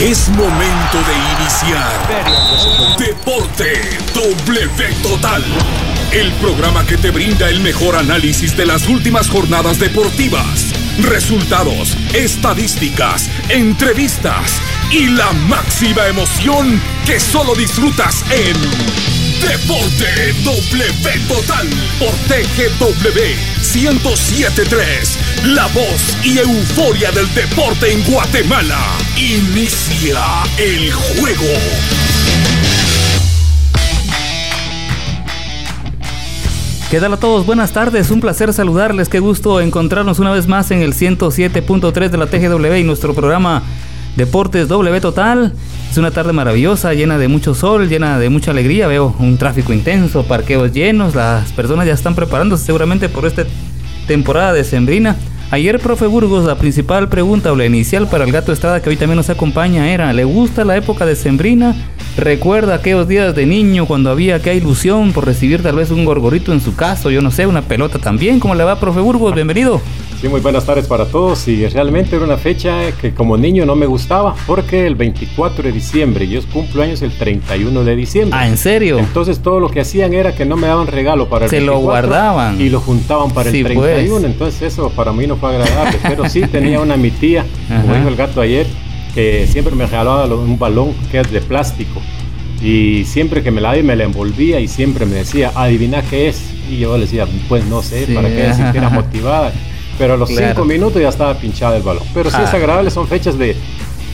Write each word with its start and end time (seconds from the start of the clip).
Es 0.00 0.30
momento 0.30 0.98
de 1.06 1.42
iniciar 1.42 2.96
Deporte 2.98 3.70
W 4.14 4.94
Total. 5.02 5.44
El 6.10 6.32
programa 6.40 6.86
que 6.86 6.96
te 6.96 7.10
brinda 7.10 7.50
el 7.50 7.60
mejor 7.60 7.96
análisis 7.96 8.56
de 8.56 8.64
las 8.64 8.88
últimas 8.88 9.28
jornadas 9.28 9.78
deportivas, 9.78 10.72
resultados, 11.02 11.98
estadísticas, 12.14 13.28
entrevistas 13.50 14.62
y 14.90 15.08
la 15.08 15.32
máxima 15.32 16.06
emoción 16.06 16.80
que 17.04 17.20
solo 17.20 17.54
disfrutas 17.54 18.24
en 18.30 18.56
Deporte 19.46 20.32
W 20.44 21.20
Total 21.28 21.68
por 21.98 22.14
TGW 22.26 23.59
1073. 23.74 25.18
La 25.54 25.66
voz 25.68 26.16
y 26.24 26.38
euforia 26.38 27.12
del 27.12 27.32
deporte 27.34 27.92
en 27.92 28.02
Guatemala. 28.04 28.78
Inicia 29.16 30.20
el 30.58 30.92
juego. 30.92 31.46
¿Qué 36.90 36.98
tal 36.98 37.12
a 37.12 37.16
todos? 37.18 37.46
Buenas 37.46 37.70
tardes, 37.70 38.10
un 38.10 38.20
placer 38.20 38.52
saludarles, 38.52 39.08
qué 39.08 39.20
gusto 39.20 39.60
encontrarnos 39.60 40.18
una 40.18 40.32
vez 40.32 40.48
más 40.48 40.72
en 40.72 40.82
el 40.82 40.92
107.3 40.92 42.08
de 42.08 42.18
la 42.18 42.26
TGW 42.26 42.74
y 42.74 42.82
nuestro 42.82 43.14
programa 43.14 43.62
Deportes 44.16 44.66
W 44.66 45.00
Total. 45.00 45.54
Es 45.90 45.98
una 45.98 46.12
tarde 46.12 46.32
maravillosa, 46.32 46.94
llena 46.94 47.18
de 47.18 47.26
mucho 47.26 47.52
sol, 47.52 47.88
llena 47.88 48.20
de 48.20 48.28
mucha 48.30 48.52
alegría. 48.52 48.86
Veo 48.86 49.12
un 49.18 49.36
tráfico 49.38 49.72
intenso, 49.72 50.22
parqueos 50.22 50.72
llenos. 50.72 51.16
Las 51.16 51.50
personas 51.50 51.84
ya 51.84 51.94
están 51.94 52.14
preparándose 52.14 52.64
seguramente 52.64 53.08
por 53.08 53.26
esta 53.26 53.44
temporada 54.06 54.52
de 54.52 54.62
Sembrina. 54.62 55.16
Ayer, 55.50 55.80
profe 55.80 56.06
Burgos, 56.06 56.44
la 56.44 56.54
principal 56.54 57.08
pregunta 57.08 57.50
o 57.50 57.56
la 57.56 57.66
inicial 57.66 58.06
para 58.06 58.22
el 58.22 58.30
gato 58.30 58.52
Estrada 58.52 58.80
que 58.80 58.88
hoy 58.88 58.96
también 58.96 59.16
nos 59.16 59.30
acompaña 59.30 59.90
era, 59.90 60.12
¿le 60.12 60.22
gusta 60.22 60.64
la 60.64 60.76
época 60.76 61.04
de 61.06 61.16
Sembrina? 61.16 61.74
¿Recuerda 62.16 62.76
aquellos 62.76 63.08
días 63.08 63.34
de 63.34 63.46
niño 63.46 63.86
cuando 63.86 64.10
había 64.10 64.36
aquella 64.36 64.54
ilusión 64.54 65.12
por 65.12 65.26
recibir 65.26 65.60
tal 65.60 65.74
vez 65.74 65.90
un 65.90 66.04
gorgorito 66.04 66.52
en 66.52 66.60
su 66.60 66.76
caso, 66.76 67.10
yo 67.10 67.20
no 67.20 67.32
sé, 67.32 67.48
una 67.48 67.62
pelota 67.62 67.98
también? 67.98 68.38
¿Cómo 68.38 68.54
le 68.54 68.62
va, 68.62 68.78
profe 68.78 69.00
Burgos? 69.00 69.34
Bienvenido. 69.34 69.80
Sí, 70.20 70.28
muy 70.28 70.42
buenas 70.42 70.66
tardes 70.66 70.86
para 70.86 71.06
todos 71.06 71.48
y 71.48 71.66
realmente 71.66 72.14
era 72.14 72.26
una 72.26 72.36
fecha 72.36 72.92
que 72.92 73.14
como 73.14 73.38
niño 73.38 73.64
no 73.64 73.74
me 73.74 73.86
gustaba 73.86 74.34
porque 74.46 74.86
el 74.86 74.94
24 74.94 75.62
de 75.62 75.72
diciembre, 75.72 76.28
yo 76.28 76.42
cumplo 76.52 76.82
años 76.82 77.00
el 77.00 77.12
31 77.12 77.84
de 77.84 77.96
diciembre. 77.96 78.38
Ah, 78.38 78.46
¿en 78.46 78.58
serio? 78.58 78.98
Entonces 78.98 79.38
todo 79.38 79.60
lo 79.60 79.70
que 79.70 79.80
hacían 79.80 80.12
era 80.12 80.34
que 80.34 80.44
no 80.44 80.58
me 80.58 80.66
daban 80.66 80.88
regalo 80.88 81.30
para 81.30 81.46
el 81.46 81.50
Se 81.50 81.62
lo 81.62 81.78
guardaban. 81.78 82.60
Y 82.60 82.68
lo 82.68 82.80
juntaban 82.80 83.30
para 83.30 83.48
el 83.48 83.64
31, 83.64 84.10
pues. 84.10 84.24
entonces 84.24 84.60
eso 84.60 84.90
para 84.90 85.14
mí 85.14 85.26
no 85.26 85.36
fue 85.36 85.56
agradable, 85.56 85.98
pero 86.02 86.28
sí 86.28 86.42
tenía 86.52 86.80
una 86.80 86.98
mi 86.98 87.10
tía, 87.10 87.46
como 87.80 87.94
dijo 87.94 88.08
el 88.08 88.16
gato 88.16 88.42
ayer, 88.42 88.66
que 89.14 89.46
siempre 89.46 89.74
me 89.74 89.86
regalaba 89.86 90.26
un 90.26 90.58
balón 90.58 90.92
que 91.10 91.20
es 91.20 91.30
de 91.32 91.40
plástico 91.40 91.98
y 92.62 93.06
siempre 93.06 93.42
que 93.42 93.50
me 93.50 93.62
la 93.62 93.72
di 93.72 93.82
me 93.82 93.96
la 93.96 94.04
envolvía 94.04 94.60
y 94.60 94.68
siempre 94.68 95.06
me 95.06 95.16
decía, 95.16 95.50
adivina 95.54 96.02
qué 96.02 96.28
es. 96.28 96.42
Y 96.68 96.78
yo 96.78 96.94
le 96.96 97.04
decía, 97.04 97.26
pues 97.48 97.64
no 97.64 97.82
sé, 97.82 98.06
para 98.14 98.28
que 98.28 98.44
ella 98.44 98.54
sintiera 98.54 98.88
motivada. 98.90 99.52
Pero 100.00 100.14
a 100.14 100.16
los 100.16 100.30
cinco 100.30 100.64
minutos 100.64 101.02
ya 101.02 101.10
estaba 101.10 101.34
pinchada 101.38 101.76
el 101.76 101.82
balón. 101.82 102.02
Pero 102.14 102.30
sí 102.30 102.38
es 102.42 102.54
ah. 102.54 102.56
agradable, 102.56 102.90
son 102.90 103.06
fechas 103.06 103.36
de, 103.36 103.54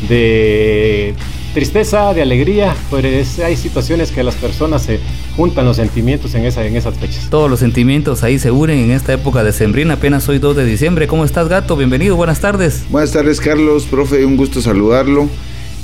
de 0.09 1.15
tristeza, 1.55 2.12
de 2.12 2.23
alegría, 2.23 2.75
pues 2.91 3.39
hay 3.39 3.56
situaciones 3.56 4.11
que 4.11 4.25
las 4.25 4.34
personas 4.34 4.83
se 4.83 4.98
juntan 5.37 5.65
los 5.65 5.77
sentimientos 5.77 6.34
en, 6.34 6.45
esa, 6.45 6.67
en 6.67 6.75
esas 6.75 6.97
fechas. 6.97 7.28
Todos 7.31 7.48
los 7.48 7.61
sentimientos 7.61 8.25
ahí 8.25 8.41
se 8.41 8.51
unen 8.51 8.81
en 8.81 8.91
esta 8.91 9.12
época 9.12 9.45
de 9.45 9.53
Sembrina, 9.53 9.95
apenas 9.95 10.28
hoy 10.28 10.41
2 10.41 10.56
de 10.56 10.65
diciembre. 10.65 11.06
¿Cómo 11.06 11.25
estás, 11.25 11.48
gato? 11.48 11.77
Bienvenido, 11.77 12.17
buenas 12.17 12.41
tardes. 12.41 12.84
Buenas 12.91 13.12
tardes, 13.12 13.41
Carlos, 13.41 13.84
profe, 13.84 14.27
un 14.27 14.37
gusto 14.37 14.61
saludarlo. 14.61 15.28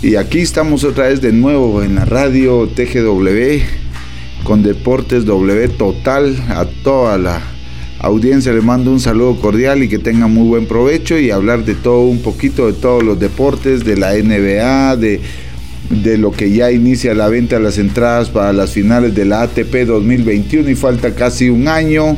Y 0.03 0.17
aquí 0.17 0.41
estamos 0.41 0.83
otra 0.83 1.07
vez 1.07 1.21
de 1.21 1.33
nuevo 1.33 1.81
en 1.81 1.95
la 1.95 2.07
radio 2.07 2.69
TGW 2.75 3.63
con 4.43 4.65
Deportes 4.65 5.25
W 5.27 5.69
Total 5.69 6.37
a 6.49 6.65
toda 6.83 7.19
la 7.19 7.52
audiencia 8.03 8.53
le 8.53 8.61
mando 8.61 8.91
un 8.91 9.01
saludo 9.01 9.41
cordial 9.41 9.83
y 9.83 9.89
que 9.89 9.99
tenga 9.99 10.27
muy 10.27 10.47
buen 10.47 10.67
provecho 10.67 11.19
y 11.19 11.31
hablar 11.31 11.65
de 11.65 11.75
todo 11.75 12.03
un 12.03 12.21
poquito 12.21 12.67
de 12.67 12.73
todos 12.75 13.03
los 13.03 13.19
deportes, 13.19 13.85
de 13.85 13.97
la 13.97 14.15
NBA, 14.15 14.97
de, 14.97 15.21
de 15.91 16.19
lo 16.19 16.33
que 16.33 16.51
ya 16.51 16.73
inicia 16.73 17.15
la 17.15 17.29
venta 17.29 17.57
de 17.57 17.63
las 17.63 17.79
entradas 17.79 18.29
para 18.29 18.53
las 18.53 18.73
finales 18.73 19.15
de 19.15 19.25
la 19.25 19.43
ATP 19.43 19.87
2021 19.87 20.69
y 20.69 20.75
falta 20.75 21.15
casi 21.15 21.49
un 21.49 21.69
año 21.69 22.17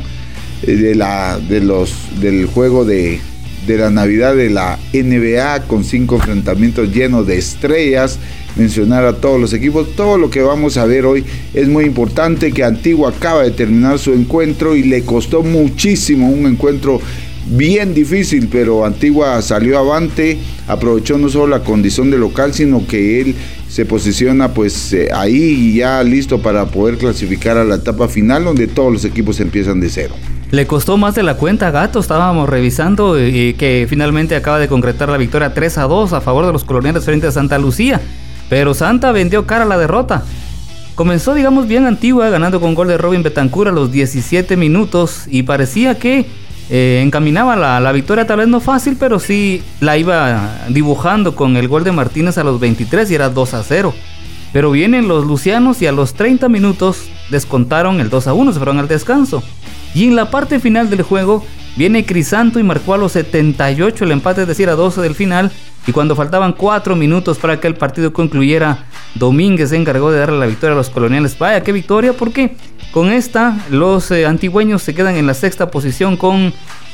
eh, 0.63 0.75
de 0.75 0.95
la, 0.95 1.39
de 1.39 1.61
los, 1.61 1.93
del 2.19 2.47
juego 2.47 2.83
de, 2.83 3.19
de 3.67 3.77
la 3.77 3.91
Navidad 3.91 4.35
de 4.35 4.49
la 4.49 4.79
NBA 4.91 5.67
con 5.67 5.83
cinco 5.83 6.15
enfrentamientos 6.15 6.91
llenos 6.91 7.27
de 7.27 7.37
estrellas 7.37 8.17
mencionar 8.55 9.05
a 9.05 9.13
todos 9.13 9.39
los 9.39 9.53
equipos. 9.53 9.95
Todo 9.95 10.17
lo 10.17 10.29
que 10.29 10.41
vamos 10.41 10.77
a 10.77 10.85
ver 10.85 11.05
hoy 11.05 11.23
es 11.53 11.67
muy 11.67 11.85
importante, 11.85 12.51
que 12.51 12.63
Antigua 12.63 13.09
acaba 13.09 13.43
de 13.43 13.51
terminar 13.51 13.99
su 13.99 14.13
encuentro 14.13 14.75
y 14.75 14.83
le 14.83 15.03
costó 15.03 15.43
muchísimo 15.43 16.29
un 16.29 16.45
encuentro 16.45 17.01
bien 17.47 17.93
difícil, 17.93 18.49
pero 18.51 18.85
Antigua 18.85 19.41
salió 19.41 19.77
avante, 19.77 20.39
aprovechó 20.67 21.17
no 21.17 21.29
solo 21.29 21.47
la 21.47 21.63
condición 21.63 22.09
de 22.09 22.17
local, 22.17 22.53
sino 22.53 22.85
que 22.87 23.21
él 23.21 23.35
se 23.69 23.85
posiciona 23.85 24.53
pues 24.53 24.93
eh, 24.93 25.09
ahí 25.13 25.75
ya 25.75 26.01
listo 26.03 26.39
para 26.39 26.65
poder 26.65 26.97
clasificar 26.97 27.57
a 27.57 27.63
la 27.63 27.75
etapa 27.75 28.07
final 28.07 28.45
donde 28.45 28.67
todos 28.67 28.91
los 28.91 29.05
equipos 29.05 29.39
empiezan 29.39 29.79
de 29.79 29.89
cero. 29.89 30.15
Le 30.51 30.65
costó 30.67 30.97
más 30.97 31.15
de 31.15 31.23
la 31.23 31.35
cuenta, 31.35 31.71
Gato. 31.71 31.99
Estábamos 31.99 32.47
revisando 32.47 33.19
y 33.19 33.55
que 33.55 33.87
finalmente 33.89 34.35
acaba 34.35 34.59
de 34.59 34.67
concretar 34.67 35.09
la 35.09 35.17
victoria 35.17 35.53
3 35.53 35.79
a 35.79 35.83
2 35.83 36.13
a 36.13 36.21
favor 36.21 36.45
de 36.45 36.53
los 36.53 36.63
coloniales 36.63 37.03
frente 37.03 37.27
a 37.27 37.31
Santa 37.31 37.57
Lucía. 37.57 37.99
Pero 38.49 38.73
Santa 38.73 39.11
vendió 39.11 39.45
cara 39.45 39.63
a 39.63 39.67
la 39.67 39.77
derrota. 39.77 40.23
Comenzó, 40.95 41.33
digamos, 41.33 41.67
bien 41.67 41.85
antigua, 41.85 42.29
ganando 42.29 42.61
con 42.61 42.73
gol 42.73 42.87
de 42.87 42.97
Robin 42.97 43.23
Betancur 43.23 43.67
a 43.67 43.71
los 43.71 43.91
17 43.91 44.55
minutos 44.55 45.25
y 45.27 45.43
parecía 45.43 45.99
que 45.99 46.25
eh, 46.69 47.01
encaminaba 47.05 47.55
la, 47.55 47.79
la, 47.79 47.91
victoria, 47.91 48.25
tal 48.25 48.37
vez 48.37 48.47
no 48.47 48.59
fácil, 48.59 48.95
pero 48.97 49.19
sí 49.19 49.61
la 49.81 49.97
iba 49.97 50.65
dibujando 50.69 51.35
con 51.35 51.57
el 51.57 51.67
gol 51.67 51.83
de 51.83 51.91
Martínez 51.91 52.37
a 52.37 52.43
los 52.43 52.59
23 52.59 53.11
y 53.11 53.15
era 53.15 53.29
2 53.29 53.53
a 53.53 53.63
0. 53.63 53.93
Pero 54.53 54.71
vienen 54.71 55.09
los 55.09 55.25
lucianos 55.25 55.81
y 55.81 55.87
a 55.87 55.91
los 55.91 56.13
30 56.13 56.47
minutos 56.47 57.09
descontaron 57.29 57.99
el 57.99 58.09
2 58.09 58.27
a 58.27 58.33
1, 58.33 58.53
se 58.53 58.59
fueron 58.59 58.79
al 58.79 58.87
descanso. 58.87 59.43
Y 59.93 60.05
en 60.05 60.15
la 60.15 60.31
parte 60.31 60.59
final 60.59 60.89
del 60.89 61.01
juego 61.01 61.45
viene 61.75 62.05
Crisanto 62.05 62.57
y 62.57 62.63
marcó 62.63 62.93
a 62.93 62.97
los 62.97 63.11
78 63.11 64.05
el 64.05 64.11
empate, 64.11 64.43
es 64.43 64.47
decir, 64.47 64.69
a 64.69 64.75
12 64.75 65.01
del 65.01 65.13
final 65.13 65.51
y 65.87 65.91
cuando 65.91 66.15
faltaban 66.15 66.53
cuatro 66.53 66.95
minutos 66.95 67.37
para 67.37 67.59
que 67.59 67.67
el 67.67 67.75
partido 67.75 68.11
concluyera, 68.11 68.85
Domínguez 69.13 69.69
se 69.69 69.75
encargó 69.75 70.11
de 70.11 70.19
darle 70.19 70.39
la 70.39 70.47
victoria 70.47 70.73
a 70.73 70.77
los 70.77 70.89
coloniales. 70.89 71.37
Vaya, 71.37 71.61
qué 71.61 71.71
victoria, 71.71 72.13
porque 72.13 72.55
con 72.91 73.11
esta 73.11 73.57
los 73.69 74.09
eh, 74.11 74.25
antigüeños 74.25 74.81
se 74.81 74.95
quedan 74.95 75.15
en 75.15 75.27
la 75.27 75.33
sexta 75.35 75.69
posición 75.69 76.17
con 76.17 76.53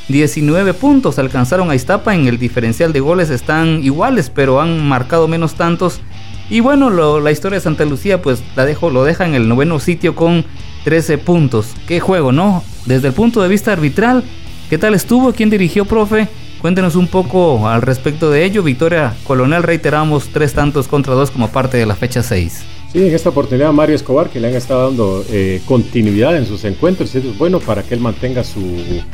19 0.09 0.73
puntos. 0.73 1.19
Alcanzaron 1.19 1.71
a 1.71 1.75
Iztapa 1.75 2.13
en 2.15 2.27
el 2.27 2.37
diferencial 2.37 2.91
de 2.91 2.99
goles, 2.99 3.29
están 3.29 3.83
iguales, 3.83 4.29
pero 4.29 4.59
han 4.59 4.85
marcado 4.85 5.27
menos 5.27 5.55
tantos. 5.55 6.01
Y 6.49 6.59
bueno, 6.59 6.89
la 7.21 7.31
historia 7.31 7.59
de 7.59 7.63
Santa 7.63 7.85
Lucía, 7.85 8.21
pues 8.21 8.43
la 8.57 8.65
dejo, 8.65 8.89
lo 8.89 9.05
deja 9.05 9.25
en 9.25 9.35
el 9.35 9.47
noveno 9.47 9.79
sitio 9.79 10.15
con 10.15 10.43
13 10.83 11.17
puntos. 11.17 11.75
Qué 11.87 12.01
juego, 12.01 12.33
¿no? 12.33 12.61
Desde 12.85 13.07
el 13.07 13.13
punto 13.13 13.41
de 13.41 13.47
vista 13.47 13.71
arbitral, 13.71 14.25
¿qué 14.69 14.77
tal 14.77 14.93
estuvo? 14.93 15.31
¿Quién 15.31 15.49
dirigió, 15.49 15.85
profe? 15.85 16.27
Cuéntenos 16.61 16.95
un 16.95 17.07
poco 17.07 17.67
al 17.67 17.81
respecto 17.81 18.29
de 18.29 18.45
ello. 18.45 18.61
Victoria 18.61 19.15
Colonel, 19.23 19.63
reiteramos 19.63 20.29
tres 20.31 20.53
tantos 20.53 20.87
contra 20.87 21.15
dos 21.15 21.31
como 21.31 21.47
parte 21.47 21.77
de 21.77 21.87
la 21.87 21.95
fecha 21.95 22.21
6. 22.21 22.63
Sí, 22.93 22.99
en 22.99 23.15
esta 23.15 23.29
oportunidad 23.29 23.71
Mario 23.71 23.95
Escobar, 23.95 24.29
que 24.29 24.39
le 24.39 24.49
han 24.49 24.53
estado 24.53 24.89
dando 24.89 25.25
eh, 25.31 25.59
continuidad 25.65 26.37
en 26.37 26.45
sus 26.45 26.63
encuentros, 26.65 27.15
y 27.15 27.17
eso 27.17 27.31
es 27.31 27.37
bueno 27.37 27.59
para 27.59 27.81
que 27.81 27.95
él 27.95 27.99
mantenga 27.99 28.43
su, 28.43 28.59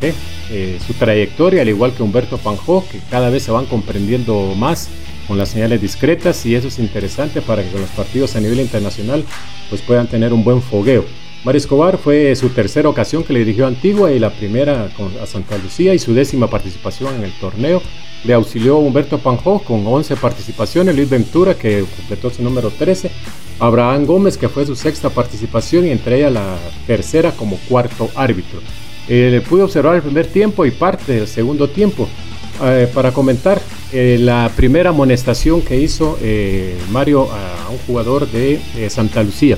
eh, 0.01 0.79
su 0.85 0.93
trayectoria, 0.95 1.61
al 1.61 1.69
igual 1.69 1.93
que 1.93 2.03
Humberto 2.03 2.37
Panjó, 2.37 2.83
que 2.91 2.99
cada 3.09 3.29
vez 3.29 3.43
se 3.43 3.51
van 3.51 3.65
comprendiendo 3.65 4.53
más 4.57 4.89
con 5.25 5.37
las 5.37 5.49
señales 5.49 5.81
discretas, 5.81 6.45
y 6.45 6.55
eso 6.55 6.67
es 6.67 6.79
interesante 6.79 7.41
para 7.41 7.63
que 7.63 7.79
los 7.79 7.89
partidos 7.91 8.35
a 8.35 8.41
nivel 8.41 8.59
internacional 8.59 9.23
pues 9.69 9.81
puedan 9.83 10.07
tener 10.07 10.33
un 10.33 10.43
buen 10.43 10.61
fogueo. 10.61 11.05
Mario 11.43 11.59
Escobar 11.59 11.97
fue 11.97 12.35
su 12.35 12.49
tercera 12.49 12.89
ocasión 12.89 13.23
que 13.23 13.31
le 13.31 13.39
dirigió 13.39 13.65
a 13.65 13.69
Antigua 13.69 14.11
y 14.11 14.19
la 14.19 14.31
primera 14.31 14.89
a 15.21 15.25
Santa 15.25 15.57
Lucía 15.57 15.93
y 15.93 15.99
su 15.99 16.13
décima 16.13 16.49
participación 16.49 17.15
en 17.15 17.23
el 17.23 17.31
torneo. 17.33 17.81
Le 18.23 18.33
auxilió 18.33 18.77
Humberto 18.77 19.19
Panjó 19.19 19.59
con 19.59 19.85
11 19.85 20.15
participaciones, 20.17 20.95
Luis 20.95 21.09
Ventura 21.09 21.53
que 21.53 21.85
completó 21.95 22.31
su 22.31 22.41
número 22.41 22.71
13, 22.71 23.11
Abraham 23.59 24.05
Gómez 24.05 24.37
que 24.37 24.49
fue 24.49 24.65
su 24.65 24.75
sexta 24.75 25.09
participación 25.09 25.85
y 25.85 25.91
entre 25.91 26.17
ella 26.17 26.31
la 26.31 26.57
tercera 26.87 27.31
como 27.31 27.57
cuarto 27.69 28.09
árbitro. 28.15 28.59
Eh, 29.07 29.29
le 29.31 29.41
pude 29.41 29.63
observar 29.63 29.95
el 29.95 30.01
primer 30.01 30.27
tiempo 30.27 30.65
y 30.65 30.71
parte 30.71 31.13
del 31.13 31.27
segundo 31.27 31.69
tiempo. 31.69 32.09
Eh, 32.63 32.89
para 32.91 33.11
comentar 33.11 33.61
eh, 33.93 34.17
la 34.19 34.51
primera 34.55 34.89
amonestación 34.89 35.61
que 35.61 35.79
hizo 35.79 36.17
Mario 36.89 37.29
a 37.31 37.69
un 37.69 37.77
jugador 37.85 38.27
de 38.27 38.59
Santa 38.89 39.21
Lucía. 39.21 39.57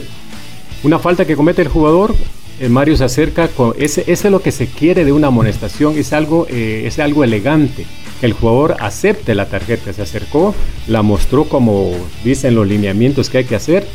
Una 0.84 0.98
falta 0.98 1.26
que 1.26 1.36
comete 1.36 1.62
el 1.62 1.68
jugador, 1.68 2.16
eh, 2.60 2.70
Mario 2.70 2.96
se 2.96 3.04
acerca 3.04 3.48
con 3.50 3.74
ese, 3.78 4.02
ese 4.02 4.28
es 4.28 4.32
lo 4.32 4.42
que 4.42 4.52
se 4.52 4.68
quiere 4.68 5.04
de 5.04 5.12
una 5.12 5.28
amonestación, 5.28 5.98
es 5.98 6.14
algo, 6.14 6.48
eh, 6.50 6.84
es 6.86 7.00
algo 7.00 7.24
elegante. 7.24 7.86
el 8.22 8.34
jugador 8.34 8.76
acepte 8.82 9.34
la 9.34 9.48
tarjeta. 9.48 9.94
Se 9.94 10.02
acercó, 10.02 10.54
la 10.88 11.02
mostró 11.02 11.46
como 11.46 11.94
dicen 12.24 12.54
los 12.54 12.68
lineamientos 12.68 13.30
que 13.30 13.40
hay 13.40 13.46
que 13.46 13.56
hacer. 13.56 13.88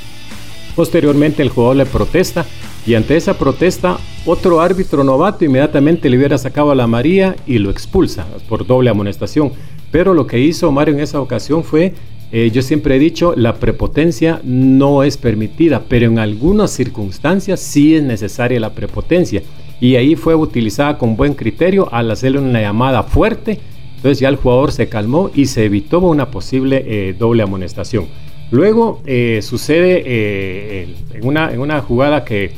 Posteriormente 0.75 1.43
el 1.43 1.51
jugador 1.51 1.77
le 1.77 1.87
protesta 1.87 2.47
y 2.87 2.95
ante 2.95 3.17
esa 3.17 3.39
protesta 3.39 3.99
otro 4.27 4.61
árbitro 4.61 5.05
novato 5.05 5.45
inmediatamente 5.45 6.09
le 6.09 6.17
hubiera 6.17 6.39
sacado 6.39 6.71
a 6.71 6.75
la 6.75 6.87
María 6.87 7.37
y 7.47 7.59
lo 7.59 7.71
expulsa 7.71 8.27
por 8.49 8.67
doble 8.67 8.91
amonestación. 8.91 9.53
Pero 9.91 10.15
lo 10.15 10.27
que 10.27 10.39
hizo 10.39 10.73
Mario 10.73 10.95
en 10.95 11.01
esa 11.01 11.21
ocasión 11.21 11.65
fue, 11.65 11.95
eh, 12.37 12.51
yo 12.51 12.63
siempre 12.63 12.97
he 12.97 12.99
dicho, 12.99 13.33
la 13.37 13.55
prepotencia 13.61 14.41
no 14.43 15.05
es 15.05 15.17
permitida, 15.17 15.85
pero 15.89 16.07
en 16.07 16.19
algunas 16.19 16.73
circunstancias 16.73 17.61
sí 17.61 17.95
es 17.95 18.03
necesaria 18.03 18.59
la 18.59 18.75
prepotencia. 18.75 19.41
Y 19.81 19.95
ahí 19.95 20.17
fue 20.17 20.35
utilizada 20.35 20.99
con 20.99 21.15
buen 21.15 21.35
criterio 21.35 21.89
al 21.93 22.11
hacerle 22.11 22.41
una 22.41 22.61
llamada 22.61 23.05
fuerte. 23.05 23.61
Entonces 23.95 24.19
ya 24.19 24.31
el 24.31 24.35
jugador 24.35 24.73
se 24.73 24.89
calmó 24.89 25.31
y 25.33 25.47
se 25.47 25.67
evitó 25.67 26.01
una 26.01 26.33
posible 26.33 26.83
eh, 26.85 27.15
doble 27.17 27.45
amonestación. 27.45 28.07
Luego 28.51 29.01
eh, 29.07 29.39
sucede 29.41 30.83
en, 30.83 31.25
una, 31.25 31.53
en 31.53 31.61
una 31.61 31.83
jugada 31.83 32.25
que, 32.25 32.51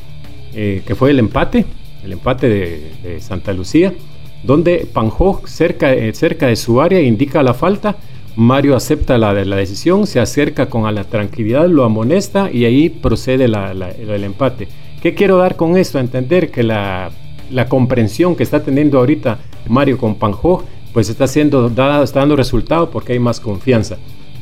que 0.54 0.94
fue 0.94 1.10
el 1.10 1.18
empate, 1.18 1.66
el 2.02 2.12
empate 2.14 2.48
de, 2.48 3.20
Santa 3.20 3.52
Lucía 3.52 3.92
donde 4.42 4.88
Panjó, 4.90 5.42
cerca, 5.44 5.92
cerca 6.14 6.46
de 6.46 6.56
su 6.56 6.80
área, 6.80 7.00
indica 7.02 7.42
la 7.42 7.52
falta. 7.52 7.96
Mario 8.36 8.76
acepta 8.76 9.16
la, 9.16 9.32
la 9.32 9.56
decisión, 9.56 10.06
se 10.06 10.20
acerca 10.20 10.66
con 10.66 10.86
a 10.86 10.92
la 10.92 11.04
tranquilidad, 11.04 11.66
lo 11.68 11.84
amonesta 11.84 12.50
y 12.52 12.66
ahí 12.66 12.90
procede 12.90 13.46
el 13.46 14.24
empate. 14.24 14.68
¿Qué 15.02 15.14
quiero 15.14 15.38
dar 15.38 15.56
con 15.56 15.76
esto? 15.76 15.98
entender 15.98 16.50
que 16.50 16.62
la, 16.62 17.10
comprensión 17.68 18.36
que 18.36 18.42
está 18.42 18.62
teniendo 18.62 18.98
ahorita 18.98 19.38
Mario 19.68 19.96
con 19.96 20.16
Panjó, 20.16 20.64
pues 20.92 21.08
está, 21.08 21.26
siendo 21.26 21.70
dada, 21.70 22.04
está 22.04 22.20
dando 22.20 22.36
resultado 22.36 22.90
porque 22.90 23.14
hay 23.14 23.18
más 23.18 23.40
confianza. 23.40 23.96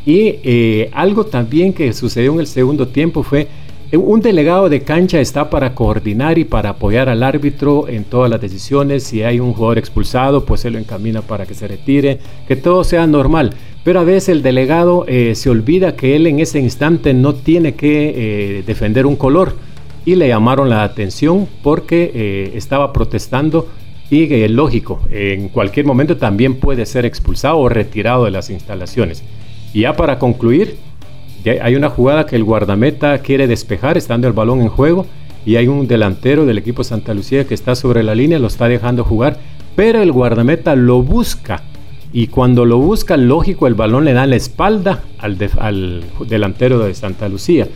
Y 0.05 0.39
eh, 0.43 0.91
algo 0.93 1.27
también 1.27 1.73
que 1.73 1.93
sucedió 1.93 2.33
en 2.33 2.41
el 2.41 2.47
segundo 2.47 2.89
tiempo 2.89 3.23
fue 3.23 3.49
eh, 3.93 3.97
un 3.97 4.21
delegado 4.21 4.69
de 4.69 4.83
cancha 4.83 5.21
está 5.21 5.51
para 5.51 5.75
coordinar 5.75 6.39
y 6.39 6.45
para 6.45 6.71
apoyar 6.71 7.09
al 7.09 7.23
árbitro 7.23 7.89
en 7.89 8.05
todas 8.05 8.31
las 8.31 8.41
decisiones. 8.41 9.05
Si 9.05 9.23
hay 9.23 9.39
un 9.39 9.53
jugador 9.53 9.79
expulsado, 9.79 10.45
pues 10.45 10.65
él 10.65 10.73
lo 10.73 10.79
encamina 10.79 11.23
para 11.23 11.47
que 11.47 11.55
se 11.55 11.69
retire, 11.69 12.19
que 12.49 12.57
todo 12.57 12.83
sea 12.85 13.07
normal. 13.07 13.53
Pero 13.85 14.01
a 14.01 14.05
veces 14.05 14.31
el 14.31 14.43
delegado 14.43 15.05
eh, 15.07 15.35
se 15.35 15.51
olvida 15.51 15.95
que 15.95 16.17
él 16.17 16.27
en 16.27 16.41
ese 16.41 16.59
instante 16.59 17.15
no 17.15 17.35
tiene 17.35 17.75
que 17.75 18.15
eh, 18.59 18.63
defender 18.67 19.07
un 19.07 19.17
color 19.17 19.57
y 20.07 20.17
le 20.17 20.29
llamaron 20.29 20.69
la 20.71 20.83
atención 20.83 21.47
porque 21.63 22.53
estaba 22.55 22.93
protestando 22.93 23.69
y 24.11 24.33
es 24.33 24.51
lógico, 24.51 25.01
en 25.11 25.49
cualquier 25.49 25.87
momento 25.87 26.19
también 26.19 26.57
puede 26.57 26.85
ser 26.85 27.07
expulsado 27.07 27.59
o 27.59 27.71
retirado 27.71 28.27
de 28.27 28.31
las 28.31 28.51
instalaciones. 28.51 29.25
Y 29.73 29.81
ya 29.81 29.95
para 29.95 30.19
concluir, 30.19 30.77
hay 31.63 31.75
una 31.75 31.91
jugada 31.91 32.27
que 32.27 32.37
el 32.37 32.45
guardameta 32.45 33.19
quiere 33.19 33.47
despejar, 33.47 33.97
estando 33.99 34.29
el 34.29 34.35
balón 34.35 34.61
en 34.61 34.69
juego, 34.69 35.07
y 35.45 35.57
hay 35.57 35.69
un 35.69 35.87
delantero 35.87 36.47
del 36.47 36.59
equipo 36.59 36.85
Santa 36.85 37.13
Lucía 37.13 37.47
que 37.47 37.55
está 37.55 37.75
sobre 37.75 38.03
la 38.03 38.15
línea, 38.15 38.39
lo 38.39 38.47
está 38.47 38.67
dejando 38.67 39.05
jugar, 39.05 39.39
pero 39.77 40.01
el 40.01 40.13
guardameta 40.13 40.75
lo 40.75 41.03
busca. 41.03 41.63
Y 42.17 42.29
cuando 42.29 42.65
lo 42.65 42.79
busca, 42.79 43.17
lógico, 43.17 43.67
el 43.67 43.75
balón 43.75 44.05
le 44.05 44.13
da 44.13 44.25
la 44.29 44.37
espalda 44.37 45.03
al, 45.19 45.37
delantero 46.29 46.79
de 46.79 46.95
Santa 46.95 47.29
Lucía. 47.29 47.67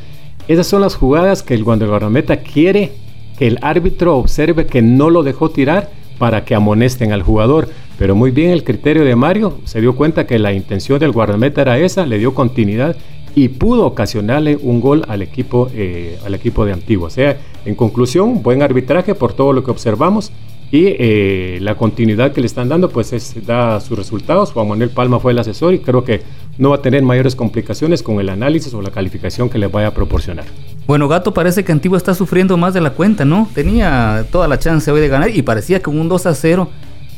Esas 0.47 0.69
son 0.69 0.81
las 0.81 0.95
jugadas 0.95 1.43
que 1.43 1.55
el, 1.55 1.65
guardameta 1.65 2.37
quiere 2.37 2.93
que 3.37 3.49
el 3.49 3.59
árbitro 3.63 4.17
observe 4.17 4.67
que 4.67 4.81
no 4.81 5.11
lo 5.11 5.25
dejó 5.25 5.51
tirar 5.51 5.91
para 6.19 6.45
que 6.45 6.55
amonesten 6.55 7.11
al 7.11 7.23
jugador. 7.25 7.69
Pero 7.99 8.15
muy 8.15 8.31
bien 8.31 8.51
el 8.51 8.63
criterio 8.63 9.05
de 9.05 9.17
Mario, 9.17 9.59
se 9.65 9.81
dio 9.81 9.97
cuenta 9.97 10.25
que 10.25 10.39
la 10.39 10.53
intención 10.53 11.01
del 11.01 11.11
guardameta 11.11 11.63
era 11.63 11.77
esa, 11.81 12.07
le 12.07 12.21
dio 12.21 12.33
continuidad 12.33 12.95
y 13.35 13.49
pudo 13.49 13.87
ocasionarle 13.87 14.57
un 14.63 14.81
gol 14.81 15.05
al 15.09 15.23
equipo, 15.23 15.69
eh, 15.75 16.17
al 16.25 16.37
equipo 16.37 16.65
de 16.65 16.75
Antigua. 16.75 17.09
O 17.09 17.11
sea, 17.11 17.37
en 17.65 17.75
conclusión, 17.75 18.41
buen 18.45 18.63
arbitraje 18.63 19.17
por 19.17 19.33
todo 19.33 19.53
lo 19.53 19.65
que 19.65 19.73
observamos 19.73 20.31
y 20.71 20.85
eh, 20.99 21.59
la 21.63 21.77
continuidad 21.77 22.33
que 22.33 22.41
le 22.41 22.47
están 22.47 22.69
dando 22.69 22.91
pues 22.91 23.13
es, 23.13 23.35
da 23.47 23.81
sus 23.81 23.97
resultados. 23.97 24.53
Juan 24.53 24.69
Manuel 24.69 24.91
Palma 24.91 25.19
fue 25.19 25.33
el 25.33 25.39
asesor 25.39 25.73
y 25.73 25.79
creo 25.79 26.05
que 26.05 26.23
no 26.59 26.71
va 26.71 26.77
a 26.77 26.83
tener 26.83 27.03
mayores 27.03 27.35
complicaciones 27.35 28.03
con 28.03 28.21
el 28.21 28.29
análisis 28.29 28.75
o 28.75 28.83
la 28.83 28.91
calificación 28.91 29.49
que 29.49 29.59
le 29.59 29.69
vaya 29.69 29.89
a 29.89 29.95
proporcionar. 29.95 30.45
Bueno, 30.87 31.09
Gato 31.09 31.33
parece 31.33 31.65
que 31.65 31.73
Antigua 31.73 31.97
está 31.97 32.15
sufriendo 32.15 32.57
más 32.57 32.75
de 32.75 32.81
la 32.81 32.91
cuenta, 32.91 33.25
¿no? 33.25 33.49
Tenía 33.55 34.27
toda 34.31 34.47
la 34.47 34.59
chance 34.59 34.91
hoy 34.91 35.01
de 35.01 35.09
ganar 35.09 35.31
y 35.35 35.43
parecía 35.43 35.81
que 35.81 35.89
un 35.89 36.09
2 36.09 36.27
a 36.27 36.35
0 36.35 36.71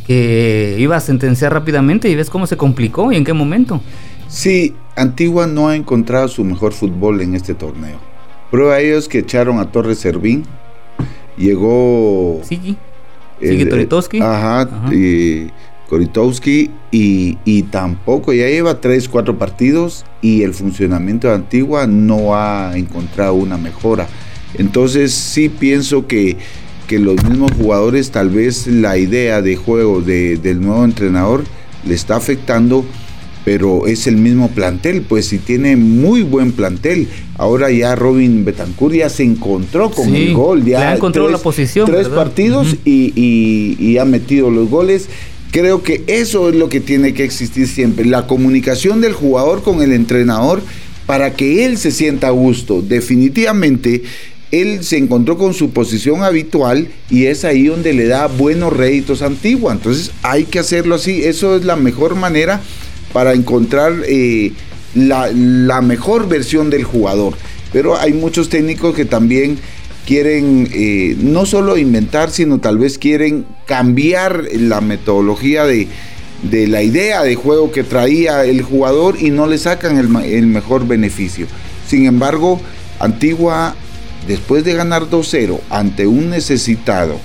que 0.07 0.77
iba 0.79 0.97
a 0.97 1.01
sentenciar 1.01 1.53
rápidamente 1.53 2.09
y 2.09 2.15
ves 2.15 2.31
cómo 2.31 2.47
se 2.47 2.57
complicó 2.57 3.11
y 3.13 3.17
en 3.17 3.25
qué 3.25 3.33
momento. 3.33 3.81
Sí, 4.29 4.75
Antigua 4.97 5.47
no 5.47 5.69
ha 5.69 5.77
encontrado 5.77 6.29
su 6.29 6.45
mejor 6.45 6.73
fútbol 6.73 7.21
en 7.21 7.35
este 7.35 7.55
torneo. 7.55 7.99
Prueba 8.51 8.81
ellos 8.81 9.09
que 9.09 9.19
echaron 9.19 9.59
a 9.59 9.71
Torres 9.71 9.99
Servín. 9.99 10.45
Llegó. 11.37 12.41
Sigui. 12.43 12.77
Sigui 13.41 13.67
Toritowski. 13.67 14.21
Ajá, 14.21 14.69
Y 14.93 15.51
Koritowski. 15.89 16.71
Y, 16.91 17.63
tampoco, 17.71 18.33
ya 18.33 18.49
lleva 18.49 18.81
3, 18.81 19.09
4 19.09 19.39
partidos. 19.39 20.05
Y 20.23 20.43
el 20.43 20.55
funcionamiento 20.55 21.29
de 21.29 21.35
Antigua 21.35 21.87
no 21.87 22.35
ha 22.37 22.73
encontrado 22.77 23.35
una 23.35 23.57
mejora. 23.57 24.09
Entonces, 24.55 25.13
sí 25.13 25.49
pienso 25.49 26.07
que, 26.07 26.37
que 26.87 26.99
los 26.99 27.23
mismos 27.25 27.53
jugadores, 27.53 28.11
tal 28.11 28.31
vez 28.31 28.67
la 28.67 28.99
idea 28.99 29.43
de 29.43 29.57
juego 29.57 30.01
del 30.01 30.61
nuevo 30.61 30.85
entrenador 30.85 31.45
le 31.87 31.95
está 31.95 32.17
afectando 32.17 32.85
pero 33.45 33.87
es 33.87 34.07
el 34.07 34.17
mismo 34.17 34.49
plantel, 34.51 35.03
pues 35.03 35.27
si 35.27 35.39
tiene 35.39 35.77
muy 35.77 36.23
buen 36.23 36.53
plantel. 36.53 37.09
Ahora 37.37 37.71
ya 37.71 37.95
Robin 37.97 38.45
Betancourt 38.45 38.95
ya 38.95 39.09
se 39.09 39.23
encontró 39.23 39.91
con 39.91 40.15
el 40.15 40.35
gol, 40.35 40.65
ya 40.65 40.95
encontró 40.95 41.29
la 41.29 41.39
posición. 41.39 41.87
Tres 41.87 42.09
partidos 42.09 42.77
y, 42.85 43.97
ha 43.99 44.05
metido 44.05 44.51
los 44.51 44.69
goles. 44.69 45.09
Creo 45.51 45.83
que 45.83 46.05
eso 46.07 46.49
es 46.49 46.55
lo 46.55 46.69
que 46.69 46.81
tiene 46.81 47.13
que 47.13 47.25
existir 47.25 47.67
siempre, 47.67 48.05
la 48.05 48.27
comunicación 48.27 49.01
del 49.01 49.15
jugador 49.15 49.63
con 49.63 49.83
el 49.83 49.93
entrenador 49.93 50.63
para 51.07 51.35
que 51.35 51.65
él 51.65 51.77
se 51.77 51.91
sienta 51.91 52.29
a 52.29 52.31
gusto. 52.31 52.83
Definitivamente 52.83 54.03
él 54.53 54.85
se 54.85 54.97
encontró 54.97 55.39
con 55.39 55.55
su 55.55 55.71
posición 55.71 56.23
habitual 56.23 56.89
y 57.09 57.27
es 57.27 57.45
ahí 57.45 57.67
donde 57.67 57.93
le 57.93 58.07
da 58.07 58.27
buenos 58.27 58.73
réditos 58.73 59.23
Antigua. 59.23 59.73
Entonces 59.73 60.13
hay 60.23 60.45
que 60.45 60.59
hacerlo 60.59 60.95
así, 60.97 61.23
eso 61.25 61.57
es 61.57 61.65
la 61.65 61.77
mejor 61.77 62.15
manera 62.15 62.61
para 63.13 63.35
encontrar 63.35 63.93
eh, 64.07 64.53
la, 64.95 65.81
mejor 65.83 66.29
versión 66.29 66.71
del 66.71 66.85
jugador. 66.85 67.35
Pero 67.73 67.97
hay 67.97 68.13
muchos 68.13 68.49
técnicos 68.49 68.95
que 68.95 69.05
también 69.05 69.59
quieren 70.07 70.69
eh, 70.73 71.17
no 71.21 71.47
solo 71.47 71.77
inventar, 71.77 72.31
sino 72.31 72.59
tal 72.59 72.79
vez 72.79 72.99
quieren 72.99 73.47
cambiar 73.67 74.45
la 74.53 74.81
metodología 74.81 75.65
de, 75.65 75.89
la 76.43 76.83
idea 76.83 77.23
de 77.23 77.35
juego 77.35 77.71
que 77.71 77.85
traía 77.85 78.45
el 78.45 78.63
jugador 78.63 79.17
y 79.21 79.31
no 79.31 79.47
le 79.47 79.59
sacan 79.59 79.99
el, 79.99 80.15
el 80.25 80.47
mejor 80.47 80.87
beneficio. 80.87 81.47
Sin 81.87 82.07
embargo, 82.07 82.61
Antigua, 82.99 83.75
después 84.27 84.65
de 84.65 84.75
ganar 84.75 85.09
2-0 85.09 85.61
ante 85.71 86.07
un 86.07 86.31
necesitado, 86.31 87.19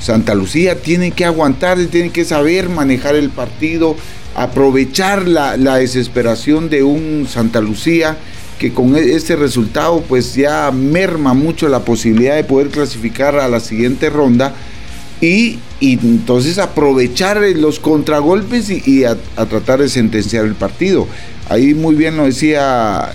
Santa 0.00 0.34
Lucía 0.34 0.80
tiene 0.80 1.10
que 1.10 1.24
aguantar, 1.24 1.78
tiene 1.86 2.10
que 2.10 2.24
saber 2.24 2.68
manejar 2.68 3.16
el 3.16 3.30
partido, 3.30 3.96
aprovechar 4.42 5.26
la, 5.26 5.56
desesperación 5.56 6.70
de 6.70 6.84
un 6.84 7.26
Santa 7.28 7.60
Lucía 7.60 8.16
que 8.58 8.72
con 8.72 8.96
e, 8.96 9.14
este 9.14 9.34
resultado 9.34 10.02
pues 10.08 10.34
ya 10.34 10.70
merma 10.70 11.34
mucho 11.34 11.68
la 11.68 11.80
posibilidad 11.80 12.36
de 12.36 12.44
poder 12.44 12.68
clasificar 12.68 13.36
a 13.36 13.48
la 13.48 13.58
siguiente 13.60 14.10
ronda 14.10 14.54
y, 15.20 15.58
entonces 15.80 16.58
aprovechar 16.58 17.40
los 17.56 17.80
contragolpes 17.80 18.70
y, 18.70 19.04
a, 19.04 19.16
tratar 19.48 19.80
de 19.80 19.88
sentenciar 19.88 20.44
el 20.44 20.54
partido. 20.54 21.08
Ahí 21.48 21.74
muy 21.74 21.96
bien 21.96 22.16
lo 22.16 22.24
decía 22.24 23.14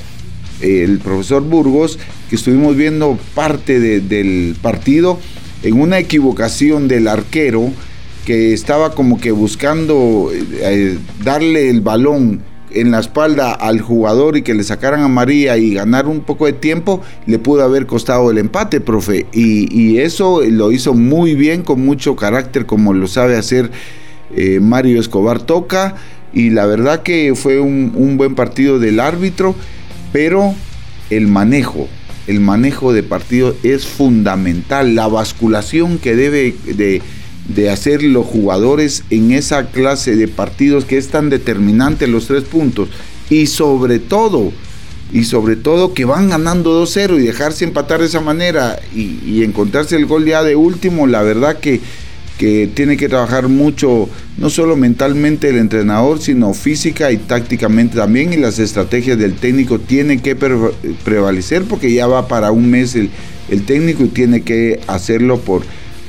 eh, 0.62 0.84
el 0.84 1.00
profesor 1.00 1.44
Burgos, 1.44 2.00
que 2.30 2.36
estuvimos 2.36 2.76
viendo 2.76 3.18
parte 3.34 3.80
del 3.80 4.58
partido 4.62 5.20
en 5.62 5.80
una 5.80 6.00
equivocación 6.00 6.90
del 6.90 7.08
arquero 7.08 7.72
que 8.26 8.54
estaba 8.54 8.96
como 8.96 9.20
que 9.20 9.32
buscando 9.32 10.32
eh, 10.34 10.98
darle 11.24 11.70
el 11.70 11.82
balón 11.82 12.42
en 12.74 12.92
la 12.92 13.00
espalda 13.00 13.54
al 13.54 13.82
jugador 13.82 14.38
y 14.38 14.42
que 14.42 14.54
le 14.54 14.64
sacaran 14.64 15.02
a 15.02 15.08
María 15.08 15.58
y 15.58 15.74
ganar 15.74 16.08
un 16.08 16.22
poco 16.22 16.46
de 16.46 16.54
tiempo, 16.54 17.02
le 17.26 17.40
pudo 17.40 17.64
haber 17.64 17.86
costado 17.86 18.32
el 18.32 18.38
empate, 18.38 18.82
profe. 18.82 19.28
Y, 19.32 19.98
eso 19.98 20.42
lo 20.42 20.72
hizo 20.72 20.94
muy 20.94 21.36
bien, 21.36 21.62
con 21.62 21.86
mucho 21.86 22.16
carácter, 22.16 22.66
como 22.66 22.94
lo 22.94 23.08
sabe 23.08 23.38
hacer 23.38 23.70
eh, 24.36 24.60
Mario 24.60 25.00
Escobar 25.00 25.42
Toca. 25.42 25.96
Y 26.34 26.50
la 26.50 26.66
verdad 26.66 27.04
que 27.04 27.34
fue 27.36 27.60
un, 27.60 28.18
buen 28.18 28.34
partido 28.34 28.80
del 28.80 29.00
árbitro, 29.00 29.56
pero 30.12 30.56
el 31.12 31.28
manejo, 31.28 31.88
el 32.26 32.40
manejo 32.40 32.92
de 32.92 33.04
partido 33.04 33.56
es 33.62 33.86
fundamental. 33.86 34.96
La 34.96 35.08
basculación 35.08 36.00
que 36.00 36.16
debe 36.16 36.56
de 36.66 37.02
de 37.48 37.70
hacer 37.70 38.04
los 38.04 38.26
jugadores 38.26 39.04
en 39.10 39.32
esa 39.32 39.68
clase 39.68 40.16
de 40.16 40.28
partidos 40.28 40.86
que 40.86 40.98
es 40.98 41.10
tan 41.10 41.30
determinante 41.30 42.08
los 42.08 42.28
tres 42.28 42.44
puntos 42.44 42.90
y 43.30 43.48
sobre 43.48 44.00
todo 44.00 44.52
y 45.12 45.26
sobre 45.26 45.56
todo 45.56 45.94
que 45.94 46.06
van 46.06 46.30
ganando 46.30 46.84
2-0 46.84 47.22
y 47.22 47.28
dejarse 47.28 47.66
empatar 47.66 48.00
de 48.00 48.08
esa 48.08 48.20
manera 48.20 48.80
y, 48.96 49.44
encontrarse 49.44 49.96
el 49.96 50.08
gol 50.08 50.26
ya 50.26 50.42
de 50.42 50.56
último, 50.56 51.06
la 51.06 51.22
verdad 51.22 51.60
que, 51.60 51.82
que 52.40 52.68
tiene 52.74 52.98
que 52.98 53.10
trabajar 53.10 53.48
mucho, 53.48 54.10
no 54.38 54.50
solo 54.50 54.76
mentalmente 54.76 55.50
el 55.50 55.58
entrenador, 55.58 56.20
sino 56.20 56.56
física 56.56 57.12
y 57.12 57.18
tácticamente 57.18 57.98
también, 57.98 58.34
y 58.34 58.38
las 58.38 58.58
estrategias 58.58 59.20
del 59.20 59.36
técnico 59.36 59.78
tienen 59.78 60.20
que 60.20 60.36
prevalecer 60.36 61.64
porque 61.66 61.94
ya 61.94 62.08
va 62.08 62.28
para 62.28 62.52
un 62.52 62.72
mes 62.72 62.96
el, 62.96 63.12
el 63.50 63.66
técnico 63.66 64.04
y 64.06 64.08
tiene 64.08 64.42
que 64.42 64.80
hacerlo 64.88 65.42
por, 65.42 65.62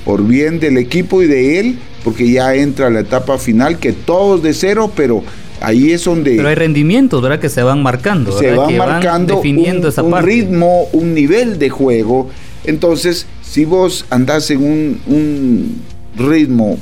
por 0.05 0.27
bien 0.27 0.61
del 0.61 0.79
equipo 0.79 1.23
y 1.23 1.27
de 1.27 1.61
él, 1.61 1.79
porque 2.03 2.31
ya 2.31 2.55
entra 2.55 2.91
la 2.91 3.01
etapa 3.01 3.39
final, 3.39 3.79
que 3.79 3.93
todos 3.93 4.43
de 4.43 4.53
cero, 4.53 4.93
pero 4.95 5.23
ahí 5.61 5.93
es 5.93 6.05
donde... 6.05 6.37
Pero 6.37 6.49
hay 6.49 6.55
rendimientos, 6.55 7.23
¿verdad? 7.23 7.41
Que 7.41 7.49
se 7.49 7.63
van 7.63 7.83
marcando. 7.83 8.39
Se 8.39 8.53
van 8.53 8.77
marcando 8.77 9.37
definiendo 9.37 9.89
un, 9.89 9.93
esa 9.93 10.03
un 10.03 10.23
ritmo, 10.23 10.89
un 10.93 11.15
nivel 11.15 11.59
de 11.59 11.71
juego. 11.71 12.29
Entonces, 12.65 13.27
si 13.43 13.65
vos 13.65 14.05
andás 14.11 14.51
en 14.51 15.01
un, 15.07 15.83
ritmo 16.17 16.79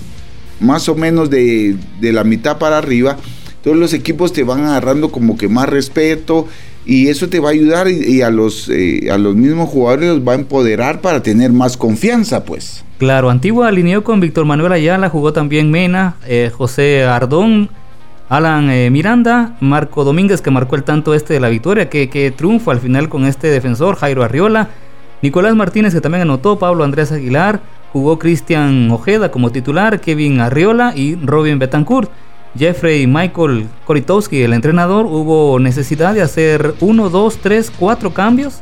más 0.60 0.88
o 0.88 0.94
menos 0.94 1.28
de, 1.28 1.76
la 2.00 2.24
mitad 2.24 2.58
para 2.58 2.78
arriba, 2.78 3.18
todos 3.62 3.76
los 3.76 3.92
equipos 3.92 4.32
te 4.32 4.42
van 4.42 4.64
agarrando 4.64 5.10
como 5.10 5.36
que 5.36 5.48
más 5.48 5.68
respeto 5.68 6.46
y 6.84 7.08
eso 7.08 7.28
te 7.28 7.40
va 7.40 7.50
a 7.50 7.52
ayudar 7.52 7.88
y, 7.88 8.22
a, 8.22 8.30
los, 8.30 8.68
eh, 8.68 9.10
a 9.10 9.18
los 9.18 9.36
mismos 9.36 9.68
jugadores 9.68 10.08
los 10.08 10.26
va 10.26 10.32
a 10.32 10.36
empoderar 10.36 11.00
para 11.00 11.22
tener 11.22 11.52
más 11.52 11.76
confianza, 11.76 12.44
pues. 12.44 12.84
Claro, 12.98 13.30
Antigua 13.30 13.68
alineó 13.68 14.04
con 14.04 14.20
Víctor 14.20 14.44
Manuel 14.44 14.72
Ayala, 14.72 15.08
jugó 15.08 15.32
también 15.32 15.70
Mena, 15.70 16.16
eh, 16.26 16.50
José 16.54 17.04
Ardón, 17.04 17.70
Alan 18.28 18.70
eh, 18.70 18.90
Miranda, 18.90 19.56
Marco 19.60 20.04
Domínguez 20.04 20.40
que 20.40 20.50
marcó 20.50 20.76
el 20.76 20.84
tanto 20.84 21.14
este 21.14 21.34
de 21.34 21.40
la 21.40 21.48
victoria, 21.48 21.88
que, 21.88 22.08
que 22.08 22.30
triunfo 22.30 22.70
al 22.70 22.80
final 22.80 23.08
con 23.08 23.26
este 23.26 23.48
defensor, 23.48 23.96
Jairo 23.96 24.24
Arriola, 24.24 24.68
Nicolás 25.20 25.54
Martínez 25.54 25.94
que 25.94 26.00
también 26.00 26.22
anotó, 26.22 26.58
Pablo 26.58 26.84
Andrés 26.84 27.12
Aguilar, 27.12 27.60
jugó 27.92 28.18
Cristian 28.18 28.90
Ojeda 28.90 29.30
como 29.30 29.50
titular, 29.50 30.00
Kevin 30.00 30.40
Arriola 30.40 30.94
y 30.96 31.16
Robin 31.16 31.58
Betancourt. 31.58 32.10
Jeffrey 32.58 33.06
Michael 33.06 33.68
Koritowski, 33.86 34.42
el 34.42 34.52
entrenador, 34.52 35.06
hubo 35.06 35.58
necesidad 35.58 36.14
de 36.14 36.22
hacer 36.22 36.74
uno, 36.80 37.08
dos, 37.08 37.38
tres, 37.38 37.72
cuatro 37.76 38.12
cambios. 38.12 38.60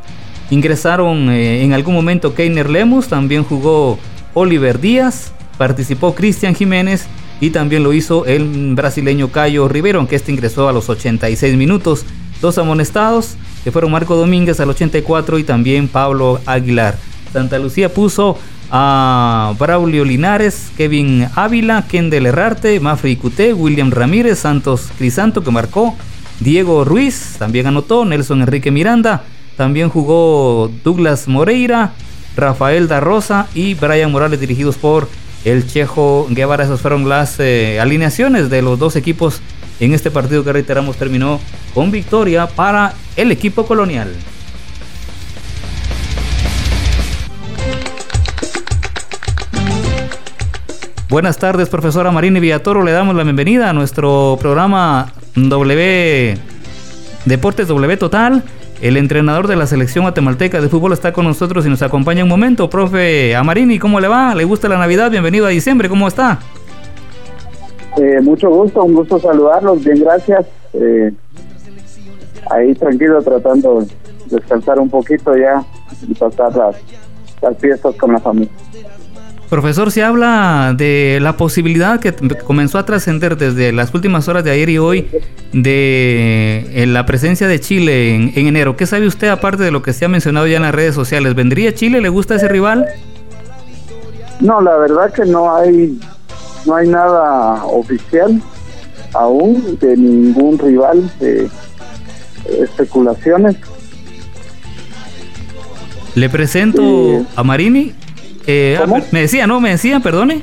Ingresaron 0.51 1.31
eh, 1.31 1.63
en 1.63 1.73
algún 1.73 1.95
momento 1.95 2.35
Keiner 2.35 2.71
Lemus, 2.71 3.09
también 3.09 3.45
jugó 3.45 3.99
Oliver 4.35 4.81
Díaz, 4.81 5.33
participó 5.59 6.15
Cristian 6.15 6.55
Jiménez 6.55 7.07
y 7.41 7.51
también 7.51 7.83
lo 7.83 7.93
hizo 7.93 8.27
el 8.27 8.75
brasileño 8.75 9.29
Cayo 9.29 9.69
Rivero, 9.69 10.07
que 10.07 10.17
este 10.17 10.33
ingresó 10.33 10.69
a 10.69 10.73
los 10.73 10.89
86 10.89 11.57
minutos. 11.57 12.05
Dos 12.41 12.57
amonestados, 12.59 13.37
que 13.65 13.71
fueron 13.71 13.91
Marco 13.91 14.17
Domínguez 14.17 14.61
al 14.61 14.71
84 14.71 15.39
y 15.39 15.45
también 15.45 15.89
Pablo 15.89 16.41
Aguilar. 16.47 16.97
Santa 17.33 17.59
Lucía 17.59 17.93
puso 17.93 18.39
a 18.71 19.55
Braulio 19.59 20.05
Linares, 20.05 20.71
Kevin 20.77 21.29
Ávila, 21.35 21.87
Kendel 21.89 22.27
Herrarte, 22.27 22.79
Mafri 22.81 23.17
Cuté, 23.17 23.53
William 23.53 23.91
Ramírez, 23.91 24.39
Santos 24.39 24.89
Crisanto 24.97 25.43
que 25.43 25.51
marcó, 25.51 25.97
Diego 26.41 26.85
Ruiz 26.85 27.37
también 27.39 27.67
anotó, 27.67 28.05
Nelson 28.05 28.41
Enrique 28.43 28.71
Miranda, 28.71 29.25
también 29.57 29.89
jugó 29.89 30.71
Douglas 30.85 31.29
Moreira, 31.29 31.93
Rafael 32.37 32.89
da 32.89 33.01
Rosa 33.01 33.49
y 33.55 33.75
Brian 33.75 34.13
Morales 34.13 34.41
dirigidos 34.41 34.77
por 34.77 35.09
el 35.45 35.67
Chejo 35.67 36.27
Guevara. 36.31 36.65
Esas 36.65 36.81
fueron 36.81 37.09
las 37.09 37.39
eh, 37.41 37.81
alineaciones 37.81 38.51
de 38.51 38.63
los 38.63 38.79
dos 38.79 38.97
equipos 38.97 39.41
en 39.81 39.95
este 39.95 40.11
partido 40.11 40.45
que 40.45 40.53
reiteramos 40.53 40.97
terminó 40.97 41.41
con 41.75 41.91
victoria 41.91 42.47
para 42.47 42.95
el 43.17 43.33
equipo 43.33 43.67
colonial. 43.67 44.15
Buenas 51.11 51.39
tardes, 51.39 51.69
profesora 51.69 52.13
Marina 52.13 52.39
Villatoro. 52.39 52.85
Le 52.85 52.93
damos 52.93 53.17
la 53.17 53.25
bienvenida 53.25 53.69
a 53.69 53.73
nuestro 53.73 54.39
programa 54.41 55.13
W 55.35 56.37
Deportes 57.25 57.67
W 57.67 57.97
Total. 57.97 58.45
El 58.81 58.97
entrenador 58.97 59.49
de 59.49 59.57
la 59.57 59.67
selección 59.67 60.05
guatemalteca 60.05 60.61
de 60.61 60.69
fútbol 60.69 60.93
está 60.93 61.13
con 61.13 61.25
nosotros 61.25 61.67
y 61.67 61.69
nos 61.69 61.83
acompaña 61.83 62.23
un 62.23 62.29
momento. 62.29 62.71
Profe 62.71 63.35
Amarini, 63.35 63.81
¿cómo 63.81 63.99
le 63.99 64.07
va? 64.07 64.37
¿Le 64.37 64.45
gusta 64.45 64.69
la 64.69 64.79
Navidad? 64.79 65.11
Bienvenido 65.11 65.47
a 65.47 65.49
diciembre, 65.49 65.89
¿cómo 65.89 66.07
está? 66.07 66.39
Eh, 67.97 68.21
mucho 68.23 68.49
gusto, 68.49 68.85
un 68.85 68.95
gusto 68.95 69.19
saludarlos, 69.19 69.83
bien, 69.83 70.05
gracias. 70.05 70.47
Eh, 70.75 71.11
ahí 72.53 72.73
tranquilo, 72.77 73.21
tratando 73.21 73.81
de 73.81 73.89
descansar 74.27 74.79
un 74.79 74.89
poquito 74.89 75.37
ya 75.37 75.61
y 76.09 76.15
pasar 76.15 76.53
las 77.43 77.59
fiestas 77.59 77.97
con 77.97 78.13
la 78.13 78.21
familia. 78.21 78.53
Profesor, 79.51 79.91
se 79.91 80.05
habla 80.05 80.75
de 80.77 81.19
la 81.21 81.37
posibilidad 81.37 81.99
que 81.99 82.15
comenzó 82.45 82.79
a 82.79 82.87
trascender 82.87 83.37
desde 83.37 83.73
las 83.73 83.93
últimas 83.93 84.29
horas 84.29 84.45
de 84.45 84.53
ayer 84.53 84.69
y 84.69 84.79
hoy 84.79 85.09
de 85.53 86.67
eh, 86.71 86.87
la 86.87 87.05
presencia 87.05 87.49
de 87.49 87.59
Chile 87.59 88.15
en, 88.15 88.47
enero. 88.47 88.77
¿Qué 88.77 88.87
sabe 88.87 89.09
usted 89.09 89.27
aparte 89.27 89.65
de 89.65 89.73
lo 89.73 89.83
que 89.83 89.93
se 89.93 90.05
ha 90.05 90.09
mencionado 90.09 90.47
ya 90.47 90.59
en 90.59 90.63
las 90.63 90.73
redes 90.73 90.95
sociales? 90.95 91.35
¿Vendría 91.35 91.75
Chile? 91.75 92.01
¿Le 92.01 92.09
gusta 92.09 92.37
ese 92.37 92.47
rival? 92.47 92.87
No, 94.39 94.61
la 94.61 94.77
verdad 94.77 95.13
que 95.13 95.25
no 95.25 95.53
hay 95.53 95.99
no 96.65 96.77
hay 96.77 96.87
nada 96.87 97.65
oficial 97.65 98.41
aún 99.15 99.77
de 99.81 99.97
ningún 99.97 100.61
rival 100.61 101.11
de 101.19 101.51
especulaciones. 102.47 103.57
Le 106.15 106.29
presento 106.29 106.83
eh, 106.83 107.25
a 107.35 107.43
Marini 107.43 107.95
eh, 108.51 108.79
ah, 108.79 108.87
me 109.13 109.21
decía, 109.21 109.47
no, 109.47 109.61
me 109.61 109.71
decía, 109.71 110.01
perdone. 110.01 110.43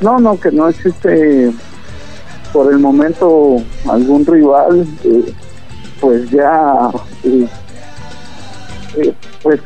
No, 0.00 0.18
no, 0.18 0.38
que 0.38 0.50
no 0.50 0.68
existe 0.68 1.52
por 2.52 2.72
el 2.72 2.78
momento 2.78 3.56
algún 3.88 4.24
rival, 4.24 4.86
eh, 5.04 5.32
pues 6.00 6.30
ya, 6.30 6.90
eh, 7.24 7.48
pues 9.42 9.60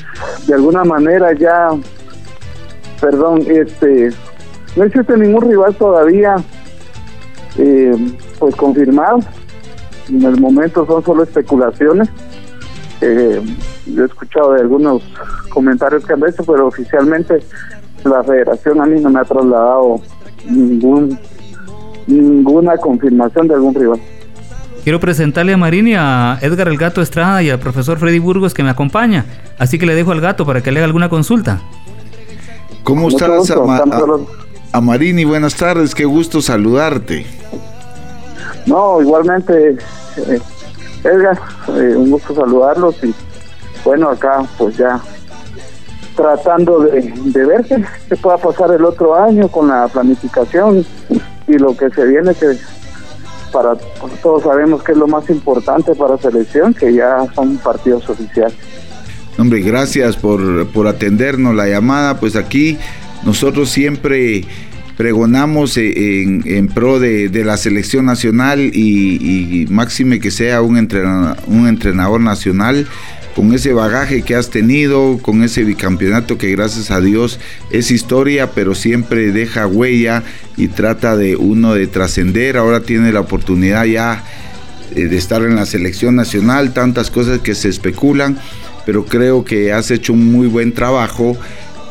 de 0.47 0.55
alguna 0.55 0.85
manera 0.85 1.33
ya, 1.35 1.71
perdón, 3.01 3.45
este, 3.49 4.11
no 4.77 4.85
existe 4.85 5.17
ningún 5.17 5.49
rival 5.49 5.75
todavía, 5.77 6.37
pues 8.39 8.57
confirmado. 8.57 9.21
En 10.09 10.23
el 10.23 10.39
momento 10.41 10.85
son 10.87 11.05
solo 11.05 11.23
especulaciones. 11.23 12.09
Eh, 13.07 13.43
yo 13.87 14.03
he 14.03 14.07
escuchado 14.07 14.55
de 14.55 14.63
algunos 14.63 15.03
comentarios 15.51 16.07
que 16.07 16.15
han 16.15 16.27
hecho, 16.27 16.43
pero 16.45 16.69
oficialmente 16.69 17.43
la 18.03 18.25
federación 18.25 18.81
a 18.81 18.87
mí 18.87 18.99
no 18.99 19.11
me 19.11 19.21
ha 19.21 19.25
trasladado 19.25 20.01
ningún 20.49 21.19
ninguna 22.07 22.77
confirmación 22.79 23.49
de 23.49 23.55
algún 23.55 23.75
rival. 23.75 24.01
Quiero 24.85 25.01
presentarle 25.01 25.53
a 25.53 25.57
Marini, 25.57 25.95
a 25.97 26.39
Edgar 26.41 26.69
el 26.69 26.77
Gato 26.77 27.01
Estrada 27.03 27.43
y 27.43 27.51
al 27.51 27.59
profesor 27.59 27.99
Freddy 27.99 28.19
Burgos 28.19 28.53
que 28.53 28.63
me 28.63 28.71
acompaña. 28.71 29.25
Así 29.59 29.79
que 29.79 29.87
le 29.87 29.95
dejo 29.95 30.13
al 30.13 30.21
gato 30.21 30.45
para 30.45 30.63
que 30.63 30.73
le 30.73 30.81
haga 30.81 30.87
alguna 30.87 31.09
consulta. 31.09 31.61
¿Cómo 32.83 33.09
estás, 33.09 33.51
a, 34.73 34.81
Marini? 34.81 35.25
Buenas 35.25 35.55
tardes, 35.55 35.95
qué 35.95 36.05
gusto 36.05 36.43
saludarte. 36.43 37.25
No, 38.67 39.01
igualmente, 39.01 39.77
eh, 40.17 40.41
Edgar, 41.05 41.39
eh, 41.69 41.95
un 41.97 42.11
gusto 42.11 42.35
saludarlos 42.35 42.97
y 43.05 43.15
bueno, 43.85 44.09
acá 44.09 44.43
pues 44.57 44.77
ya 44.77 45.01
tratando 46.17 46.81
de, 46.81 47.13
de 47.25 47.47
ver 47.47 47.65
qué, 47.65 48.17
pueda 48.17 48.39
pasar 48.39 48.71
el 48.73 48.85
otro 48.85 49.15
año 49.15 49.49
con 49.49 49.69
la 49.69 49.89
planificación 49.89 50.85
y 51.47 51.59
lo 51.59 51.77
que 51.77 51.91
se 51.91 52.07
viene 52.07 52.35
que 52.35 52.57
para 53.53 53.77
todos 54.23 54.43
sabemos 54.43 54.83
que 54.83 54.93
es 54.93 54.99
lo 54.99 55.07
más 55.07 55.29
importante 55.31 55.95
para 55.95 56.17
selección 56.19 56.75
que 56.75 56.93
ya 56.93 57.25
son 57.35 57.57
partidos 57.59 58.09
oficiales. 58.09 58.57
Hombre, 59.39 59.61
gracias 59.61 60.17
por, 60.17 60.67
por 60.69 60.87
atendernos 60.87 61.55
la 61.55 61.69
llamada. 61.69 62.19
Pues 62.19 62.37
aquí 62.37 62.79
nosotros 63.25 63.71
siempre 63.71 64.45
pregonamos 64.97 65.77
en, 65.77 66.43
en 66.47 66.69
pro 66.69 67.01
de, 67.01 67.31
la 67.45 67.57
selección 67.57 68.07
nacional 68.07 68.61
y, 68.61 69.63
y 69.63 69.67
máxime 69.69 70.21
que 70.21 70.31
sea 70.31 70.63
un 70.63 70.77
entrenador, 70.77 71.37
un 71.47 71.69
entrenador 71.69 72.21
nacional 72.21 72.87
con 73.35 73.53
ese 73.53 73.73
bagaje 73.73 74.23
que 74.23 74.37
has 74.37 74.51
tenido, 74.51 75.19
con 75.21 75.43
ese 75.43 75.65
bicampeonato 75.65 76.39
que 76.39 76.51
gracias 76.53 76.91
a 76.91 77.01
Dios 77.01 77.41
es 77.71 77.91
historia, 77.91 78.51
pero 78.53 78.75
siempre 78.75 79.33
deja 79.33 79.67
huella 79.67 80.23
y 80.57 80.69
trata 80.69 81.17
de 81.17 81.37
uno 81.37 81.75
de 81.75 81.87
trascender. 81.87 82.57
Ahora 82.57 82.81
tiene 82.81 83.13
la 83.13 83.21
oportunidad 83.21 83.85
ya 83.85 84.25
eh, 84.95 85.09
de 85.09 85.17
estar 85.17 85.43
en 85.43 85.57
la 85.57 85.67
selección 85.67 86.15
nacional, 86.15 86.73
tantas 86.73 87.11
cosas 87.11 87.41
que 87.41 87.55
se 87.55 87.69
especulan, 87.69 88.39
pero 88.87 89.05
creo 89.05 89.45
que 89.45 89.73
has 89.73 89.91
hecho 89.91 90.13
un 90.13 90.31
muy 90.31 90.47
buen 90.47 90.73
trabajo 90.73 91.37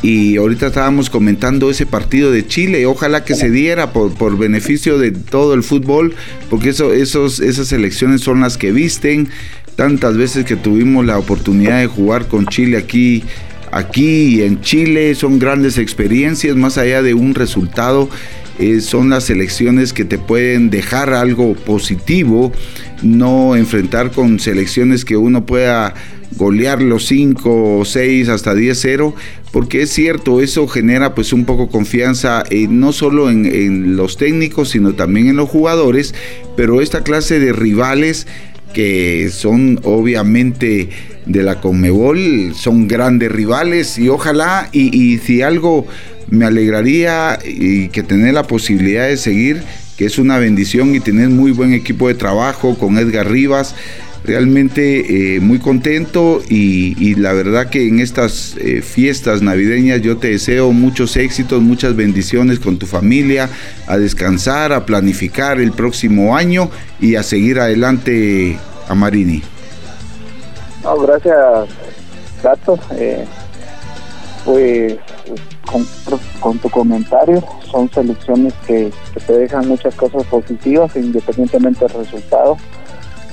y 0.03 0.38
ahorita 0.38 0.67
estábamos 0.67 1.10
comentando 1.10 1.72
ese 1.72 1.86
partido 1.86 2.31
de 2.31 2.45
Chile, 2.45 2.86
ojalá 2.86 3.24
que 3.24 3.33
se 3.33 3.50
diera 3.50 3.93
por, 3.93 4.38
beneficio 4.38 5.00
de 5.00 5.12
todo 5.12 5.55
el 5.55 5.63
fútbol, 5.63 6.13
porque 6.50 6.69
eso, 6.69 6.93
esos, 6.93 7.39
esas 7.39 7.72
elecciones 7.72 8.22
son 8.22 8.41
las 8.41 8.57
que 8.57 8.72
visten, 8.72 9.29
tantas 9.75 10.17
veces 10.17 10.45
que 10.45 10.57
tuvimos 10.57 11.05
la 11.05 11.17
oportunidad 11.17 11.79
de 11.79 11.88
jugar 11.88 12.27
con 12.27 12.45
Chile 12.45 12.77
aquí 12.77 13.24
aquí 13.74 14.43
en 14.43 14.62
Chile 14.62 15.15
son 15.15 15.39
grandes 15.39 15.77
experiencias. 15.77 16.55
Más 16.55 16.77
allá 16.77 17.01
de 17.01 17.13
un 17.13 17.33
resultado 17.36 18.10
eh, 18.60 18.81
son 18.81 19.10
las 19.10 19.29
elecciones 19.29 19.93
que 19.93 20.05
te 20.05 20.17
pueden 20.17 20.69
dejar 20.69 21.13
algo 21.13 21.55
positivo. 21.55 22.51
No 23.01 23.55
enfrentar 23.55 24.12
con 24.12 24.39
selecciones 24.39 25.03
que 25.03 25.17
uno 25.17 25.45
pueda 25.45 25.95
golear 26.35 26.81
los 26.81 27.05
5 27.07 27.79
o 27.79 27.85
6 27.85 28.29
hasta 28.29 28.53
10-0, 28.53 29.13
porque 29.51 29.83
es 29.83 29.91
cierto, 29.91 30.41
eso 30.41 30.67
genera 30.67 31.15
pues 31.15 31.33
un 31.33 31.45
poco 31.45 31.69
confianza 31.69 32.43
eh, 32.49 32.67
no 32.69 32.91
solo 32.91 33.29
en, 33.29 33.95
los 33.95 34.17
técnicos, 34.17 34.69
sino 34.69 34.93
también 34.93 35.27
en 35.27 35.35
los 35.35 35.49
jugadores, 35.49 36.13
pero 36.55 36.81
esta 36.81 37.03
clase 37.03 37.39
de 37.39 37.53
rivales 37.53 38.27
que 38.73 39.29
son 39.31 39.79
obviamente 39.83 40.89
de 41.27 41.43
la 41.43 41.61
Conmebol, 41.61 42.53
son 42.55 42.87
grandes 42.87 43.31
rivales 43.31 43.99
y 43.99 44.09
ojalá, 44.09 44.69
y, 44.71 44.97
y 44.97 45.19
si 45.19 45.43
algo 45.43 45.85
me 46.29 46.45
alegraría 46.45 47.37
y 47.45 47.89
que 47.89 48.01
tener 48.01 48.33
la 48.33 48.43
posibilidad 48.43 49.07
de 49.07 49.17
seguir, 49.17 49.61
que 49.97 50.05
es 50.05 50.17
una 50.17 50.39
bendición 50.39 50.95
y 50.95 50.99
tener 50.99 51.29
muy 51.29 51.51
buen 51.51 51.73
equipo 51.73 52.07
de 52.07 52.15
trabajo 52.15 52.77
con 52.77 52.97
Edgar 52.97 53.29
Rivas, 53.29 53.75
realmente 54.23 55.35
eh, 55.35 55.39
muy 55.39 55.59
contento 55.59 56.41
y, 56.47 57.15
la 57.15 57.33
verdad 57.33 57.69
que 57.69 57.87
en 57.87 57.99
estas 57.99 58.55
eh, 58.57 58.81
fiestas 58.81 59.41
navideñas 59.41 60.01
yo 60.01 60.17
te 60.17 60.29
deseo 60.29 60.71
muchos 60.71 61.15
éxitos, 61.17 61.61
muchas 61.61 61.95
bendiciones 61.95 62.59
con 62.59 62.77
tu 62.77 62.85
familia, 62.85 63.49
a 63.87 63.97
descansar, 63.97 64.73
a 64.73 64.85
planificar 64.85 65.59
el 65.59 65.71
próximo 65.71 66.35
año 66.35 66.69
y 66.99 67.15
a 67.15 67.23
seguir 67.23 67.59
adelante 67.59 68.57
a 68.87 68.95
Marini. 68.95 69.43
No, 70.83 70.97
gracias, 70.99 71.69
Gato. 72.41 72.79
Eh, 72.95 73.25
pues 74.45 74.95
con, 76.41 76.57
tu 76.59 76.69
comentario, 76.69 77.43
son 77.71 77.89
selecciones 77.91 78.53
que 78.67 78.91
te 79.25 79.33
dejan 79.33 79.67
muchas 79.67 79.95
cosas 79.95 80.23
positivas 80.25 80.95
independientemente 80.95 81.85
del 81.85 81.97
resultado 81.97 82.57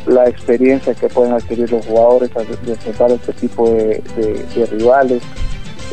la 0.06 0.28
experiencia 0.28 0.94
que 0.94 1.08
pueden 1.08 1.32
adquirir 1.32 1.70
los 1.70 1.86
jugadores 1.86 2.30
al 2.36 2.46
enfrentar 2.66 3.10
este 3.12 3.32
tipo 3.34 3.68
de, 3.68 4.02
rivales, 4.70 5.22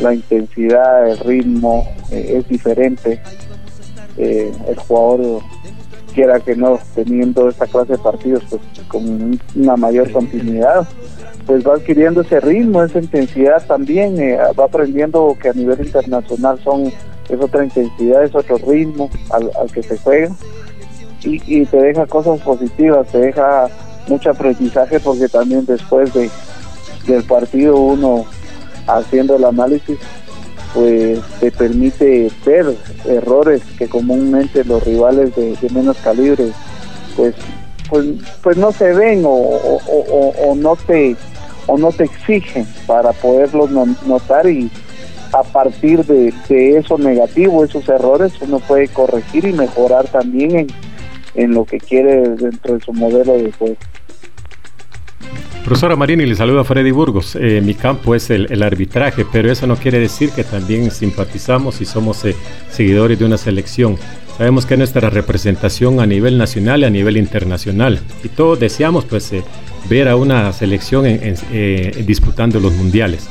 la 0.00 0.14
intensidad, 0.14 1.08
el 1.08 1.18
ritmo 1.18 1.86
eh, 2.10 2.36
es 2.38 2.48
diferente. 2.48 3.20
Eh, 4.16 4.52
el 4.68 4.76
jugador 4.76 5.42
quiera 6.14 6.40
que 6.40 6.56
no, 6.56 6.78
teniendo 6.94 7.48
esta 7.48 7.66
clase 7.66 7.92
de 7.92 7.98
partidos 7.98 8.42
pues 8.48 8.62
con 8.88 9.38
una 9.54 9.76
mayor 9.76 10.10
continuidad, 10.10 10.88
pues 11.46 11.66
va 11.66 11.74
adquiriendo 11.74 12.22
ese 12.22 12.40
ritmo, 12.40 12.82
esa 12.82 12.98
intensidad 12.98 13.64
también, 13.66 14.18
eh, 14.20 14.38
va 14.58 14.64
aprendiendo 14.64 15.36
que 15.40 15.48
a 15.48 15.52
nivel 15.52 15.86
internacional 15.86 16.58
son 16.64 16.92
es 17.28 17.40
otra 17.40 17.62
intensidad, 17.62 18.24
es 18.24 18.34
otro 18.34 18.56
ritmo 18.56 19.10
al, 19.30 19.70
que 19.70 19.82
se 19.82 19.98
juega 19.98 20.34
y, 21.22 21.60
y 21.60 21.66
te 21.66 21.76
deja 21.76 22.06
cosas 22.06 22.40
positivas, 22.40 23.06
te 23.08 23.18
deja 23.18 23.68
mucho 24.08 24.30
aprendizaje 24.30 25.00
porque 25.00 25.28
también 25.28 25.64
después 25.66 26.12
de 26.14 26.30
del 27.06 27.22
partido 27.24 27.76
uno 27.76 28.24
haciendo 28.86 29.36
el 29.36 29.44
análisis 29.44 29.98
pues 30.74 31.20
te 31.40 31.50
permite 31.50 32.30
ver 32.44 32.74
errores 33.06 33.62
que 33.78 33.88
comúnmente 33.88 34.64
los 34.64 34.82
rivales 34.84 35.34
de, 35.34 35.56
menos 35.72 35.96
calibre 35.98 36.50
pues 37.16 37.34
pues 37.88 38.06
pues 38.42 38.56
no 38.56 38.70
se 38.72 38.92
ven 38.92 39.22
o, 39.24 39.30
o, 39.30 40.54
no 40.54 40.76
te 40.76 41.16
o 41.66 41.78
no 41.78 41.90
te 41.90 42.04
exigen 42.04 42.66
para 42.86 43.12
poderlos 43.12 43.70
notar 43.70 44.46
y 44.48 44.70
a 45.32 45.42
partir 45.42 46.04
de, 46.06 46.32
de, 46.48 46.78
eso 46.78 46.96
negativo, 46.96 47.62
esos 47.62 47.86
errores, 47.88 48.32
uno 48.40 48.60
puede 48.60 48.88
corregir 48.88 49.44
y 49.44 49.52
mejorar 49.52 50.06
también 50.08 50.58
en, 50.58 50.66
en 51.34 51.52
lo 51.52 51.64
que 51.64 51.78
quiere 51.78 52.30
dentro 52.30 52.74
de 52.74 52.80
su 52.80 52.92
modelo 52.92 53.34
de 53.34 53.52
juego. 53.52 53.76
Profesora 55.68 55.96
Marini, 55.96 56.24
le 56.24 56.34
saluda 56.34 56.64
Freddy 56.64 56.92
Burgos. 56.92 57.36
Eh, 57.36 57.60
mi 57.62 57.74
campo 57.74 58.14
es 58.14 58.30
el, 58.30 58.62
arbitraje, 58.62 59.26
pero 59.30 59.52
eso 59.52 59.66
no 59.66 59.76
quiere 59.76 59.98
decir 59.98 60.30
que 60.30 60.42
también 60.42 60.90
simpatizamos 60.90 61.82
y 61.82 61.84
somos 61.84 62.24
eh, 62.24 62.34
seguidores 62.70 63.18
de 63.18 63.26
una 63.26 63.36
selección. 63.36 63.98
Sabemos 64.38 64.64
que 64.64 64.78
nuestra 64.78 65.10
representación 65.10 66.00
a 66.00 66.06
nivel 66.06 66.38
nacional 66.38 66.80
y 66.80 66.84
a 66.84 66.90
nivel 66.90 67.18
internacional. 67.18 68.00
Y 68.24 68.28
todos 68.28 68.58
deseamos 68.58 69.04
pues 69.04 69.30
eh, 69.34 69.44
ver 69.90 70.08
a 70.08 70.16
una 70.16 70.50
selección 70.54 71.04
disputando 72.06 72.60
los 72.60 72.72
mundiales. 72.72 73.28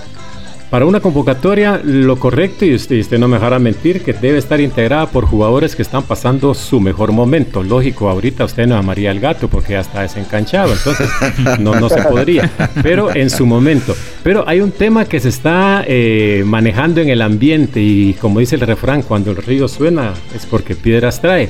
Para 0.70 0.86
una 0.86 1.00
convocatoria, 1.00 1.80
lo 1.82 2.18
correcto, 2.18 2.66
y 2.66 2.76
usted, 2.76 3.18
no 3.18 3.30
me 3.30 3.38
dejará 3.38 3.58
mentir, 3.58 4.02
que 4.02 4.12
debe 4.12 4.38
estar 4.38 4.60
integrada 4.60 5.06
por 5.06 5.26
jugadores 5.26 5.78
que 5.78 5.82
están 5.82 6.04
pasando 6.04 6.54
su 6.54 6.82
mejor 6.82 7.14
momento. 7.14 7.64
Lógico, 7.64 8.10
ahorita 8.10 8.44
usted 8.44 8.68
no 8.68 8.76
amaría 8.76 9.12
el 9.12 9.22
gato 9.22 9.48
porque 9.48 9.74
ya 9.74 9.80
está 9.80 10.02
desencanchado, 10.02 10.74
entonces 10.74 11.10
no, 11.60 11.80
no 11.80 11.88
se 11.88 12.02
podría. 12.02 12.52
Pero 12.84 13.16
en 13.16 13.30
su 13.30 13.46
momento. 13.46 13.96
Pero 14.24 14.44
hay 14.46 14.60
un 14.60 14.72
tema 14.72 15.06
que 15.06 15.22
se 15.22 15.30
está 15.30 15.86
eh, 15.88 16.44
manejando 16.46 17.00
en 17.00 17.08
el 17.08 17.22
ambiente 17.22 17.80
y 17.80 18.14
como 18.16 18.42
dice 18.42 18.56
el 18.56 18.62
refrán, 18.62 19.04
cuando 19.04 19.32
el 19.32 19.38
río 19.38 19.70
suena 19.70 20.14
es 20.36 20.46
porque 20.46 20.76
piedras 20.76 21.22
trae. 21.22 21.50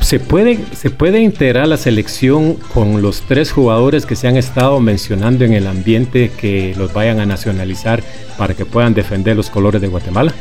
¿Se 0.00 0.18
puede, 0.18 0.56
¿Se 0.56 0.90
puede 0.90 1.20
integrar 1.20 1.68
la 1.68 1.76
selección 1.76 2.54
con 2.74 3.00
los 3.00 3.22
tres 3.22 3.52
jugadores 3.52 4.06
que 4.06 4.16
se 4.16 4.26
han 4.26 4.36
estado 4.36 4.80
mencionando 4.80 5.44
en 5.44 5.52
el 5.52 5.66
ambiente 5.66 6.30
que 6.30 6.74
los 6.76 6.92
vayan 6.92 7.20
a 7.20 7.26
nacionalizar 7.26 8.00
para 8.36 8.54
que 8.54 8.64
puedan 8.64 8.94
defender 8.94 9.36
los 9.36 9.50
colores 9.50 9.80
de 9.80 9.88
Guatemala? 9.88 10.32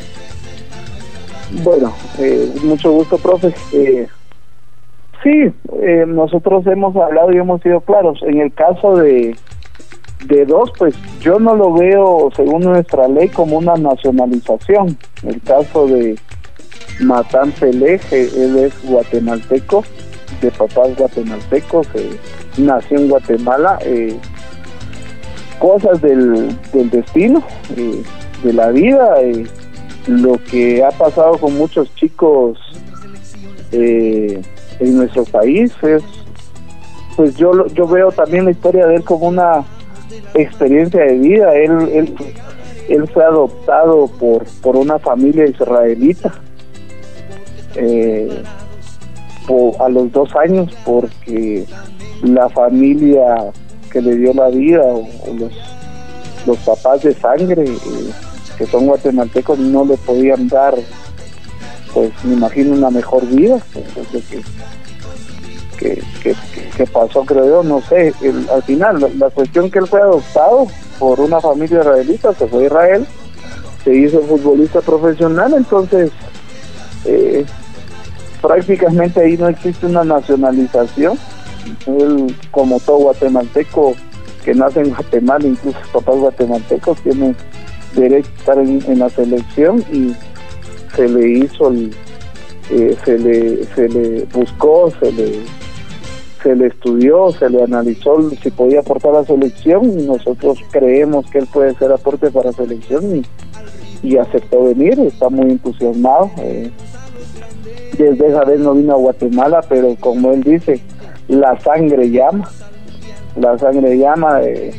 Bueno, 1.63 1.93
eh, 2.19 2.51
mucho 2.63 2.91
gusto, 2.91 3.17
profe. 3.17 3.53
Eh, 3.73 4.07
sí, 5.23 5.51
eh, 5.81 6.05
nosotros 6.07 6.65
hemos 6.65 6.95
hablado 6.95 7.31
y 7.33 7.37
hemos 7.37 7.61
sido 7.61 7.81
claros. 7.81 8.19
En 8.23 8.39
el 8.39 8.53
caso 8.53 8.95
de, 8.95 9.35
de 10.25 10.45
dos, 10.45 10.71
pues 10.77 10.95
yo 11.21 11.39
no 11.39 11.55
lo 11.55 11.73
veo, 11.73 12.29
según 12.35 12.61
nuestra 12.61 13.07
ley, 13.07 13.29
como 13.29 13.57
una 13.57 13.75
nacionalización. 13.75 14.97
En 15.23 15.29
el 15.29 15.41
caso 15.41 15.87
de 15.87 16.17
Matán 16.99 17.51
Peleje, 17.53 18.29
él 18.35 18.57
es 18.57 18.73
guatemalteco, 18.83 19.83
de 20.41 20.51
papás 20.51 20.95
guatemaltecos, 20.97 21.87
nació 22.57 22.97
en 22.97 23.09
Guatemala. 23.09 23.79
Eh, 23.81 24.17
cosas 25.59 26.01
del, 26.01 26.55
destino, 26.73 27.43
eh, 27.75 28.01
de 28.43 28.53
la 28.53 28.69
vida, 28.69 29.21
eh, 29.21 29.45
lo 30.07 30.41
que 30.49 30.83
ha 30.83 30.91
pasado 30.91 31.37
con 31.37 31.57
muchos 31.57 31.93
chicos 31.95 32.57
en 33.71 34.41
nuestro 34.79 35.25
país 35.25 35.71
es, 35.83 36.01
pues 37.15 37.35
yo, 37.35 37.67
yo 37.67 37.87
veo 37.87 38.11
también 38.11 38.45
la 38.45 38.51
historia 38.51 38.87
de 38.87 38.95
él 38.95 39.03
como 39.03 39.27
una 39.27 39.63
experiencia 40.33 41.03
de 41.03 41.17
vida. 41.17 41.53
Él, 41.55 41.71
él, 41.93 42.15
él 42.87 43.07
fue 43.09 43.23
adoptado 43.23 44.07
por, 44.07 44.45
por 44.61 44.75
una 44.75 44.97
familia 44.97 45.45
israelita 45.45 46.33
eh, 47.75 48.43
a 49.79 49.89
los 49.89 50.11
dos 50.11 50.35
años 50.35 50.71
porque 50.85 51.65
la 52.21 52.49
familia 52.49 53.51
que 53.91 54.01
le 54.01 54.15
dio 54.15 54.33
la 54.33 54.49
vida 54.49 54.83
o, 54.83 55.07
los, 55.37 55.51
los 56.45 56.57
papás 56.59 57.01
de 57.01 57.13
sangre 57.15 57.63
eh, 57.63 58.11
que 58.57 58.65
son 58.67 58.85
guatemaltecos 58.85 59.57
no 59.57 59.85
le 59.85 59.97
podían 59.97 60.47
dar 60.47 60.75
pues 61.93 62.11
me 62.23 62.33
imagino 62.35 62.75
una 62.75 62.91
mejor 62.91 63.25
vida 63.25 63.59
que, 65.79 65.95
que, 66.21 66.85
pasó 66.87 67.23
creo 67.25 67.45
yo 67.45 67.63
no 67.63 67.81
sé 67.81 68.13
al 68.53 68.63
final 68.63 69.09
la, 69.17 69.29
cuestión 69.29 69.71
que 69.71 69.79
él 69.79 69.87
fue 69.87 70.01
adoptado 70.01 70.67
por 70.99 71.19
una 71.19 71.39
familia 71.39 71.79
israelita 71.79 72.33
se 72.33 72.47
fue 72.47 72.63
a 72.63 72.65
Israel 72.67 73.07
se 73.83 73.95
hizo 73.95 74.21
futbolista 74.21 74.81
profesional 74.81 75.53
entonces 75.55 76.11
eh, 77.05 77.45
prácticamente 78.41 79.21
ahí 79.21 79.37
no 79.37 79.49
existe 79.49 79.85
una 79.85 80.03
nacionalización. 80.03 81.17
Él, 81.85 82.35
como 82.51 82.79
todo 82.79 82.97
guatemalteco 82.97 83.95
que 84.43 84.53
nace 84.53 84.81
en 84.81 84.89
Guatemala, 84.89 85.45
incluso 85.45 85.77
papás 85.93 86.15
guatemaltecos, 86.15 86.99
tienen 87.01 87.35
derecho 87.95 88.29
a 88.29 88.39
estar 88.39 88.59
en, 88.59 88.99
la 88.99 89.09
selección 89.09 89.83
y 89.91 90.15
se 90.95 91.07
le 91.07 91.29
hizo, 91.39 91.71
eh, 92.71 92.95
se, 93.03 93.19
le, 93.19 93.65
se 93.75 93.89
le 93.89 94.25
buscó, 94.33 94.91
se 94.99 95.11
le, 95.11 95.39
se 96.41 96.55
le 96.55 96.67
estudió, 96.67 97.31
se 97.31 97.49
le 97.49 97.63
analizó 97.63 98.29
si 98.41 98.49
podía 98.49 98.79
aportar 98.79 99.11
a 99.11 99.21
la 99.21 99.25
selección 99.25 99.99
y 99.99 100.03
nosotros 100.03 100.59
creemos 100.71 101.29
que 101.29 101.39
él 101.39 101.47
puede 101.51 101.75
ser 101.75 101.91
aporte 101.91 102.31
para 102.31 102.53
selección 102.53 103.17
y 103.17 103.25
y 104.01 104.17
aceptó 104.17 104.65
venir, 104.65 104.99
está 104.99 105.29
muy 105.29 105.51
entusiasmado. 105.51 106.31
Eh, 106.37 106.71
desde 107.97 108.27
esa 108.27 108.43
vez 108.45 108.59
no 108.59 108.73
vino 108.73 108.93
a 108.93 108.97
Guatemala, 108.97 109.61
pero 109.67 109.95
como 109.99 110.31
él 110.31 110.43
dice, 110.43 110.79
la 111.27 111.59
sangre 111.59 112.09
llama, 112.09 112.49
la 113.35 113.57
sangre 113.57 113.97
llama, 113.97 114.41
eh, 114.41 114.71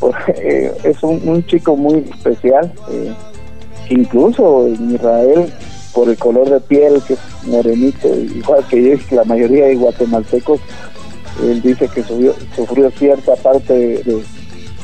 pues, 0.00 0.14
eh, 0.28 0.72
es 0.84 1.02
un, 1.02 1.44
chico 1.46 1.76
muy 1.76 2.08
especial, 2.10 2.72
incluso 3.88 4.66
en 4.66 4.94
Israel, 4.94 5.52
por 5.94 6.08
el 6.08 6.16
color 6.16 6.48
de 6.48 6.60
piel, 6.60 7.02
que 7.06 7.14
es 7.14 7.20
morenito, 7.44 8.08
igual 8.08 8.64
que 8.68 8.98
la 9.10 9.24
mayoría 9.24 9.66
de 9.66 9.76
guatemaltecos, 9.76 10.60
él 11.42 11.62
dice 11.62 11.88
que 11.88 12.02
sufrió 12.02 12.90
cierta 12.90 13.34
parte 13.36 14.02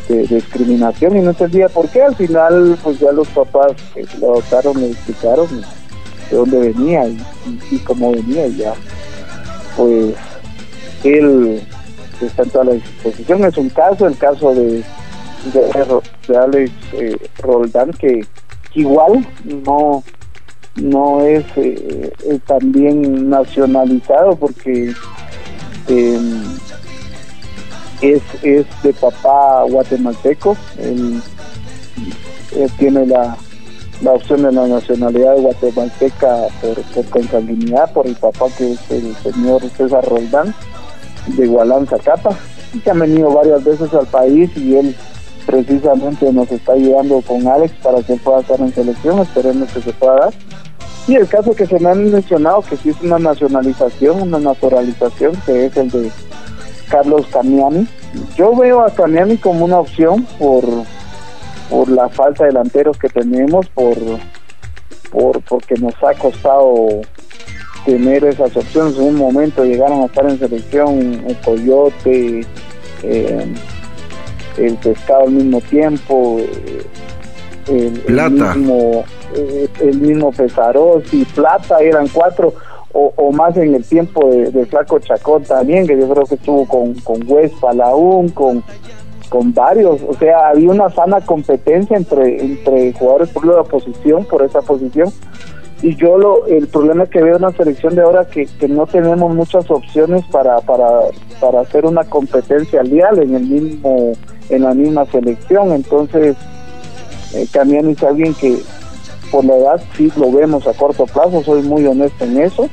de 0.09 0.27
discriminación 0.27 1.17
y 1.17 1.21
no 1.21 1.31
entendía 1.31 1.69
por 1.69 1.89
qué. 1.89 2.03
Al 2.03 2.15
final, 2.15 2.79
pues 2.83 2.99
ya 2.99 3.13
los 3.13 3.29
papás 3.29 3.73
lo 4.21 4.33
adoptaron, 4.33 4.81
le 4.81 4.91
explicaron 4.91 5.47
de 6.31 6.37
dónde 6.37 6.73
venía 6.73 7.07
y, 7.71 7.79
cómo 7.79 8.13
venía 8.13 8.47
y 8.47 8.57
ya. 8.57 8.75
Pues 9.77 10.15
él 11.05 11.63
está 12.21 12.43
en 12.43 12.51
toda 12.51 12.65
la 12.65 12.73
disposición. 12.73 13.45
Es 13.45 13.57
un 13.57 13.69
caso, 13.71 14.07
el 14.07 14.17
caso 14.17 14.55
de, 14.55 14.83
de, 15.53 16.37
Alex 16.37 16.73
eh, 16.93 17.17
Roldán, 17.39 17.93
que 17.93 18.25
igual 18.75 19.27
no 19.45 20.03
no 20.77 21.23
es 21.23 21.45
eh, 21.57 22.13
también 22.47 23.31
nacionalizado 23.31 24.37
porque 24.37 24.93
eh, 25.89 26.21
es, 28.03 28.23
es 28.43 28.67
de 28.83 28.93
papá 28.93 29.65
guatemalteco. 29.69 30.57
Él, 30.79 31.23
tiene 32.79 33.07
la, 33.07 33.37
la, 34.03 34.13
opción 34.13 34.43
de 34.43 34.53
la 34.53 34.67
nacionalidad 34.67 35.37
guatemalteca 35.37 36.47
por, 36.61 36.83
por 36.83 37.05
consanguinidad, 37.07 37.93
por 37.93 38.07
el 38.07 38.15
papá 38.17 38.47
que 38.57 38.73
es 38.73 38.91
el 38.91 39.15
señor 39.17 39.63
César 39.71 40.05
Roldán, 40.05 40.55
de 41.29 41.47
Gualán 41.47 41.87
Zacapa, 41.87 42.37
y 42.73 42.81
que 42.81 42.91
han 42.91 43.01
venido 43.01 43.31
varias 43.31 43.65
veces 43.65 43.93
al 43.95 44.07
país 44.07 44.51
y 44.57 44.77
él 44.77 44.97
precisamente 45.47 46.33
nos 46.33 46.51
está 46.51 46.73
ayudando 46.73 47.23
con 47.23 47.47
Alex 47.47 47.73
para 47.83 48.03
que 48.03 48.17
pueda 48.17 48.41
estar 48.41 48.61
en 48.61 48.75
selección, 48.75 49.21
esperemos 49.21 49.71
que 49.73 49.81
se 49.81 49.93
pueda 49.93 50.17
dar. 50.17 50.35
Y 51.09 51.15
el 51.15 51.29
caso 51.29 51.55
que 51.55 51.67
se 51.67 51.79
me 51.79 51.89
han 51.89 52.11
mencionado, 52.11 52.63
que 52.63 52.77
sí 52.77 52.91
es 52.91 53.01
una 53.01 53.19
nacionalización, 53.19 54.23
una 54.23 54.41
naturalización, 54.41 55.37
que 55.47 55.67
es 55.67 55.77
el 55.77 55.89
de 55.91 56.11
Carlos 56.91 57.27
Camiani. 57.33 57.87
Yo 58.37 58.57
veo 58.57 58.81
a 58.81 58.91
Camiani 58.91 59.37
como 59.37 59.65
una 59.65 59.79
opción 59.79 60.27
por, 60.39 60.65
por 61.71 61.89
la 61.89 62.09
falta 62.09 62.45
de 62.45 62.51
delanteros 62.51 62.99
que 62.99 63.09
tenemos, 63.09 63.69
por, 63.69 63.97
por 65.11 65.41
porque 65.43 65.75
nos 65.77 65.95
ha 66.03 66.15
costado 66.15 67.03
tener 67.85 68.25
esas 68.25 68.57
opciones. 68.57 68.97
En 68.97 69.05
un 69.05 69.17
momento 69.17 69.65
llegaron 69.65 70.03
a 70.03 70.07
estar 70.07 70.29
en 70.29 70.39
selección 70.39 71.25
el 71.27 71.37
Coyote, 71.45 72.47
eh, 73.03 73.47
el 74.59 74.75
Pescado 74.77 75.25
al 75.25 75.33
mismo 75.33 75.61
tiempo, 75.61 76.39
eh, 76.41 76.87
el, 77.69 77.93
Plata. 78.01 78.53
el 78.53 78.59
mismo, 78.59 79.05
eh, 79.35 79.69
el 79.81 80.01
mismo 80.01 80.33
y 81.13 81.25
Plata, 81.25 81.79
eran 81.81 82.09
cuatro 82.09 82.55
o, 82.99 83.31
más 83.31 83.55
en 83.59 83.75
el 83.75 83.85
tiempo 83.85 84.31
de, 84.31 84.65
Flaco 84.65 84.99
Chacón 84.99 85.43
también, 85.43 85.87
que 85.87 85.99
yo 85.99 86.09
creo 86.09 86.25
que 86.25 86.37
estuvo 86.37 86.67
con, 86.67 86.95
con 86.95 87.31
Huespa, 87.31 87.75
Laún, 87.75 88.31
con, 88.31 88.65
con 89.29 89.53
varios, 89.53 90.01
o 90.09 90.15
sea, 90.15 90.49
había 90.49 90.71
una 90.71 90.89
sana 90.91 91.21
competencia 91.21 91.97
entre, 91.97 92.43
entre 92.43 92.93
jugadores 92.93 93.31
por 93.31 93.47
la 93.47 93.63
posición, 93.65 94.25
por 94.25 94.43
esa 94.43 94.63
posición, 94.63 95.13
y 95.83 95.95
yo 95.97 96.17
lo, 96.17 96.47
el 96.47 96.69
problema 96.69 97.07
que 97.07 97.23
veo 97.23 97.37
en 97.37 97.43
la 97.43 97.53
selección 97.53 97.95
de 97.95 98.03
ahora 98.03 98.27
que, 98.27 98.47
que 98.47 98.69
no 98.69 98.87
tenemos 98.87 99.35
muchas 99.35 99.71
opciones 99.71 100.25
para, 100.33 100.61
para, 100.61 100.89
para 101.41 101.61
hacer 101.61 101.85
una 101.85 102.05
competencia 102.05 102.83
leal 102.83 103.19
en 103.19 103.35
el 103.35 103.43
mismo, 103.43 104.13
en 104.49 104.63
la 104.63 104.75
misma 104.75 105.05
selección, 105.07 105.73
entonces 105.73 106.37
eh, 107.35 107.47
también 107.53 107.89
es 107.91 108.03
alguien 108.03 108.33
que, 108.35 108.59
por 109.31 109.45
la 109.45 109.57
edad 109.57 109.81
sí 109.97 110.11
lo 110.17 110.31
vemos 110.31 110.67
a 110.67 110.73
corto 110.73 111.05
plazo, 111.07 111.43
soy 111.43 111.63
muy 111.63 111.87
honesto 111.87 112.25
en 112.25 112.41
eso. 112.41 112.69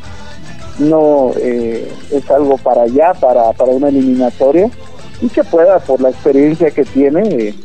No 0.79 1.31
eh, 1.37 1.91
es 2.11 2.31
algo 2.31 2.57
para 2.57 2.83
allá, 2.83 3.13
para, 3.19 3.51
para 3.53 3.71
una 3.71 3.89
eliminatoria, 3.89 4.69
y 5.21 5.29
que 5.29 5.43
pueda, 5.43 5.79
por 5.79 6.01
la 6.01 6.09
experiencia 6.09 6.71
que 6.71 6.83
tiene, 6.83 7.21
eh, 7.29 7.55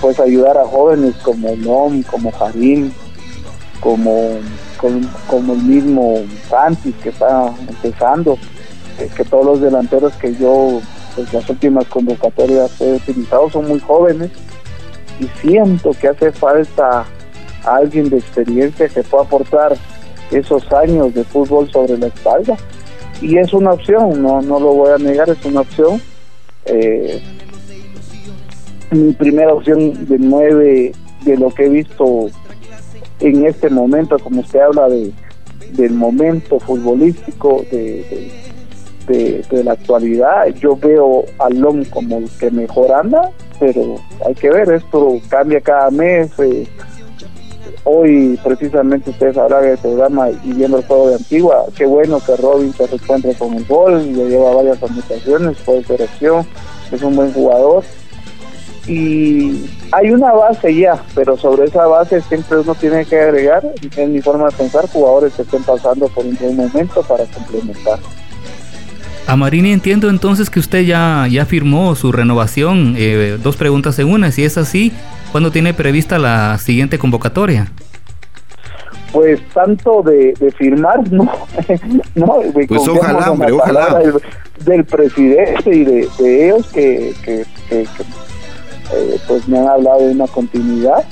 pues 0.00 0.20
ayudar 0.20 0.56
a 0.58 0.64
jóvenes 0.64 1.14
como 1.22 1.56
Nom, 1.56 2.02
como 2.04 2.30
Jarín, 2.32 2.92
como, 3.80 4.38
como, 5.26 5.52
el 5.52 5.62
mismo 5.62 6.22
Santis 6.48 6.94
que 7.02 7.08
está 7.10 7.52
empezando, 7.68 8.38
eh, 8.98 9.08
que 9.16 9.24
todos 9.24 9.44
los 9.44 9.60
delanteros 9.60 10.12
que 10.14 10.34
yo, 10.34 10.80
pues 11.14 11.32
las 11.32 11.48
últimas 11.48 11.86
convocatorias 11.86 12.80
he 12.80 12.94
utilizado 12.94 13.50
son 13.50 13.68
muy 13.68 13.80
jóvenes 13.80 14.30
y 15.20 15.26
siento 15.40 15.90
que 16.00 16.08
hace 16.08 16.32
falta 16.32 17.04
alguien 17.64 18.08
de 18.08 18.18
experiencia 18.18 18.88
que 18.88 19.02
pueda 19.02 19.24
aportar 19.24 19.76
esos 20.30 20.70
años 20.72 21.14
de 21.14 21.24
fútbol 21.24 21.70
sobre 21.70 21.98
la 21.98 22.06
espalda. 22.08 22.56
Y 23.20 23.38
es 23.38 23.52
una 23.52 23.72
opción, 23.72 24.22
no, 24.22 24.40
no 24.40 24.60
lo 24.60 24.74
voy 24.74 24.92
a 24.92 24.98
negar, 24.98 25.28
es 25.28 25.44
una 25.44 25.60
opción. 25.60 26.00
Eh, 26.68 27.20
mi 28.90 29.12
primera 29.12 29.52
opción 29.52 30.06
de 30.06 30.18
nueve, 30.18 30.92
de 31.24 31.36
lo 31.36 31.50
que 31.50 31.66
he 31.66 31.68
visto 31.68 32.28
en 33.20 33.46
este 33.46 33.68
momento, 33.68 34.18
como 34.18 34.40
usted 34.40 34.60
habla 34.60 34.88
de 34.88 35.12
del 35.72 35.92
momento 35.92 36.58
futbolístico, 36.60 37.64
de, 37.70 38.30
de, 39.06 39.64
la 39.64 39.72
actualidad, 39.72 40.46
yo 40.60 40.76
veo 40.76 41.24
a 41.38 41.48
como 41.90 42.18
el 42.18 42.28
que 42.38 42.50
mejor 42.50 42.92
anda, 42.92 43.30
pero 43.58 43.96
hay 44.26 44.34
que 44.34 44.50
ver, 44.50 44.70
esto 44.70 45.18
cambia 45.28 45.60
cada 45.60 45.90
mes. 45.90 46.30
Eh, 46.38 46.66
Hoy 47.90 48.38
precisamente 48.44 49.08
ustedes 49.08 49.38
hablan 49.38 49.62
del 49.62 49.78
programa 49.78 50.28
y 50.28 50.52
viendo 50.52 50.76
el 50.76 50.84
juego 50.84 51.08
de 51.08 51.14
Antigua, 51.14 51.64
qué 51.74 51.86
bueno 51.86 52.20
que 52.20 52.36
Robin 52.36 52.70
se 52.74 52.86
reencuentre 52.86 53.32
con 53.32 53.54
el 53.54 53.64
gol, 53.64 54.14
le 54.14 54.28
lleva 54.28 54.54
varias 54.56 54.82
anotaciones, 54.82 55.56
puede 55.64 55.82
ser 55.84 56.02
opción, 56.02 56.46
es 56.92 57.00
un 57.00 57.16
buen 57.16 57.32
jugador. 57.32 57.82
Y 58.86 59.70
hay 59.90 60.10
una 60.10 60.32
base 60.32 60.74
ya, 60.74 61.02
pero 61.14 61.38
sobre 61.38 61.64
esa 61.64 61.86
base 61.86 62.20
siempre 62.20 62.58
uno 62.58 62.74
tiene 62.74 63.06
que 63.06 63.18
agregar, 63.18 63.62
en 63.96 64.12
mi 64.12 64.20
forma 64.20 64.50
de 64.50 64.52
pensar, 64.52 64.86
jugadores 64.90 65.32
que 65.32 65.42
estén 65.42 65.62
pasando 65.62 66.08
por 66.08 66.26
un 66.26 66.36
buen 66.36 66.56
momento 66.56 67.02
para 67.04 67.24
complementar. 67.24 67.98
A 69.26 69.34
Marini 69.34 69.72
entiendo 69.72 70.10
entonces 70.10 70.50
que 70.50 70.60
usted 70.60 70.82
ya, 70.82 71.26
ya 71.30 71.46
firmó 71.46 71.94
su 71.94 72.12
renovación. 72.12 72.96
Eh, 72.98 73.38
dos 73.42 73.56
preguntas 73.56 73.98
en 73.98 74.08
una. 74.08 74.30
Si 74.30 74.44
es 74.44 74.58
así, 74.58 74.92
¿Cuándo 75.30 75.50
tiene 75.50 75.74
prevista 75.74 76.18
la 76.18 76.58
siguiente 76.58 76.98
convocatoria? 76.98 77.70
Pues 79.12 79.40
tanto 79.54 80.02
de, 80.02 80.34
firmar, 80.56 81.00
no. 81.12 81.30
no 82.14 82.36
pues 82.52 82.88
ojalá, 82.88 83.30
hombre, 83.30 83.52
ojalá. 83.52 84.00
Del, 84.64 84.84
presidente 84.84 85.70
y 85.70 85.84
de, 85.84 86.08
ellos 86.46 86.66
que, 86.68 87.14
que, 87.24 87.46
eh, 87.70 89.20
pues 89.26 89.46
me 89.48 89.58
han 89.58 89.68
hablado 89.68 90.00
de 90.00 90.12
una 90.12 90.26
continuidad. 90.26 91.04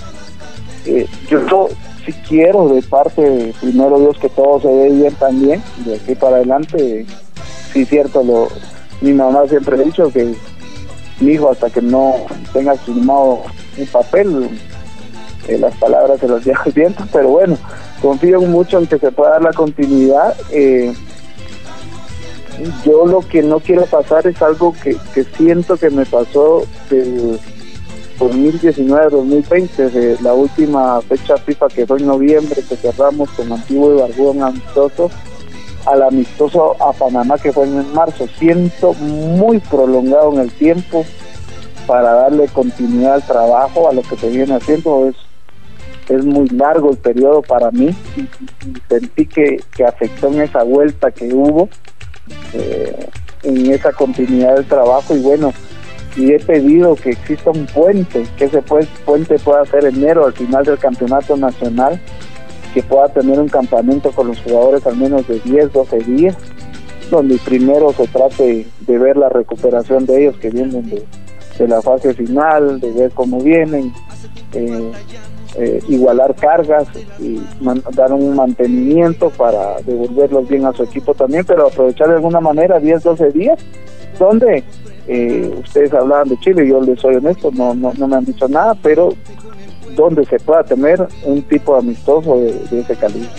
Eh, 0.85 1.07
yo 1.29 1.69
si 2.05 2.13
quiero 2.13 2.69
de 2.69 2.83
parte 2.83 3.21
de 3.21 3.55
primero 3.61 3.99
Dios 3.99 4.19
que 4.19 4.29
todo 4.29 4.61
se 4.61 4.69
ve 4.69 4.91
bien 4.91 5.15
también, 5.15 5.63
de 5.85 5.97
aquí 5.97 6.15
para 6.15 6.37
adelante, 6.37 7.05
sí 7.73 7.85
cierto, 7.85 8.23
lo, 8.23 8.49
mi 9.01 9.13
mamá 9.13 9.47
siempre 9.49 9.77
ha 9.77 9.83
dicho 9.83 10.11
que 10.13 10.35
mi 11.21 11.33
hijo 11.33 11.51
hasta 11.51 11.71
que 11.71 11.83
no 11.83 12.15
tenga 12.53 12.77
firmado 12.77 13.43
un 13.79 13.87
papel, 13.87 14.51
eh, 15.49 15.59
las 15.59 15.75
palabras 15.77 16.21
se 16.21 16.29
las 16.29 16.45
lleva 16.45 16.62
el 16.67 16.73
viento, 16.73 17.05
pero 17.12 17.29
bueno, 17.29 17.59
confío 18.01 18.41
mucho 18.43 18.79
en 18.79 18.87
que 18.87 18.99
se 18.99 19.12
pueda 19.12 19.33
dar 19.33 19.43
la 19.43 19.53
continuidad. 19.53 20.35
Eh, 20.51 20.93
yo 22.85 23.07
lo 23.07 23.21
que 23.21 23.43
no 23.43 23.61
quiero 23.61 23.85
pasar 23.87 24.27
es 24.27 24.41
algo 24.41 24.75
que, 24.83 24.97
siento 25.37 25.77
que 25.77 25.91
me 25.91 26.07
pasó 26.07 26.65
del 26.89 27.39
2019-2020, 28.19 29.91
de 29.91 30.17
la 30.23 30.33
última 30.33 31.01
fecha 31.03 31.37
FIFA 31.37 31.69
que 31.69 31.87
fue 31.87 31.99
en 31.99 32.07
noviembre, 32.07 32.62
que 32.67 32.77
cerramos 32.77 33.29
con 33.31 33.53
Antiguo 33.53 33.95
y 33.95 34.01
Barbón 34.01 34.43
amistoso, 34.43 35.11
al 35.85 36.03
amistoso 36.03 36.83
a 36.83 36.93
Panamá 36.93 37.37
que 37.37 37.53
fue 37.53 37.65
en 37.65 37.93
marzo. 37.93 38.27
Siento 38.39 38.95
muy 38.95 39.59
prolongado 39.59 40.33
en 40.33 40.41
el 40.41 40.53
tiempo, 40.53 41.05
para 41.87 42.12
darle 42.12 42.49
continuidad 42.49 43.14
al 43.14 43.22
trabajo, 43.22 43.88
a 43.88 43.92
lo 43.92 44.03
que 44.03 44.16
se 44.16 44.29
viene 44.29 44.55
haciendo. 44.55 45.09
Es, 45.09 45.16
es 46.09 46.25
muy 46.25 46.49
largo 46.49 46.90
el 46.90 46.99
periodo 46.99 47.42
para 47.42 47.70
mí 47.70 47.94
sentí 48.88 49.27
que, 49.27 49.59
afectó 49.85 50.29
en 50.29 50.42
esa 50.42 50.62
vuelta 50.62 51.11
que 51.11 51.33
hubo, 51.33 51.68
eh, 52.53 53.09
en 53.42 53.72
esa 53.72 53.92
continuidad 53.92 54.57
del 54.57 54.64
trabajo 54.66 55.14
y 55.16 55.20
bueno, 55.20 55.53
y 56.16 56.33
he 56.33 56.40
pedido 56.40 56.96
que 56.96 57.11
exista 57.11 57.51
un 57.51 57.66
puente, 57.66 58.25
que 58.38 58.46
ese 58.46 58.62
puente 58.62 59.38
pueda 59.38 59.64
ser 59.66 59.85
enero 59.85 60.27
al 60.27 60.33
final 60.33 60.64
del 60.64 60.79
campeonato 60.79 61.37
nacional, 61.37 62.01
que 62.72 62.83
pueda 62.83 63.09
tener 63.09 63.38
un 63.38 63.49
campamento 63.49 64.11
con 64.12 64.29
los 64.29 64.40
jugadores 64.40 64.87
al 64.87 64.96
menos 64.96 65.27
de 65.29 65.40
10, 65.40 65.72
12 65.72 65.99
días, 65.99 66.37
donde 67.11 67.38
primero 67.38 67.92
se 67.92 68.07
trate 68.09 68.66
de 68.81 68.99
ver 68.99 69.16
la 69.16 69.29
recuperación 69.29 70.07
de 70.07 70.22
ellos 70.22 70.37
que 70.38 70.51
vienen 70.51 70.88
de, 70.88 71.05
la 71.61 71.83
fase 71.83 72.14
final, 72.14 72.81
de 72.81 72.92
ver 72.92 73.11
cómo 73.12 73.40
vienen, 73.40 73.92
eh, 74.53 74.92
eh, 75.59 75.83
igualar 75.88 76.35
cargas 76.35 76.87
y 77.19 77.40
dar 77.95 78.12
un 78.12 78.37
mantenimiento 78.37 79.31
para 79.31 79.81
devolverlos 79.87 80.47
bien 80.49 80.66
a 80.66 80.73
su 80.73 80.83
equipo 80.83 81.14
también, 81.14 81.45
pero 81.47 81.69
aprovechar 81.69 82.09
de 82.09 82.16
alguna 82.16 82.40
manera 82.40 82.79
10, 82.79 83.03
12 83.03 83.31
días, 83.31 83.59
donde 84.19 84.64
eh, 85.09 85.55
ustedes 85.59 85.95
hablaban 85.95 86.29
de 86.29 86.38
Chile, 86.40 86.69
yo 86.69 86.83
les 86.83 87.01
soy 87.01 87.14
honesto, 87.14 87.51
no, 87.55 87.75
no, 87.75 87.92
no 87.97 88.07
me 88.07 88.16
han 88.16 88.25
dicho 88.27 88.47
nada, 88.49 88.75
pero 88.83 89.14
donde 89.95 90.27
se 90.27 90.38
pueda 90.38 90.62
tener 90.62 91.07
un 91.25 91.42
tipo 91.42 91.75
amistoso 91.75 92.38
de, 92.38 92.81
ese 92.81 92.95
calibre. 92.95 93.31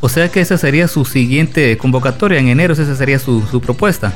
O 0.00 0.08
sea 0.08 0.28
que 0.28 0.40
esa 0.40 0.56
sería 0.56 0.86
su 0.86 1.04
siguiente 1.04 1.76
convocatoria 1.78 2.38
en 2.38 2.46
enero, 2.46 2.74
esa 2.74 2.94
sería 2.94 3.18
su, 3.18 3.40
su 3.42 3.60
propuesta. 3.60 4.12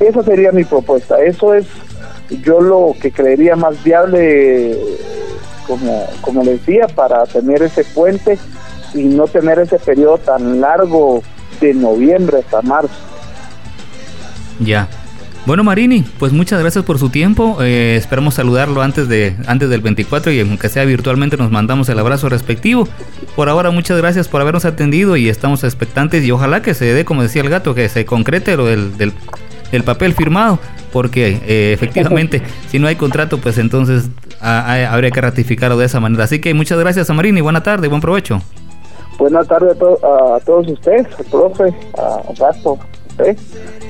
Esa 0.00 0.22
sería 0.22 0.50
mi 0.52 0.64
propuesta, 0.64 1.22
eso 1.22 1.52
es 1.52 1.66
yo 2.42 2.60
lo 2.60 2.94
que 3.00 3.10
creería 3.10 3.56
más 3.56 3.82
viable 3.82 4.76
como, 5.66 6.06
como 6.20 6.42
le 6.44 6.52
decía, 6.52 6.86
para 6.86 7.24
tener 7.26 7.62
ese 7.62 7.84
puente 7.84 8.38
y 8.94 9.04
no 9.04 9.26
tener 9.26 9.58
ese 9.58 9.78
periodo 9.78 10.18
tan 10.18 10.60
largo 10.60 11.22
de 11.60 11.74
noviembre 11.74 12.38
hasta 12.38 12.62
marzo. 12.62 12.94
Ya. 14.60 14.88
Bueno, 15.46 15.62
Marini, 15.62 16.04
pues 16.18 16.32
muchas 16.32 16.60
gracias 16.60 16.84
por 16.84 16.98
su 16.98 17.08
tiempo. 17.08 17.58
Eh, 17.60 17.94
esperamos 17.96 18.34
saludarlo 18.34 18.82
antes, 18.82 19.08
de, 19.08 19.36
antes 19.46 19.70
del 19.70 19.80
24 19.80 20.32
y 20.32 20.40
aunque 20.40 20.68
sea 20.68 20.84
virtualmente 20.84 21.36
nos 21.36 21.52
mandamos 21.52 21.88
el 21.88 22.00
abrazo 22.00 22.28
respectivo. 22.28 22.88
Por 23.36 23.48
ahora, 23.48 23.70
muchas 23.70 23.96
gracias 23.96 24.26
por 24.26 24.40
habernos 24.40 24.64
atendido 24.64 25.16
y 25.16 25.28
estamos 25.28 25.62
expectantes 25.62 26.24
y 26.24 26.32
ojalá 26.32 26.62
que 26.62 26.74
se 26.74 26.86
dé, 26.86 27.04
como 27.04 27.22
decía 27.22 27.42
el 27.42 27.48
gato, 27.48 27.76
que 27.76 27.88
se 27.88 28.04
concrete 28.04 28.56
lo 28.56 28.66
del, 28.66 28.98
del, 28.98 29.12
del 29.72 29.84
papel 29.84 30.14
firmado 30.14 30.58
porque 30.92 31.40
eh, 31.46 31.72
efectivamente 31.74 32.42
si 32.68 32.78
no 32.78 32.86
hay 32.86 32.96
contrato 32.96 33.38
pues 33.38 33.58
entonces 33.58 34.08
habría 34.40 35.10
que 35.10 35.20
ratificarlo 35.20 35.76
de 35.76 35.86
esa 35.86 36.00
manera. 36.00 36.24
Así 36.24 36.40
que 36.40 36.54
muchas 36.54 36.78
gracias 36.78 37.10
a 37.10 37.14
Marini, 37.14 37.40
buena 37.40 37.62
tarde, 37.62 37.88
buen 37.88 38.00
provecho. 38.00 38.40
Buenas 39.18 39.48
tardes 39.48 39.76
a, 39.76 40.40
todos 40.44 40.68
ustedes, 40.68 41.06
al 41.18 41.24
profe, 41.24 41.74
a 41.96 42.20
Gato, 42.38 42.78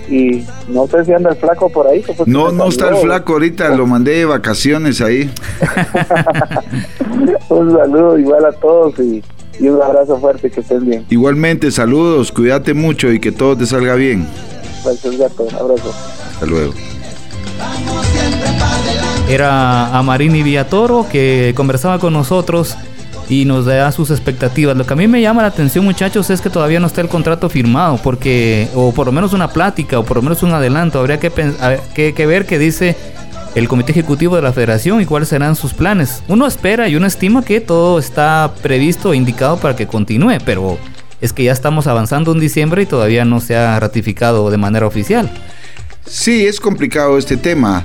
y 0.09 0.45
no 0.69 0.87
sé 0.87 1.05
si 1.05 1.13
anda 1.13 1.31
el 1.31 1.37
flaco 1.37 1.69
por 1.69 1.87
ahí. 1.89 2.05
no, 2.27 2.53
no 2.53 2.69
está 2.69 2.91
el 2.91 2.97
flaco 2.97 3.33
ahorita, 3.35 3.71
lo 3.71 3.87
mandé 3.87 4.13
de 4.13 4.25
vacaciones 4.25 5.01
ahí. 5.01 5.31
un 7.49 7.77
saludo 7.77 8.19
igual 8.19 8.45
a 8.45 8.53
todos 8.53 8.99
y, 9.01 9.23
y, 9.59 9.69
un 9.69 9.83
abrazo 9.83 10.19
fuerte, 10.19 10.51
que 10.51 10.61
estén 10.61 10.87
bien. 10.87 11.07
Igualmente, 11.11 11.73
saludos, 11.73 12.31
cuídate 12.31 12.73
mucho 12.73 13.11
y 13.11 13.19
que 13.19 13.33
todo 13.33 13.57
te 13.57 13.67
salga 13.67 13.97
bien. 13.97 14.29
Gracias, 14.87 15.19
Gato, 15.19 15.43
un 15.43 15.55
abrazo. 15.55 15.93
Hasta 16.33 16.47
luego. 16.47 16.73
Era 19.29 19.97
Amarini 19.99 20.45
Villatoro 20.45 21.07
que 21.11 21.53
conversaba 21.57 21.99
con 21.99 22.13
nosotros 22.13 22.77
y 23.29 23.45
nos 23.45 23.67
da 23.67 23.91
sus 23.91 24.13
expectativas. 24.13 24.77
Lo 24.77 24.87
que 24.87 24.93
a 24.93 24.97
mí 24.97 25.09
me 25.09 25.21
llama 25.21 25.43
la 25.43 25.49
atención, 25.49 25.85
muchachos, 25.85 26.31
es 26.31 26.41
que 26.41 26.51
todavía 26.51 26.79
no 26.79 26.87
está 26.87 27.01
el 27.01 27.09
contrato 27.09 27.49
firmado, 27.49 27.99
porque, 28.01 28.69
o 28.77 28.93
por 28.93 29.07
lo 29.07 29.13
menos 29.13 29.33
una 29.33 29.49
plática, 29.49 29.99
o 29.99 30.05
por 30.05 30.19
lo 30.19 30.23
menos 30.23 30.45
un 30.45 30.53
adelanto. 30.53 31.01
Habría 31.01 31.19
que, 31.19 31.33
que, 31.93 32.15
que 32.15 32.27
ver 32.27 32.47
qué 32.47 32.59
dice 32.61 32.97
el 33.57 33.69
comité 33.69 33.91
ejecutivo 33.91 34.37
de 34.37 34.43
la 34.43 34.53
federación 34.53 35.01
y 35.01 35.07
cuáles 35.07 35.31
serán 35.31 35.57
sus 35.57 35.75
planes. 35.75 36.23
Uno 36.29 36.47
espera 36.47 36.89
y 36.89 36.95
uno 36.95 37.07
estima 37.07 37.43
que 37.43 37.61
todo 37.61 37.99
está 37.99 38.53
previsto 38.63 39.13
e 39.13 39.17
indicado 39.17 39.57
para 39.57 39.75
que 39.75 39.89
continúe, 39.89 40.39
pero 40.45 40.79
es 41.21 41.33
que 41.33 41.45
ya 41.45 41.53
estamos 41.53 41.87
avanzando 41.87 42.33
en 42.33 42.41
diciembre 42.41 42.83
y 42.83 42.87
todavía 42.87 43.25
no 43.25 43.41
se 43.41 43.57
ha 43.57 43.79
ratificado 43.81 44.51
de 44.51 44.57
manera 44.57 44.87
oficial. 44.87 45.31
Sí, 46.07 46.47
es 46.47 46.61
complicado 46.61 47.19
este 47.19 47.37
tema. 47.37 47.85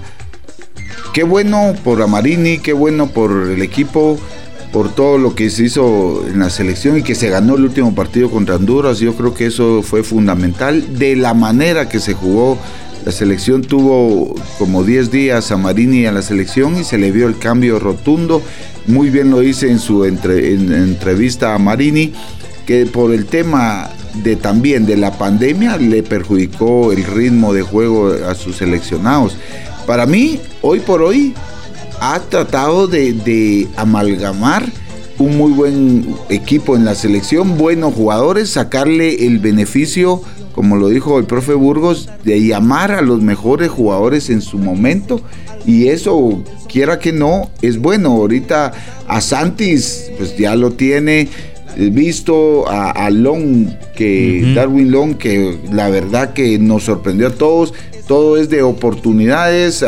Qué 1.14 1.24
bueno 1.24 1.74
por 1.84 2.02
Amarini, 2.02 2.60
qué 2.60 2.74
bueno 2.74 3.08
por 3.08 3.32
el 3.32 3.62
equipo, 3.62 4.18
por 4.72 4.94
todo 4.94 5.18
lo 5.18 5.36
que 5.36 5.50
se 5.50 5.64
hizo 5.64 6.26
en 6.28 6.40
la 6.40 6.50
selección 6.50 6.98
y 6.98 7.04
que 7.04 7.16
se 7.16 7.30
ganó 7.30 7.56
el 7.56 7.64
último 7.64 7.94
partido 7.94 8.30
contra 8.30 8.56
Honduras. 8.56 9.00
Yo 9.00 9.16
creo 9.16 9.34
que 9.34 9.48
eso 9.48 9.82
fue 9.82 10.04
fundamental. 10.04 10.98
De 10.98 11.16
la 11.16 11.34
manera 11.34 11.90
que 11.90 12.00
se 12.00 12.14
jugó, 12.14 12.58
la 13.06 13.12
selección 13.12 13.64
tuvo 13.64 14.36
como 14.60 14.84
10 14.84 15.12
días 15.12 15.52
a 15.52 15.58
Marini 15.58 16.06
a 16.06 16.12
la 16.12 16.22
selección 16.22 16.80
y 16.80 16.84
se 16.84 16.98
le 16.98 17.12
vio 17.12 17.28
el 17.28 17.38
cambio 17.38 17.80
rotundo. 17.80 18.42
Muy 18.88 19.10
bien 19.10 19.32
lo 19.32 19.44
hice 19.44 19.70
en 19.70 19.80
su 19.80 20.06
entrevista 20.06 21.54
a 21.56 21.58
Marini, 21.58 22.14
que 22.72 22.86
por 22.86 23.14
el 23.14 23.26
tema 23.26 23.90
de 24.24 24.38
también 24.38 24.86
de 24.86 24.96
la 24.96 25.18
pandemia 25.18 25.76
le 25.76 26.04
perjudicó 26.04 26.94
el 26.94 27.04
ritmo 27.04 27.54
de 27.54 27.64
juego 27.64 28.14
a 28.14 28.34
sus 28.34 28.58
seleccionados. 28.58 29.36
Para 29.86 30.06
mí, 30.06 30.40
hoy 30.62 30.80
por 30.80 31.02
hoy, 31.02 31.34
ha 32.00 32.18
tratado 32.22 32.88
de, 32.88 33.68
amalgamar 33.76 34.66
un 35.18 35.38
muy 35.38 35.52
buen 35.52 36.16
equipo 36.30 36.78
en 36.78 36.86
la 36.86 36.96
selección, 36.96 37.58
buenos 37.58 37.94
jugadores, 37.94 38.52
sacarle 38.52 39.28
el 39.28 39.40
beneficio, 39.40 40.22
como 40.54 40.78
lo 40.78 40.88
dijo 40.88 41.20
el 41.20 41.26
profe 41.26 41.54
Burgos, 41.54 42.10
de 42.24 42.42
llamar 42.42 42.94
a 42.94 43.02
los 43.02 43.22
mejores 43.22 43.70
jugadores 43.70 44.30
en 44.30 44.42
su 44.42 44.58
momento. 44.58 45.22
Y 45.66 45.90
eso, 45.90 46.42
quiera 46.70 47.00
que 47.00 47.12
no, 47.12 47.52
es 47.62 47.80
bueno. 47.80 48.12
Ahorita 48.12 48.72
a 49.08 49.20
Santis, 49.20 50.10
pues 50.18 50.38
ya 50.38 50.56
lo 50.56 50.72
tiene 50.72 51.28
visto 51.78 52.66
a, 52.68 53.10
Long, 53.10 53.68
que 53.96 54.54
Darwin 54.56 54.92
Long, 54.92 55.18
que 55.18 55.58
la 55.72 55.90
verdad 55.90 56.34
que 56.34 56.58
nos 56.60 56.84
sorprendió 56.84 57.28
a 57.28 57.32
todos. 57.32 57.74
Todo 58.08 58.38
es 58.38 58.50
de 58.50 58.62
oportunidades. 58.62 59.86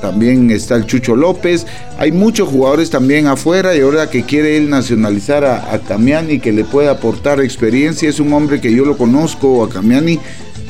también 0.00 0.50
está 0.50 0.76
el 0.76 0.86
Chucho 0.86 1.14
López. 1.16 1.66
Hay 1.98 2.12
muchos 2.12 2.48
jugadores 2.48 2.90
también 2.90 3.26
afuera 3.26 3.76
y 3.76 3.80
ahora 3.80 4.10
que 4.10 4.24
quiere 4.24 4.56
él 4.56 4.70
nacionalizar 4.70 5.44
a, 5.44 5.72
a 5.72 5.78
Camiani, 5.78 6.40
que 6.40 6.52
le 6.52 6.64
puede 6.64 6.88
aportar 6.88 7.40
experiencia. 7.40 8.08
Es 8.08 8.20
un 8.20 8.32
hombre 8.32 8.60
que 8.60 8.74
yo 8.74 8.84
lo 8.84 8.96
conozco, 8.96 9.62
a 9.62 9.68
Camiani, 9.68 10.18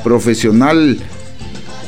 profesional 0.03 0.99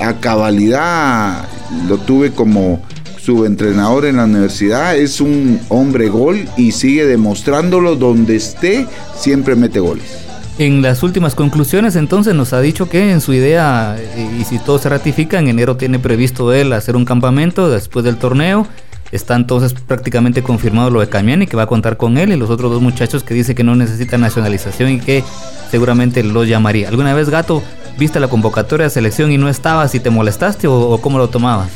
a 0.00 0.20
cabalidad. 0.20 1.44
Lo 1.88 1.98
tuve 1.98 2.32
como 2.32 2.82
subentrenador 3.24 4.04
en 4.04 4.16
la 4.16 4.24
universidad, 4.24 4.96
es 4.96 5.20
un 5.20 5.60
hombre 5.68 6.08
gol 6.08 6.48
y 6.56 6.72
sigue 6.72 7.06
demostrándolo 7.06 7.94
donde 7.94 8.36
esté, 8.36 8.86
siempre 9.16 9.54
mete 9.54 9.78
goles. 9.78 10.18
En 10.58 10.82
las 10.82 11.02
últimas 11.02 11.34
conclusiones 11.34 11.96
entonces 11.96 12.34
nos 12.34 12.52
ha 12.52 12.60
dicho 12.60 12.88
que 12.88 13.12
en 13.12 13.20
su 13.20 13.32
idea, 13.32 13.96
y 14.38 14.44
si 14.44 14.58
todo 14.58 14.78
se 14.78 14.88
ratifica, 14.88 15.38
en 15.38 15.48
enero 15.48 15.76
tiene 15.76 15.98
previsto 15.98 16.52
él 16.52 16.72
hacer 16.72 16.96
un 16.96 17.04
campamento 17.04 17.70
después 17.70 18.04
del 18.04 18.16
torneo. 18.16 18.66
Está 19.12 19.36
entonces 19.36 19.74
prácticamente 19.74 20.42
confirmado 20.42 20.90
lo 20.90 21.00
de 21.00 21.08
Camiani, 21.08 21.46
que 21.46 21.56
va 21.56 21.64
a 21.64 21.66
contar 21.66 21.98
con 21.98 22.16
él, 22.16 22.32
y 22.32 22.36
los 22.36 22.48
otros 22.48 22.72
dos 22.72 22.80
muchachos 22.80 23.22
que 23.22 23.34
dice 23.34 23.54
que 23.54 23.62
no 23.62 23.76
necesita 23.76 24.16
nacionalización 24.18 24.90
y 24.90 25.00
que 25.00 25.22
seguramente 25.70 26.22
lo 26.22 26.44
llamaría. 26.44 26.88
¿Alguna 26.88 27.14
vez, 27.14 27.28
Gato, 27.28 27.62
viste 27.98 28.20
la 28.20 28.28
convocatoria 28.28 28.84
de 28.84 28.90
selección 28.90 29.30
y 29.30 29.38
no 29.38 29.48
estabas 29.50 29.94
y 29.94 30.00
te 30.00 30.08
molestaste 30.08 30.66
o 30.66 30.98
cómo 31.02 31.18
lo 31.18 31.28
tomabas? 31.28 31.68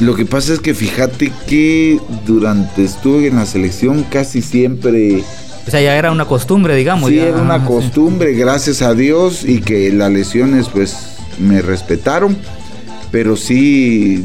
Lo 0.00 0.14
que 0.14 0.24
pasa 0.24 0.54
es 0.54 0.60
que 0.60 0.72
fíjate 0.74 1.30
que 1.46 2.00
durante 2.26 2.84
estuve 2.84 3.28
en 3.28 3.36
la 3.36 3.44
selección 3.44 4.04
casi 4.04 4.40
siempre... 4.40 5.22
O 5.66 5.70
sea, 5.70 5.82
ya 5.82 5.94
era 5.96 6.10
una 6.10 6.24
costumbre, 6.24 6.74
digamos. 6.74 7.10
Sí, 7.10 7.18
era 7.18 7.36
una 7.36 7.64
costumbre, 7.66 8.32
gracias 8.32 8.80
a 8.80 8.94
Dios, 8.94 9.44
y 9.44 9.60
que 9.60 9.92
las 9.92 10.10
lesiones 10.10 10.68
pues 10.68 11.16
me 11.38 11.60
respetaron, 11.60 12.36
pero 13.10 13.36
sí... 13.36 14.24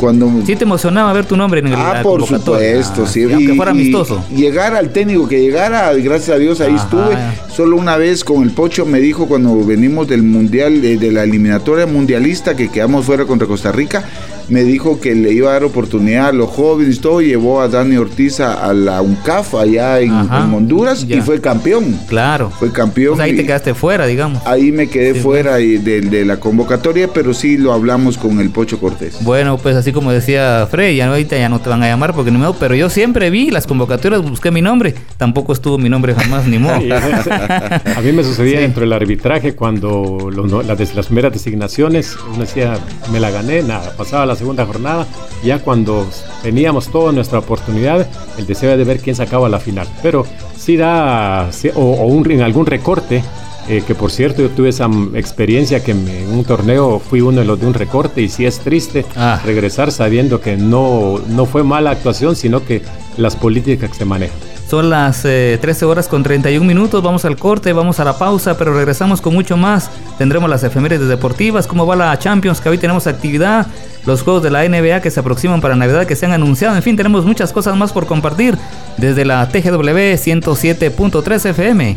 Cuando... 0.00 0.30
Sí 0.46 0.56
te 0.56 0.64
emocionaba 0.64 1.12
ver 1.12 1.26
tu 1.26 1.36
nombre 1.36 1.60
en 1.60 1.66
el 1.66 1.74
Ah, 1.74 2.00
por 2.02 2.26
supuesto, 2.26 3.06
sí. 3.06 3.24
aunque 3.24 3.54
fuera 3.54 3.72
amistoso. 3.72 4.24
llegar 4.34 4.74
al 4.74 4.88
técnico, 4.90 5.28
que 5.28 5.42
llegara, 5.42 5.92
gracias 5.92 6.36
a 6.36 6.38
Dios 6.38 6.60
ahí 6.62 6.74
estuve. 6.74 7.18
Solo 7.54 7.76
una 7.76 7.98
vez 7.98 8.24
con 8.24 8.42
el 8.42 8.50
Pocho 8.50 8.86
me 8.86 8.98
dijo 8.98 9.28
cuando 9.28 9.62
venimos 9.62 10.08
del 10.08 10.22
Mundial, 10.22 10.80
de, 10.80 10.96
de 10.96 11.12
la 11.12 11.24
eliminatoria 11.24 11.86
mundialista, 11.86 12.56
que 12.56 12.70
quedamos 12.70 13.04
fuera 13.04 13.26
contra 13.26 13.46
Costa 13.46 13.72
Rica, 13.72 14.04
me 14.50 14.64
dijo 14.64 15.00
que 15.00 15.14
le 15.14 15.32
iba 15.32 15.50
a 15.50 15.52
dar 15.54 15.64
oportunidad 15.64 16.28
a 16.28 16.32
los 16.32 16.50
jóvenes 16.50 16.96
y 16.96 17.00
todo, 17.00 17.20
llevó 17.20 17.60
a 17.60 17.68
Dani 17.68 17.96
Ortiz 17.96 18.40
a, 18.40 18.72
la 18.74 19.00
UNCAF 19.00 19.54
allá 19.54 20.00
en, 20.00 20.12
Honduras 20.12 21.06
y 21.08 21.20
fue 21.20 21.40
campeón. 21.40 21.98
Claro. 22.08 22.50
Fue 22.50 22.72
campeón. 22.72 23.14
Pues 23.16 23.24
ahí 23.24 23.36
te 23.36 23.46
quedaste 23.46 23.74
fuera, 23.74 24.06
digamos. 24.06 24.44
Ahí 24.46 24.72
me 24.72 24.88
quedé 24.88 25.14
fuera 25.14 25.56
de, 25.56 26.24
la 26.26 26.38
convocatoria, 26.38 27.08
pero 27.08 27.32
sí 27.32 27.56
lo 27.56 27.72
hablamos 27.72 28.18
con 28.18 28.40
el 28.40 28.50
Pocho 28.50 28.78
Cortés. 28.80 29.18
Bueno, 29.22 29.56
pues 29.56 29.76
así 29.76 29.89
como 29.92 30.12
decía 30.12 30.66
Frey, 30.70 30.96
ya 30.96 31.08
ahorita 31.08 31.36
ya 31.36 31.48
no 31.48 31.60
te 31.60 31.68
van 31.68 31.82
a 31.82 31.88
llamar 31.88 32.14
porque 32.14 32.30
no 32.30 32.38
me 32.38 32.50
pero 32.58 32.74
yo 32.74 32.90
siempre 32.90 33.30
vi 33.30 33.50
las 33.50 33.66
convocatorias, 33.66 34.22
busqué 34.22 34.50
mi 34.50 34.62
nombre, 34.62 34.94
tampoco 35.16 35.52
estuvo 35.52 35.78
mi 35.78 35.88
nombre 35.88 36.14
jamás, 36.14 36.46
ni 36.46 36.58
modo. 36.58 36.74
a 36.94 38.00
mí 38.02 38.12
me 38.12 38.24
sucedía 38.24 38.60
dentro 38.60 38.80
del 38.80 38.92
arbitraje 38.92 39.54
cuando 39.54 40.30
las, 40.30 40.94
las 40.94 41.06
primeras 41.06 41.32
designaciones, 41.32 42.16
uno 42.28 42.40
decía, 42.40 42.78
me 43.12 43.20
la 43.20 43.30
gané, 43.30 43.62
nada, 43.62 43.92
pasaba 43.96 44.26
la 44.26 44.36
segunda 44.36 44.66
jornada, 44.66 45.06
ya 45.44 45.58
cuando 45.58 46.08
teníamos 46.42 46.90
toda 46.90 47.12
nuestra 47.12 47.38
oportunidad, 47.38 48.06
el 48.38 48.46
deseo 48.46 48.76
de 48.76 48.84
ver 48.84 49.00
quién 49.00 49.16
sacaba 49.16 49.48
la 49.48 49.60
final. 49.60 49.86
Pero 50.02 50.26
sí 50.56 50.76
da, 50.76 51.50
o, 51.74 52.06
un, 52.06 52.30
en 52.30 52.42
algún 52.42 52.66
recorte, 52.66 53.22
eh, 53.70 53.84
que 53.86 53.94
por 53.94 54.10
cierto 54.10 54.42
yo 54.42 54.48
tuve 54.48 54.70
esa 54.70 54.88
experiencia 55.14 55.84
que 55.84 55.92
en 55.92 56.32
un 56.32 56.44
torneo 56.44 56.98
fui 56.98 57.20
uno 57.20 57.38
de 57.38 57.46
los 57.46 57.60
de 57.60 57.68
un 57.68 57.74
recorte 57.74 58.20
y 58.20 58.28
sí 58.28 58.44
es 58.44 58.58
triste 58.58 59.06
ah. 59.14 59.40
regresar 59.44 59.92
sabiendo 59.92 60.40
que 60.40 60.56
no, 60.56 61.20
no 61.28 61.46
fue 61.46 61.62
mala 61.62 61.92
actuación, 61.92 62.34
sino 62.34 62.64
que 62.64 62.82
las 63.16 63.36
políticas 63.36 63.90
que 63.90 63.96
se 63.96 64.04
manejan. 64.04 64.36
Son 64.68 64.90
las 64.90 65.22
13 65.22 65.60
eh, 65.62 65.84
horas 65.84 66.08
con 66.08 66.24
31 66.24 66.66
minutos, 66.66 67.00
vamos 67.00 67.24
al 67.24 67.36
corte, 67.36 67.72
vamos 67.72 68.00
a 68.00 68.04
la 68.04 68.18
pausa, 68.18 68.58
pero 68.58 68.74
regresamos 68.74 69.20
con 69.20 69.34
mucho 69.34 69.56
más. 69.56 69.88
Tendremos 70.18 70.50
las 70.50 70.64
efemérides 70.64 71.06
deportivas, 71.06 71.68
cómo 71.68 71.86
va 71.86 71.94
la 71.94 72.18
Champions, 72.18 72.60
que 72.60 72.70
hoy 72.70 72.78
tenemos 72.78 73.06
actividad, 73.06 73.68
los 74.04 74.22
juegos 74.22 74.42
de 74.42 74.50
la 74.50 74.68
NBA 74.68 75.00
que 75.00 75.12
se 75.12 75.20
aproximan 75.20 75.60
para 75.60 75.76
Navidad, 75.76 76.06
que 76.06 76.16
se 76.16 76.26
han 76.26 76.32
anunciado, 76.32 76.74
en 76.74 76.82
fin, 76.82 76.96
tenemos 76.96 77.24
muchas 77.24 77.52
cosas 77.52 77.76
más 77.76 77.92
por 77.92 78.06
compartir 78.06 78.58
desde 78.96 79.24
la 79.24 79.48
TGW 79.48 80.16
107.3 80.16 81.50
FM. 81.50 81.96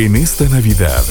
En 0.00 0.16
esta 0.16 0.48
Navidad 0.48 1.04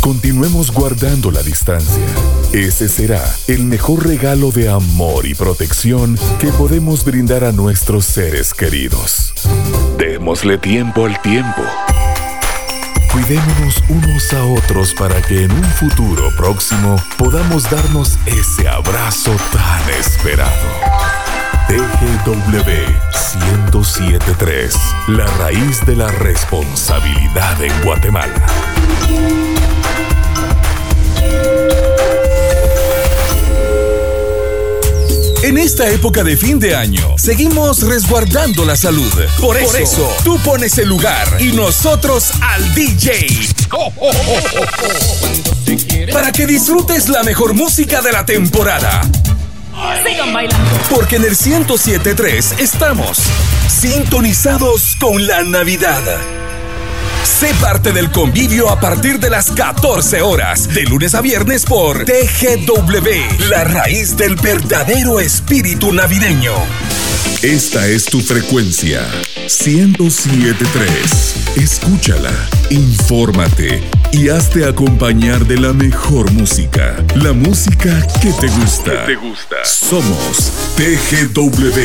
Continuemos 0.00 0.70
guardando 0.70 1.32
la 1.32 1.42
distancia. 1.42 2.04
Ese 2.52 2.88
será 2.88 3.20
el 3.48 3.64
mejor 3.64 4.06
regalo 4.06 4.52
de 4.52 4.68
amor 4.68 5.26
y 5.26 5.34
protección 5.34 6.16
que 6.38 6.52
podemos 6.52 7.04
brindar 7.04 7.42
a 7.42 7.50
nuestros 7.50 8.04
seres 8.04 8.54
queridos. 8.54 9.32
Démosle 9.98 10.58
tiempo 10.58 11.06
al 11.06 11.20
tiempo. 11.22 11.60
Cuidémonos 13.10 13.82
unos 13.88 14.32
a 14.32 14.44
otros 14.44 14.94
para 14.94 15.20
que 15.22 15.42
en 15.42 15.50
un 15.50 15.64
futuro 15.64 16.30
próximo 16.36 16.94
podamos 17.18 17.68
darnos 17.68 18.16
ese 18.26 18.68
abrazo 18.68 19.34
tan 19.50 19.90
esperado. 19.98 21.15
TGW 21.68 23.06
1073, 23.70 24.74
la 25.08 25.26
raíz 25.38 25.84
de 25.84 25.96
la 25.96 26.08
responsabilidad 26.08 27.62
en 27.62 27.82
Guatemala. 27.82 28.46
En 35.42 35.58
esta 35.58 35.86
época 35.88 36.24
de 36.24 36.36
fin 36.36 36.58
de 36.58 36.74
año, 36.74 37.16
seguimos 37.18 37.82
resguardando 37.82 38.64
la 38.64 38.74
salud. 38.74 39.12
Por 39.40 39.56
eso, 39.56 40.12
tú 40.24 40.40
pones 40.40 40.76
el 40.78 40.88
lugar 40.88 41.40
y 41.40 41.52
nosotros 41.52 42.32
al 42.40 42.74
DJ. 42.74 43.28
Para 46.12 46.32
que 46.32 46.46
disfrutes 46.46 47.08
la 47.08 47.22
mejor 47.22 47.54
música 47.54 48.02
de 48.02 48.10
la 48.10 48.26
temporada. 48.26 49.02
Sigan 50.04 50.32
bailando. 50.32 50.64
Porque 50.88 51.16
en 51.16 51.24
el 51.24 51.36
1073 51.36 52.54
estamos 52.58 53.18
sintonizados 53.68 54.96
con 54.98 55.26
la 55.26 55.42
Navidad. 55.42 56.02
Sé 57.24 57.52
parte 57.60 57.92
del 57.92 58.10
convivio 58.10 58.70
a 58.70 58.80
partir 58.80 59.18
de 59.18 59.28
las 59.28 59.50
14 59.50 60.22
horas, 60.22 60.72
de 60.72 60.84
lunes 60.84 61.14
a 61.14 61.20
viernes 61.20 61.66
por 61.66 62.04
TGW, 62.04 63.48
la 63.50 63.64
raíz 63.64 64.16
del 64.16 64.36
verdadero 64.36 65.20
espíritu 65.20 65.92
navideño. 65.92 66.54
Esta 67.42 67.86
es 67.86 68.06
tu 68.06 68.22
frecuencia, 68.22 69.06
1073. 69.36 71.56
Escúchala, 71.56 72.32
infórmate 72.70 73.95
y 74.12 74.28
hazte 74.28 74.64
acompañar 74.64 75.46
de 75.46 75.58
la 75.58 75.72
mejor 75.72 76.30
música. 76.32 76.96
La 77.14 77.32
música 77.32 78.06
que 78.20 78.32
te 78.32 78.48
gusta. 78.48 79.06
te 79.06 79.16
gusta. 79.16 79.56
Somos 79.64 80.52
TGW 80.76 81.80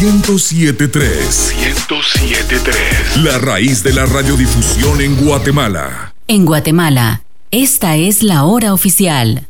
1073. 0.00 1.54
1073. 1.58 3.16
La 3.24 3.38
raíz 3.38 3.82
de 3.82 3.92
la 3.92 4.06
radiodifusión 4.06 5.00
en 5.00 5.16
Guatemala. 5.16 6.14
En 6.28 6.44
Guatemala, 6.44 7.22
esta 7.50 7.96
es 7.96 8.22
la 8.22 8.44
hora 8.44 8.72
oficial. 8.72 9.48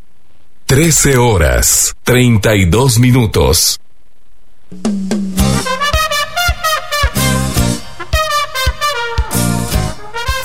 13 0.67 1.19
horas, 1.19 1.95
32 2.05 2.99
minutos. 2.99 3.79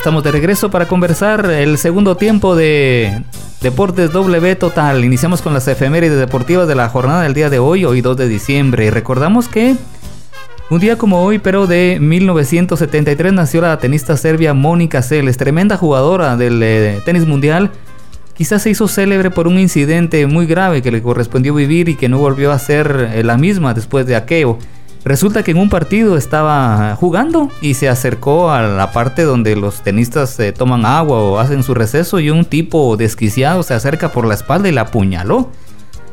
Estamos 0.07 0.23
de 0.23 0.31
regreso 0.31 0.71
para 0.71 0.87
conversar 0.87 1.51
el 1.51 1.77
segundo 1.77 2.15
tiempo 2.15 2.55
de 2.55 3.23
Deportes 3.59 4.13
W 4.13 4.55
Total. 4.55 5.03
Iniciamos 5.03 5.41
con 5.41 5.53
las 5.53 5.67
efemérides 5.67 6.17
deportivas 6.17 6.65
de 6.65 6.75
la 6.75 6.87
jornada 6.87 7.23
del 7.23 7.33
día 7.33 7.49
de 7.49 7.59
hoy, 7.59 7.83
hoy 7.83 7.99
2 7.99 8.15
de 8.15 8.29
diciembre. 8.29 8.85
Y 8.85 8.89
recordamos 8.89 9.49
que 9.49 9.75
un 10.69 10.79
día 10.79 10.97
como 10.97 11.25
hoy, 11.25 11.39
pero 11.39 11.67
de 11.67 11.97
1973, 11.99 13.33
nació 13.33 13.59
la 13.59 13.77
tenista 13.79 14.15
serbia 14.15 14.53
Mónica 14.53 15.01
Seles, 15.01 15.35
tremenda 15.35 15.75
jugadora 15.75 16.37
del 16.37 16.63
eh, 16.63 17.01
tenis 17.03 17.27
mundial. 17.27 17.71
Quizás 18.33 18.61
se 18.61 18.69
hizo 18.69 18.87
célebre 18.87 19.29
por 19.29 19.45
un 19.45 19.59
incidente 19.59 20.25
muy 20.25 20.45
grave 20.45 20.81
que 20.81 20.89
le 20.89 21.01
correspondió 21.01 21.53
vivir 21.53 21.89
y 21.89 21.95
que 21.95 22.07
no 22.07 22.17
volvió 22.17 22.53
a 22.53 22.59
ser 22.59 23.09
eh, 23.13 23.25
la 23.25 23.35
misma 23.35 23.73
después 23.73 24.05
de 24.05 24.15
aquello. 24.15 24.57
Resulta 25.05 25.43
que 25.43 25.51
en 25.51 25.57
un 25.57 25.69
partido 25.69 26.17
estaba 26.17 26.95
jugando 26.95 27.49
y 27.61 27.75
se 27.75 27.87
acercó 27.87 28.51
a 28.51 28.61
la 28.63 28.91
parte 28.91 29.23
donde 29.23 29.55
los 29.55 29.81
tenistas 29.81 30.37
eh, 30.39 30.51
toman 30.51 30.85
agua 30.85 31.19
o 31.19 31.39
hacen 31.39 31.63
su 31.63 31.73
receso 31.73 32.19
y 32.19 32.29
un 32.29 32.43
tipo 32.43 32.97
desquiciado 32.97 33.63
se 33.63 33.73
acerca 33.73 34.11
por 34.11 34.25
la 34.25 34.33
espalda 34.33 34.67
y 34.67 34.73
la 34.73 34.81
apuñaló. 34.81 35.49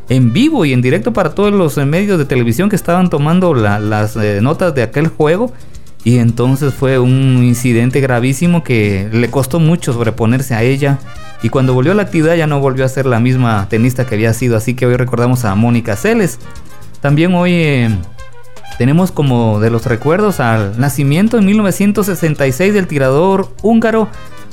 En 0.09 0.33
vivo 0.35 0.65
y 0.67 0.73
en 0.75 0.83
directo 0.83 1.13
para 1.13 1.35
todos 1.35 1.53
los 1.53 1.79
eh, 1.79 1.87
medios 1.87 2.19
de 2.19 2.25
televisión 2.27 2.69
que 2.69 2.77
estaban 2.77 3.11
tomando 3.11 3.55
las 3.55 4.17
eh, 4.17 4.41
notas 4.43 4.75
de 4.75 4.83
aquel 4.83 5.09
juego. 5.09 5.53
Y 6.05 6.19
entonces 6.19 6.75
fue 6.75 6.99
un 6.99 7.43
incidente 7.43 8.01
gravísimo 8.01 8.63
que 8.63 9.09
le 9.11 9.31
costó 9.31 9.59
mucho 9.59 9.95
sobreponerse 9.95 10.55
a 10.55 10.63
ella. 10.63 10.99
Y 11.43 11.49
cuando 11.49 11.73
volvió 11.73 11.93
a 11.93 11.95
la 11.95 12.03
actividad 12.03 12.37
ya 12.37 12.47
no 12.47 12.61
volvió 12.61 12.85
a 12.85 12.89
ser 12.89 13.07
la 13.07 13.21
misma 13.21 13.67
tenista 13.71 14.07
que 14.07 14.15
había 14.15 14.35
sido. 14.35 14.57
Así 14.57 14.75
que 14.75 14.85
hoy 14.85 14.97
recordamos 14.97 15.47
a 15.47 15.55
Mónica 15.55 15.97
Celes. 15.97 16.39
También 17.01 17.35
hoy 17.35 17.89
tenemos 18.79 19.13
como 19.13 19.61
de 19.61 19.71
los 19.71 19.87
recuerdos 19.87 20.41
al 20.41 20.79
nacimiento 20.79 21.39
en 21.39 21.47
1966 21.47 22.75
del 22.75 22.87
tirador 22.87 23.55
húngaro 23.63 24.09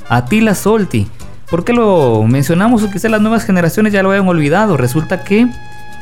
Attila 0.09 0.55
Solti. 0.55 1.07
¿Por 1.49 1.65
qué 1.65 1.73
lo 1.73 2.23
mencionamos? 2.23 2.83
O 2.83 2.89
quizá 2.89 3.09
las 3.09 3.21
nuevas 3.21 3.43
generaciones 3.43 3.91
ya 3.91 4.03
lo 4.03 4.11
hayan 4.11 4.27
olvidado. 4.27 4.77
Resulta 4.77 5.23
que 5.23 5.47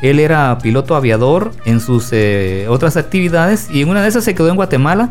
él 0.02 0.18
era 0.18 0.58
piloto 0.58 0.94
aviador 0.94 1.52
en 1.64 1.80
sus 1.80 2.08
eh, 2.12 2.66
otras 2.68 2.96
actividades 2.96 3.68
y 3.70 3.82
en 3.82 3.88
una 3.88 4.02
de 4.02 4.08
esas 4.08 4.24
se 4.24 4.34
quedó 4.34 4.48
en 4.48 4.56
Guatemala. 4.56 5.10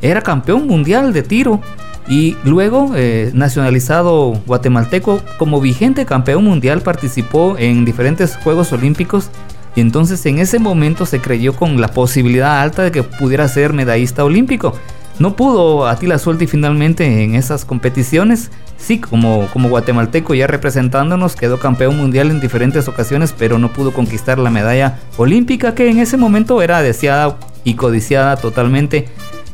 Era 0.00 0.22
campeón 0.22 0.66
mundial 0.66 1.12
de 1.12 1.22
tiro 1.22 1.60
y 2.08 2.36
luego 2.44 2.92
eh, 2.96 3.30
nacionalizado 3.34 4.40
guatemalteco 4.46 5.20
como 5.38 5.60
vigente 5.60 6.04
campeón 6.04 6.44
mundial 6.44 6.80
participó 6.80 7.56
en 7.58 7.84
diferentes 7.84 8.36
Juegos 8.36 8.72
Olímpicos 8.72 9.30
y 9.74 9.80
entonces 9.80 10.24
en 10.26 10.38
ese 10.38 10.58
momento 10.58 11.06
se 11.06 11.20
creyó 11.20 11.54
con 11.54 11.80
la 11.80 11.88
posibilidad 11.88 12.60
alta 12.60 12.82
de 12.82 12.92
que 12.92 13.02
pudiera 13.02 13.48
ser 13.48 13.72
medallista 13.72 14.24
olímpico. 14.24 14.74
No 15.18 15.36
pudo 15.36 15.86
Atila 15.86 16.18
Suelti 16.18 16.46
finalmente 16.46 17.22
en 17.22 17.34
esas 17.34 17.64
competiciones. 17.64 18.50
Sí, 18.76 18.98
como, 18.98 19.46
como 19.52 19.68
guatemalteco 19.68 20.34
ya 20.34 20.46
representándonos, 20.46 21.36
quedó 21.36 21.60
campeón 21.60 21.96
mundial 21.96 22.30
en 22.30 22.40
diferentes 22.40 22.88
ocasiones, 22.88 23.34
pero 23.36 23.58
no 23.58 23.72
pudo 23.72 23.92
conquistar 23.92 24.38
la 24.38 24.50
medalla 24.50 24.98
olímpica 25.16 25.74
que 25.74 25.88
en 25.88 25.98
ese 25.98 26.16
momento 26.16 26.60
era 26.62 26.82
deseada 26.82 27.38
y 27.62 27.74
codiciada 27.74 28.36
totalmente 28.36 29.08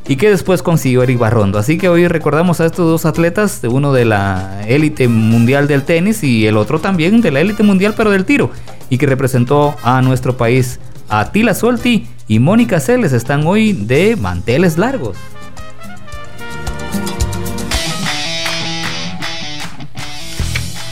y 0.07 0.17
que 0.17 0.31
después 0.31 0.63
consiguió 0.63 1.03
Eric 1.03 1.19
Barrondo. 1.19 1.59
Así 1.59 1.79
que 1.79 1.89
hoy 1.89 2.09
recordamos 2.09 2.61
a 2.61 2.67
estos 2.67 2.87
dos 2.87 3.07
atletas, 3.07 3.61
uno 3.69 3.93
de 3.93 4.05
la 4.05 4.67
élite 4.67 5.09
mundial 5.09 5.69
del 5.69 5.83
tenis 5.83 6.23
y 6.23 6.47
el 6.47 6.57
otro 6.57 6.79
también 6.81 7.21
de 7.21 7.31
la 7.31 7.41
élite 7.41 7.63
mundial 7.63 7.95
pero 7.97 8.11
del 8.11 8.25
tiro, 8.25 8.51
y 8.91 8.99
que 8.99 9.07
representó 9.07 9.75
a 9.83 10.01
nuestro 10.03 10.37
país. 10.37 10.81
Atila 11.09 11.55
Solti 11.55 12.07
y 12.27 12.39
Mónica 12.39 12.81
Celes 12.81 13.13
están 13.13 13.46
hoy 13.46 13.73
de 13.73 14.17
manteles 14.17 14.79
largos. 14.79 15.17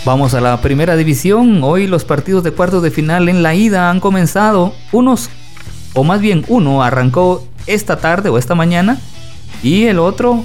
Vamos 0.06 0.34
a 0.34 0.40
la 0.40 0.60
primera 0.60 0.94
división. 0.94 1.64
Hoy 1.64 1.88
los 1.88 2.04
partidos 2.04 2.44
de 2.44 2.52
cuartos 2.52 2.80
de 2.80 2.92
final 2.92 3.28
en 3.28 3.42
la 3.42 3.56
ida 3.56 3.90
han 3.90 3.98
comenzado. 3.98 4.72
Unos, 4.92 5.30
o 5.94 6.04
más 6.04 6.20
bien 6.20 6.44
uno, 6.46 6.84
arrancó 6.84 7.44
esta 7.66 7.96
tarde 7.96 8.28
o 8.28 8.38
esta 8.38 8.54
mañana. 8.54 8.98
Y 9.62 9.84
el 9.84 9.98
otro, 9.98 10.44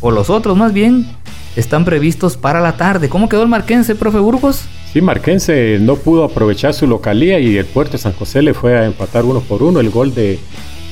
o 0.00 0.10
los 0.10 0.30
otros 0.30 0.56
más 0.56 0.72
bien, 0.72 1.06
están 1.56 1.84
previstos 1.84 2.36
para 2.36 2.60
la 2.60 2.76
tarde. 2.76 3.08
¿Cómo 3.08 3.28
quedó 3.28 3.42
el 3.42 3.48
Marquense, 3.48 3.94
profe 3.94 4.18
Burgos? 4.18 4.64
Sí, 4.92 5.00
Marquense 5.00 5.78
no 5.80 5.96
pudo 5.96 6.24
aprovechar 6.24 6.74
su 6.74 6.86
localía 6.86 7.38
y 7.38 7.56
el 7.56 7.66
Puerto 7.66 7.98
San 7.98 8.12
José 8.12 8.42
le 8.42 8.54
fue 8.54 8.78
a 8.78 8.86
empatar 8.86 9.24
uno 9.24 9.40
por 9.40 9.62
uno. 9.62 9.80
El 9.80 9.90
gol 9.90 10.14
de 10.14 10.38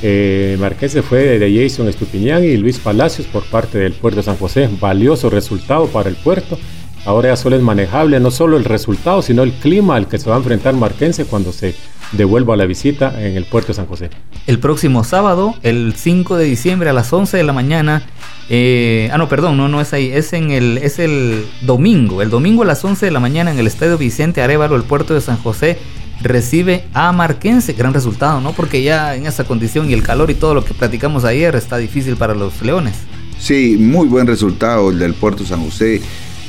eh, 0.03 0.57
Marquense 0.61 1.03
fue 1.03 1.39
de 1.39 1.63
Jason 1.63 1.89
Estupiñán 1.89 2.45
y 2.45 2.57
Luis 2.57 2.79
Palacios 2.79 3.27
por 3.27 3.45
parte 3.45 3.79
del 3.79 3.93
Puerto 3.93 4.23
San 4.23 4.37
José. 4.37 4.69
Valioso 4.81 5.31
resultado 5.31 5.87
para 5.87 6.09
el 6.09 6.17
Puerto 6.17 6.59
Ahora 7.05 7.31
ya 7.31 7.37
solo 7.37 7.57
es 7.57 7.63
manejable 7.63 8.21
no 8.21 8.31
solo 8.31 8.57
el 8.57 8.65
resultado, 8.65 9.23
sino 9.23 9.43
el 9.43 9.53
clima 9.53 9.97
al 9.97 10.09
que 10.09 10.19
se 10.19 10.29
va 10.29 10.37
a 10.37 10.39
enfrentar 10.39 10.75
Marquense 10.75 11.25
cuando 11.25 11.53
se 11.53 11.75
devuelva 12.13 12.57
la 12.57 12.67
visita 12.67 13.15
en 13.23 13.37
el 13.37 13.45
puerto 13.45 13.69
de 13.69 13.75
San 13.75 13.87
José. 13.87 14.11
El 14.47 14.59
próximo 14.59 15.05
sábado, 15.05 15.55
el 15.63 15.95
5 15.97 16.37
de 16.37 16.45
diciembre 16.45 16.91
a 16.91 16.93
las 16.93 17.13
11 17.13 17.37
de 17.37 17.43
la 17.43 17.53
mañana, 17.53 18.03
eh, 18.49 19.11
ah 19.13 19.19
no, 19.19 19.29
perdón, 19.29 19.57
no, 19.57 19.69
no 19.69 19.81
es 19.81 19.93
ahí, 19.93 20.11
es 20.13 20.33
en 20.33 20.51
el, 20.51 20.79
es 20.79 20.99
el 20.99 21.47
domingo, 21.63 22.23
el 22.23 22.31
domingo 22.31 22.63
a 22.63 22.67
las 22.67 22.85
11 22.85 23.07
de 23.07 23.13
la 23.13 23.21
mañana 23.21 23.51
en 23.51 23.59
el 23.59 23.67
Estadio 23.67 23.99
Vicente 23.99 24.41
Arevalo, 24.41 24.77
el 24.77 24.85
puerto 24.85 25.15
de 25.15 25.21
San 25.21 25.37
José, 25.37 25.79
recibe 26.23 26.85
a 26.95 27.13
Marquense, 27.13 27.73
gran 27.75 27.95
resultado, 27.95 28.41
¿no? 28.41 28.53
Porque 28.53 28.83
ya 28.83 29.15
en 29.15 29.27
esa 29.27 29.45
condición 29.45 29.91
y 29.91 29.93
el 29.93 30.03
calor 30.03 30.31
y 30.31 30.35
todo 30.35 30.55
lo 30.55 30.65
que 30.65 30.75
platicamos 30.75 31.25
ayer 31.25 31.55
está 31.55 31.77
difícil 31.77 32.17
para 32.17 32.35
los 32.35 32.61
Leones. 32.63 32.97
Sí, 33.39 33.77
muy 33.79 34.09
buen 34.09 34.27
resultado 34.27 34.91
el 34.91 34.99
del 34.99 35.15
puerto 35.15 35.45
San 35.45 35.63
José 35.63 36.03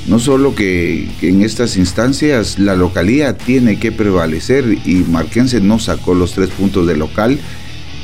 no 0.08 0.20
solo 0.20 0.56
que, 0.56 1.08
en 1.22 1.42
estas 1.42 1.78
instancias 1.78 2.60
la 2.60 2.76
localía 2.76 3.38
tiene 3.38 3.80
que 3.80 3.92
prevalecer 3.92 4.66
y 4.86 5.06
Marquense 5.08 5.62
no 5.62 5.80
sacó 5.80 6.14
los 6.14 6.34
tres 6.34 6.50
puntos 6.50 6.88
de 6.88 6.98
local, 6.98 7.40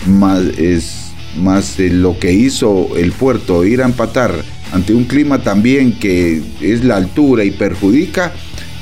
más, 0.08 0.42
es, 0.58 1.12
más 1.38 1.80
lo 1.80 2.20
que 2.20 2.34
hizo 2.34 2.90
el 2.96 3.12
puerto 3.12 3.66
ir 3.66 3.82
a 3.82 3.86
empatar 3.86 4.44
ante 4.72 4.94
un 4.94 5.06
clima 5.06 5.42
también 5.42 5.94
que 5.94 6.42
es 6.62 6.84
la 6.84 6.98
altura 6.98 7.44
y 7.44 7.52
perjudica, 7.52 8.34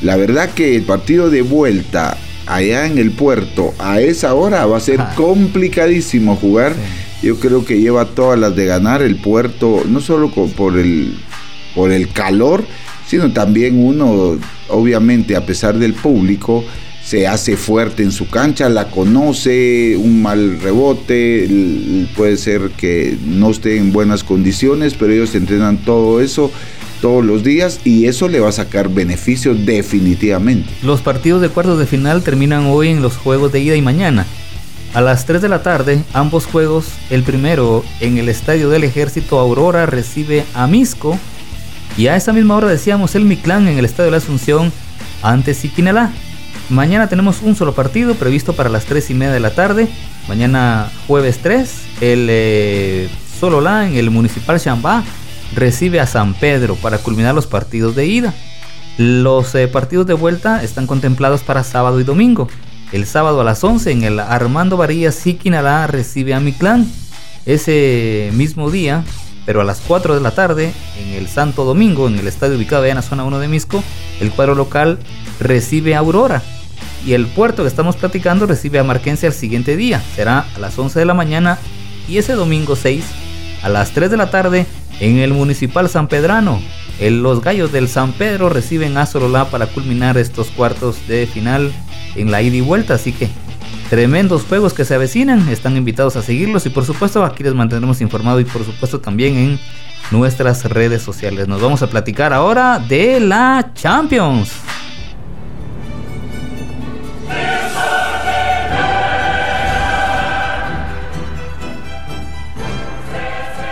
la 0.01 0.15
verdad 0.15 0.49
que 0.49 0.75
el 0.75 0.83
partido 0.83 1.29
de 1.29 1.41
vuelta 1.41 2.17
allá 2.45 2.85
en 2.85 2.97
el 2.97 3.11
puerto 3.11 3.73
a 3.79 4.01
esa 4.01 4.33
hora 4.33 4.65
va 4.65 4.77
a 4.77 4.81
ser 4.81 4.99
complicadísimo 5.15 6.35
jugar. 6.35 6.73
Yo 7.21 7.39
creo 7.39 7.63
que 7.63 7.79
lleva 7.79 8.05
todas 8.05 8.37
las 8.37 8.55
de 8.55 8.65
ganar 8.65 9.01
el 9.01 9.15
puerto, 9.15 9.83
no 9.87 10.01
solo 10.01 10.29
por 10.29 10.77
el, 10.77 11.17
por 11.73 11.91
el 11.91 12.09
calor, 12.09 12.65
sino 13.07 13.31
también 13.31 13.83
uno, 13.83 14.37
obviamente, 14.69 15.35
a 15.35 15.45
pesar 15.45 15.77
del 15.77 15.93
público, 15.93 16.63
se 17.03 17.27
hace 17.27 17.57
fuerte 17.57 18.01
en 18.01 18.11
su 18.11 18.29
cancha, 18.29 18.69
la 18.69 18.89
conoce, 18.89 19.97
un 19.97 20.21
mal 20.21 20.59
rebote, 20.61 22.07
puede 22.15 22.37
ser 22.37 22.71
que 22.77 23.17
no 23.25 23.51
esté 23.51 23.77
en 23.77 23.91
buenas 23.91 24.23
condiciones, 24.23 24.93
pero 24.93 25.11
ellos 25.11 25.35
entrenan 25.35 25.77
todo 25.77 26.21
eso 26.21 26.49
todos 27.01 27.25
los 27.25 27.43
días 27.43 27.81
y 27.83 28.05
eso 28.05 28.29
le 28.29 28.39
va 28.39 28.47
a 28.47 28.53
sacar 28.53 28.87
beneficio 28.87 29.53
definitivamente. 29.53 30.69
Los 30.81 31.01
partidos 31.01 31.41
de 31.41 31.49
cuartos 31.49 31.77
de 31.77 31.85
final 31.85 32.23
terminan 32.23 32.67
hoy 32.67 32.87
en 32.87 33.01
los 33.01 33.17
juegos 33.17 33.51
de 33.51 33.59
ida 33.59 33.75
y 33.75 33.81
mañana. 33.81 34.25
A 34.93 35.01
las 35.01 35.25
3 35.25 35.41
de 35.41 35.49
la 35.49 35.61
tarde, 35.61 36.01
ambos 36.13 36.45
juegos, 36.45 36.85
el 37.09 37.23
primero 37.23 37.83
en 37.99 38.17
el 38.19 38.29
Estadio 38.29 38.69
del 38.69 38.85
Ejército 38.85 39.37
Aurora 39.37 39.85
recibe 39.85 40.45
a 40.53 40.65
Misco 40.67 41.19
y 41.97 42.07
a 42.07 42.15
esa 42.15 42.33
misma 42.33 42.55
hora 42.55 42.67
decíamos 42.67 43.15
el 43.15 43.25
Miclán 43.25 43.67
en 43.67 43.77
el 43.77 43.85
Estadio 43.85 44.05
de 44.05 44.11
la 44.11 44.17
Asunción 44.17 44.71
ante 45.21 45.53
Siquinalá. 45.53 46.11
Mañana 46.69 47.07
tenemos 47.07 47.41
un 47.41 47.55
solo 47.55 47.73
partido 47.73 48.15
previsto 48.15 48.53
para 48.53 48.69
las 48.69 48.85
3 48.85 49.11
y 49.11 49.13
media 49.13 49.33
de 49.33 49.39
la 49.39 49.53
tarde. 49.53 49.87
Mañana 50.27 50.91
jueves 51.07 51.39
3, 51.43 51.81
el 52.01 52.27
eh, 52.29 53.09
Sololá 53.39 53.87
en 53.87 53.95
el 53.95 54.09
Municipal 54.09 54.59
Chambá 54.59 55.03
recibe 55.55 55.99
a 55.99 56.07
San 56.07 56.33
Pedro 56.33 56.75
para 56.75 56.97
culminar 56.97 57.35
los 57.35 57.47
partidos 57.47 57.95
de 57.95 58.07
ida. 58.07 58.33
Los 58.97 59.53
eh, 59.55 59.67
partidos 59.67 60.07
de 60.07 60.13
vuelta 60.13 60.63
están 60.63 60.87
contemplados 60.87 61.41
para 61.41 61.63
sábado 61.63 61.99
y 61.99 62.03
domingo. 62.03 62.47
El 62.91 63.05
sábado 63.05 63.41
a 63.41 63.43
las 63.43 63.63
11 63.63 63.91
en 63.91 64.03
el 64.03 64.19
Armando 64.19 64.77
Varillas 64.77 65.15
Siquinalá 65.15 65.87
recibe 65.87 66.33
a 66.33 66.39
Miclán. 66.39 66.87
Ese 67.45 68.31
mismo 68.33 68.71
día 68.71 69.03
pero 69.45 69.61
a 69.61 69.63
las 69.63 69.81
4 69.81 70.15
de 70.15 70.21
la 70.21 70.31
tarde, 70.31 70.73
en 70.97 71.13
el 71.13 71.27
Santo 71.27 71.65
Domingo, 71.65 72.07
en 72.07 72.17
el 72.17 72.27
estadio 72.27 72.57
ubicado 72.57 72.85
en 72.85 72.95
la 72.95 73.01
zona 73.01 73.23
1 73.23 73.39
de 73.39 73.47
Misco, 73.47 73.83
el 74.19 74.31
cuadro 74.31 74.55
local 74.55 74.99
recibe 75.39 75.95
a 75.95 75.99
Aurora. 75.99 76.41
Y 77.05 77.13
el 77.13 77.27
puerto 77.27 77.63
que 77.63 77.67
estamos 77.67 77.97
platicando 77.97 78.45
recibe 78.45 78.79
a 78.79 78.83
Marquense 78.83 79.27
al 79.27 79.33
siguiente 79.33 79.75
día. 79.75 80.01
Será 80.15 80.45
a 80.55 80.59
las 80.59 80.77
11 80.79 80.99
de 80.99 81.05
la 81.05 81.13
mañana 81.13 81.57
y 82.07 82.17
ese 82.17 82.33
domingo 82.33 82.75
6 82.75 83.03
a 83.61 83.69
las 83.69 83.91
3 83.91 84.09
de 84.09 84.17
la 84.17 84.29
tarde 84.29 84.65
en 84.99 85.17
el 85.17 85.33
Municipal 85.33 85.89
San 85.89 86.07
Pedrano. 86.07 86.61
los 86.99 87.41
Gallos 87.41 87.71
del 87.73 87.89
San 87.89 88.13
Pedro 88.13 88.49
reciben 88.49 88.97
a 88.97 89.05
Sololá 89.05 89.45
para 89.49 89.67
culminar 89.67 90.17
estos 90.17 90.47
cuartos 90.49 91.07
de 91.07 91.27
final 91.27 91.73
en 92.15 92.31
la 92.31 92.41
ida 92.41 92.55
y 92.55 92.61
vuelta. 92.61 92.93
Así 92.93 93.11
que 93.11 93.27
tremendos 93.89 94.43
juegos 94.43 94.73
que 94.73 94.85
se 94.85 94.95
avecinan. 94.95 95.49
Están 95.49 95.77
invitados 95.77 96.15
a 96.15 96.21
seguirlos 96.21 96.65
y 96.65 96.69
por 96.69 96.85
supuesto 96.85 97.23
aquí 97.23 97.43
les 97.43 97.53
mantendremos 97.53 98.01
informados 98.01 98.41
y 98.41 98.45
por 98.45 98.63
supuesto 98.63 98.99
también 98.99 99.35
en 99.37 99.59
nuestras 100.11 100.65
redes 100.65 101.01
sociales. 101.01 101.47
Nos 101.47 101.61
vamos 101.61 101.81
a 101.81 101.87
platicar 101.87 102.33
ahora 102.33 102.79
de 102.79 103.19
la 103.19 103.71
Champions. 103.73 104.51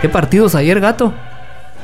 ¿Qué 0.00 0.08
partidos 0.08 0.56
ayer, 0.56 0.80
gato? 0.80 1.14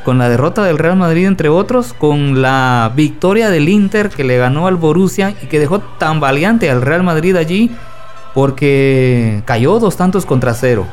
Con 0.05 0.19
la 0.19 0.29
derrota 0.29 0.65
del 0.65 0.79
Real 0.79 0.97
Madrid, 0.97 1.27
entre 1.27 1.49
otros, 1.49 1.93
con 1.93 2.43
la 2.43 2.91
victoria 2.97 3.49
del 3.49 3.69
Inter 3.69 4.09
que 4.09 4.25
le 4.25 4.39
ganó 4.39 4.67
al 4.67 4.75
Borussia 4.75 5.35
y 5.41 5.47
que 5.47 5.61
dejó 5.61 5.79
tan 5.79 6.19
valiente 6.19 6.69
al 6.69 6.83
Real 6.83 7.05
Madrid 7.05 7.37
allí 7.37 7.71
porque 8.39 9.43
cayó 9.47 9.81
dos 9.81 9.97
tantos 9.97 10.25
contra 10.25 10.55
cero. 10.55 10.87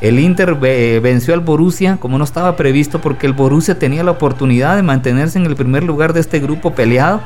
El 0.00 0.18
Inter 0.18 0.58
eh, 0.64 0.98
venció 1.00 1.32
al 1.32 1.38
Borussia 1.38 1.96
como 2.00 2.18
no 2.18 2.24
estaba 2.24 2.56
previsto 2.56 3.00
porque 3.00 3.24
el 3.24 3.34
Borussia 3.34 3.78
tenía 3.78 4.02
la 4.02 4.10
oportunidad 4.10 4.74
de 4.74 4.82
mantenerse 4.82 5.38
en 5.38 5.46
el 5.46 5.54
primer 5.54 5.84
lugar 5.84 6.12
de 6.12 6.18
este 6.18 6.40
grupo 6.40 6.74
peleado, 6.74 7.20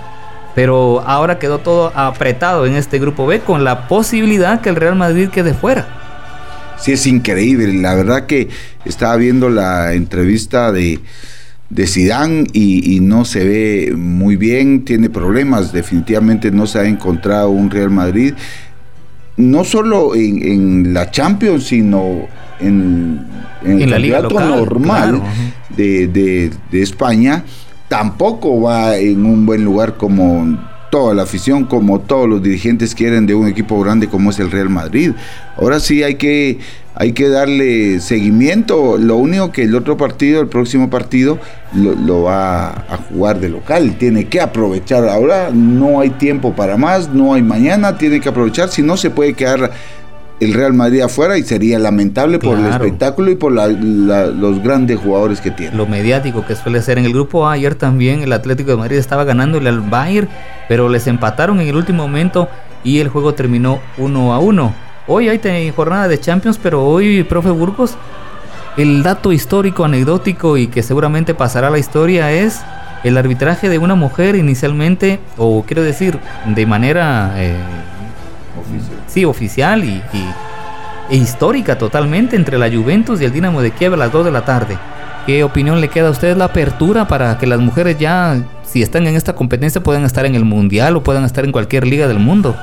pero 0.54 1.00
ahora 1.06 1.38
quedó 1.38 1.56
todo 1.56 1.90
apretado 1.96 2.66
en 2.66 2.74
este 2.74 2.98
grupo 2.98 3.26
B 3.26 3.40
con 3.40 3.64
la 3.64 3.88
posibilidad 3.88 4.60
que 4.60 4.68
el 4.68 4.76
Real 4.76 4.94
Madrid 4.94 5.30
quede 5.30 5.54
fuera. 5.54 5.88
Sí, 6.76 6.92
es 6.92 7.06
increíble. 7.06 7.72
La 7.80 7.94
verdad 7.94 8.26
que 8.26 8.50
estaba 8.84 9.16
viendo 9.16 9.48
la 9.48 9.94
entrevista 9.94 10.70
de, 10.70 11.00
de 11.70 12.46
y, 12.52 12.94
y, 12.94 13.00
no 13.00 13.24
se 13.24 13.42
ve 13.42 13.94
muy 13.96 14.36
bien, 14.36 14.84
tiene 14.84 15.08
problemas, 15.08 15.72
definitivamente 15.72 16.50
no 16.50 16.66
se 16.66 16.78
ha 16.78 16.84
encontrado 16.84 17.48
un 17.48 17.70
Real 17.70 17.88
Madrid 17.88 18.34
no 19.36 19.64
solo 19.64 20.14
en, 20.14 20.94
la 20.94 21.10
Champions, 21.10 21.64
sino 21.64 22.26
en, 22.60 23.26
el 23.64 23.90
campeonato 23.90 24.40
normal 24.40 25.22
de, 25.76 26.50
España, 26.72 27.44
tampoco 27.88 28.60
va 28.60 28.96
en 28.96 29.24
un 29.26 29.46
buen 29.46 29.64
lugar 29.64 29.96
como 29.96 30.58
toda 30.90 31.14
la 31.14 31.24
afición, 31.24 31.64
como 31.64 32.00
todos 32.00 32.28
los 32.28 32.42
dirigentes 32.42 32.94
quieren 32.94 33.26
de 33.26 33.34
un 33.34 33.48
equipo 33.48 33.80
grande 33.80 34.08
como 34.08 34.30
es 34.30 34.38
el 34.38 34.50
Real 34.50 34.70
Madrid. 34.70 35.12
Ahora 35.56 35.80
sí 35.80 36.02
hay 36.02 36.14
que, 36.14 36.58
hay 36.98 37.12
que 37.12 37.28
darle 37.28 38.00
seguimiento. 38.00 38.96
Lo 38.96 39.16
único 39.16 39.52
que 39.52 39.64
el 39.64 39.74
otro 39.74 39.98
partido, 39.98 40.40
el 40.40 40.48
próximo 40.48 40.88
partido, 40.88 41.38
lo, 41.74 42.22
va 42.22 42.68
a 42.68 42.98
jugar 43.10 43.38
de 43.38 43.50
local. 43.50 43.96
Tiene 43.98 44.24
que 44.28 44.40
aprovechar. 44.40 45.06
Ahora 45.06 45.50
no 45.52 46.00
hay 46.00 46.10
tiempo 46.10 46.54
para 46.54 46.78
más, 46.78 47.10
no 47.10 47.34
hay 47.34 47.42
mañana, 47.42 47.98
tiene 47.98 48.18
que 48.20 48.30
aprovechar. 48.30 48.70
Si 48.70 48.82
no, 48.82 48.96
se 48.96 49.10
puede 49.10 49.34
quedar 49.34 49.72
el 50.40 50.54
Real 50.54 50.72
Madrid 50.72 51.02
afuera 51.02 51.36
y 51.36 51.42
sería 51.42 51.78
lamentable 51.78 52.38
por 52.38 52.58
el 52.58 52.66
espectáculo 52.66 53.30
y 53.30 53.36
por 53.36 53.52
los 53.52 54.62
grandes 54.62 54.98
jugadores 54.98 55.42
que 55.42 55.50
tiene. 55.50 55.76
Lo 55.76 55.86
mediático 55.86 56.46
que 56.46 56.56
suele 56.56 56.80
ser. 56.80 56.96
En 56.96 57.04
el 57.04 57.12
grupo 57.12 57.46
A, 57.46 57.52
ayer 57.52 57.74
también 57.74 58.22
el 58.22 58.32
Atlético 58.32 58.70
de 58.70 58.78
Madrid 58.78 58.96
estaba 58.96 59.24
ganándole 59.24 59.68
al 59.68 59.80
Bayern, 59.80 60.28
pero 60.66 60.88
les 60.88 61.06
empataron 61.06 61.60
en 61.60 61.68
el 61.68 61.76
último 61.76 62.04
momento 62.04 62.48
y 62.84 63.00
el 63.00 63.08
juego 63.08 63.34
terminó 63.34 63.80
1 63.98 64.32
a 64.32 64.38
1. 64.38 64.85
Hoy 65.08 65.28
hay 65.28 65.70
jornada 65.70 66.08
de 66.08 66.18
Champions, 66.18 66.58
pero 66.60 66.84
hoy, 66.84 67.22
profe 67.22 67.50
Burgos, 67.50 67.96
el 68.76 69.02
dato 69.02 69.32
histórico, 69.32 69.84
anecdótico 69.84 70.56
y 70.56 70.66
que 70.66 70.82
seguramente 70.82 71.32
pasará 71.32 71.68
a 71.68 71.70
la 71.70 71.78
historia 71.78 72.32
es 72.32 72.60
el 73.04 73.16
arbitraje 73.16 73.68
de 73.68 73.78
una 73.78 73.94
mujer 73.94 74.34
inicialmente, 74.34 75.20
o 75.36 75.62
quiero 75.66 75.82
decir, 75.82 76.18
de 76.46 76.66
manera... 76.66 77.32
Eh, 77.36 77.56
Sí, 79.06 79.24
oficial 79.24 79.84
y, 79.84 80.02
e 81.08 81.16
histórica 81.16 81.78
totalmente 81.78 82.36
entre 82.36 82.58
la 82.58 82.68
Juventus 82.70 83.20
y 83.20 83.24
el 83.24 83.32
Dinamo 83.32 83.62
de 83.62 83.70
Kiev 83.70 83.94
a 83.94 83.96
las 83.96 84.12
2 84.12 84.24
de 84.24 84.30
la 84.32 84.44
tarde. 84.44 84.76
¿Qué 85.24 85.44
opinión 85.44 85.80
le 85.80 85.88
queda 85.88 86.08
a 86.08 86.10
usted 86.10 86.36
la 86.36 86.46
apertura 86.46 87.06
para 87.06 87.38
que 87.38 87.46
las 87.46 87.60
mujeres 87.60 87.98
ya, 87.98 88.36
si 88.64 88.82
están 88.82 89.06
en 89.06 89.14
esta 89.16 89.34
competencia, 89.34 89.82
puedan 89.82 90.04
estar 90.04 90.26
en 90.26 90.34
el 90.34 90.44
mundial 90.44 90.96
o 90.96 91.02
puedan 91.02 91.24
estar 91.24 91.44
en 91.44 91.52
cualquier 91.52 91.86
liga 91.86 92.08
del 92.08 92.18
mundo? 92.18 92.56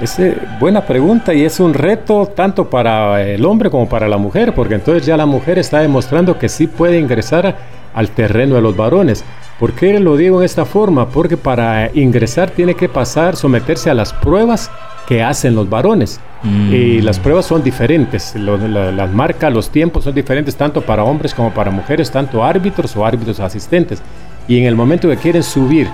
Es 0.00 0.18
eh, 0.18 0.36
buena 0.60 0.84
pregunta 0.84 1.32
y 1.32 1.44
es 1.44 1.58
un 1.58 1.72
reto 1.72 2.26
tanto 2.26 2.68
para 2.68 3.22
el 3.22 3.44
hombre 3.44 3.70
como 3.70 3.88
para 3.88 4.08
la 4.08 4.18
mujer, 4.18 4.54
porque 4.54 4.74
entonces 4.74 5.06
ya 5.06 5.16
la 5.16 5.26
mujer 5.26 5.58
está 5.58 5.80
demostrando 5.80 6.38
que 6.38 6.48
sí 6.48 6.66
puede 6.66 6.98
ingresar 6.98 7.56
al 7.94 8.10
terreno 8.10 8.56
de 8.56 8.60
los 8.60 8.76
varones. 8.76 9.24
¿Por 9.58 9.72
qué 9.72 9.98
lo 9.98 10.16
digo 10.16 10.40
en 10.40 10.44
esta 10.44 10.66
forma? 10.66 11.08
Porque 11.08 11.38
para 11.38 11.90
ingresar 11.94 12.50
tiene 12.50 12.74
que 12.74 12.90
pasar, 12.90 13.36
someterse 13.36 13.88
a 13.88 13.94
las 13.94 14.12
pruebas 14.12 14.70
que 15.06 15.22
hacen 15.22 15.54
los 15.54 15.70
varones. 15.70 16.20
Mm. 16.42 16.72
Y 16.74 17.00
las 17.00 17.18
pruebas 17.18 17.46
son 17.46 17.62
diferentes, 17.62 18.34
las 18.36 19.10
marcas, 19.12 19.50
los 19.52 19.70
tiempos 19.70 20.04
son 20.04 20.14
diferentes 20.14 20.56
tanto 20.56 20.82
para 20.82 21.04
hombres 21.04 21.32
como 21.32 21.54
para 21.54 21.70
mujeres, 21.70 22.10
tanto 22.10 22.44
árbitros 22.44 22.94
o 22.96 23.06
árbitros 23.06 23.40
asistentes. 23.40 24.02
Y 24.46 24.58
en 24.58 24.66
el 24.66 24.74
momento 24.74 25.08
que 25.08 25.16
quieren 25.16 25.42
subir 25.42 25.88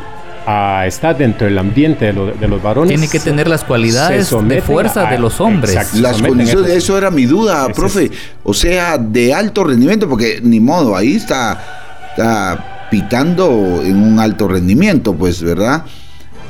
a 0.47 0.86
estar 0.86 1.16
dentro 1.16 1.47
del 1.47 1.59
ambiente 1.59 2.12
de, 2.12 2.49
los 2.49 2.62
varones. 2.62 2.90
Tiene 2.90 3.09
que 3.09 3.20
tener 3.20 3.49
las 3.49 3.64
cualidades 3.64 4.30
de 4.30 4.62
fuerza 4.62 5.07
de 5.07 5.18
los 5.18 5.40
hombres. 5.40 5.95
las 5.95 6.20
condiciones, 6.20 6.70
eso 6.70 6.99
era 6.99 7.11
mi 7.11 7.26
duda, 7.26 7.68
profe. 7.68 8.11
O 8.43 8.55
sea, 8.55 8.99
de 8.99 9.32
alto 9.34 9.64
rendimiento, 9.64 10.09
porque 10.09 10.40
ni 10.43 10.61
modo, 10.61 10.97
ahí 10.97 11.16
está, 11.16 12.09
está 12.11 12.88
pitando 12.90 13.80
en 13.84 13.97
un 13.97 14.18
alto 14.18 14.49
rendimiento, 14.49 15.14
pues, 15.14 15.43
¿verdad? 15.43 15.84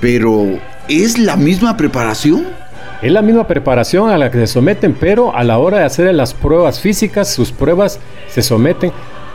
Pero, 0.01 0.59
¿es 0.89 1.19
la 1.19 1.37
misma 1.37 1.77
preparación? 1.77 2.47
Es 3.03 3.13
la 3.13 3.23
misma 3.23 3.47
preparación 3.47 4.11
a 4.11 4.19
la 4.19 4.31
que 4.31 4.39
se 4.39 4.47
someten, 4.47 4.95
pero 4.95 5.35
a 5.37 5.45
la 5.45 5.59
hora 5.59 5.79
de 5.79 5.85
hacer 5.85 6.13
las 6.15 6.35
pruebas 6.35 6.81
físicas, 6.81 7.29
sus 7.33 7.51
pruebas 7.51 7.99
se 8.29 8.43
someten 8.43 8.93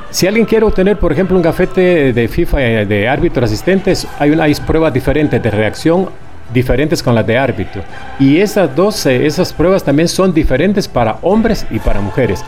si 0.10 0.28
alguien 0.28 0.46
quiere 0.46 0.66
obtener, 0.66 0.98
por 0.98 1.12
ejemplo, 1.12 1.36
un 1.36 1.42
gafete 1.42 2.14
de 2.14 2.28
FIFA 2.28 2.64
eh, 2.64 2.86
de 2.86 3.08
árbitro 3.08 3.44
asistentes, 3.44 4.08
hay, 4.20 4.32
una, 4.32 4.44
hay 4.44 4.56
pruebas 4.56 4.94
diferentes 4.94 5.42
de 5.42 5.52
reacción 5.52 6.10
diferentes 6.54 7.04
con 7.04 7.14
las 7.14 7.28
de 7.28 7.38
árbitro. 7.38 7.82
Y 8.20 8.38
esas 8.38 8.74
dos, 8.76 9.06
eh, 9.06 9.26
esas 9.26 9.52
pruebas 9.52 9.84
también 9.84 10.08
son 10.08 10.34
diferentes 10.34 10.88
para 10.88 11.18
hombres 11.22 11.66
y 11.70 11.80
para 11.80 12.00
mujeres. 12.00 12.44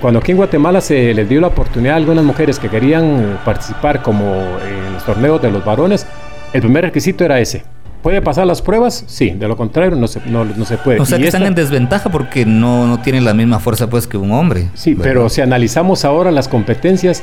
cuando 0.00 0.20
aquí 0.20 0.30
en 0.30 0.36
Guatemala 0.36 0.80
se 0.80 1.12
les 1.12 1.28
dio 1.28 1.40
la 1.40 1.48
oportunidad 1.48 1.94
a 1.94 1.96
algunas 1.96 2.24
mujeres 2.24 2.60
que 2.60 2.68
querían 2.68 3.40
participar 3.44 4.00
como 4.00 4.24
en 4.24 4.92
los 4.92 5.04
torneos 5.04 5.42
de 5.42 5.50
los 5.50 5.64
varones, 5.64 6.06
el 6.52 6.60
primer 6.60 6.84
requisito 6.84 7.24
era 7.24 7.40
ese, 7.40 7.64
¿Puede 8.02 8.20
pasar 8.20 8.46
las 8.46 8.60
pruebas? 8.62 9.04
Sí, 9.06 9.30
de 9.30 9.46
lo 9.46 9.56
contrario 9.56 9.96
no 9.96 10.08
se, 10.08 10.20
no, 10.26 10.44
se 10.64 10.76
puede. 10.76 11.00
O 11.00 11.06
sea 11.06 11.18
que 11.18 11.26
están 11.26 11.44
en 11.44 11.54
desventaja 11.54 12.10
porque 12.10 12.44
no, 12.44 12.86
no, 12.86 13.00
tienen 13.00 13.24
la 13.24 13.32
misma 13.32 13.60
fuerza 13.60 13.88
pues 13.88 14.08
que 14.08 14.16
un 14.16 14.32
hombre. 14.32 14.68
Sí, 14.74 14.96
pero 15.00 15.28
si 15.28 15.40
analizamos 15.40 16.04
ahora 16.04 16.32
las 16.32 16.48
competencias, 16.48 17.22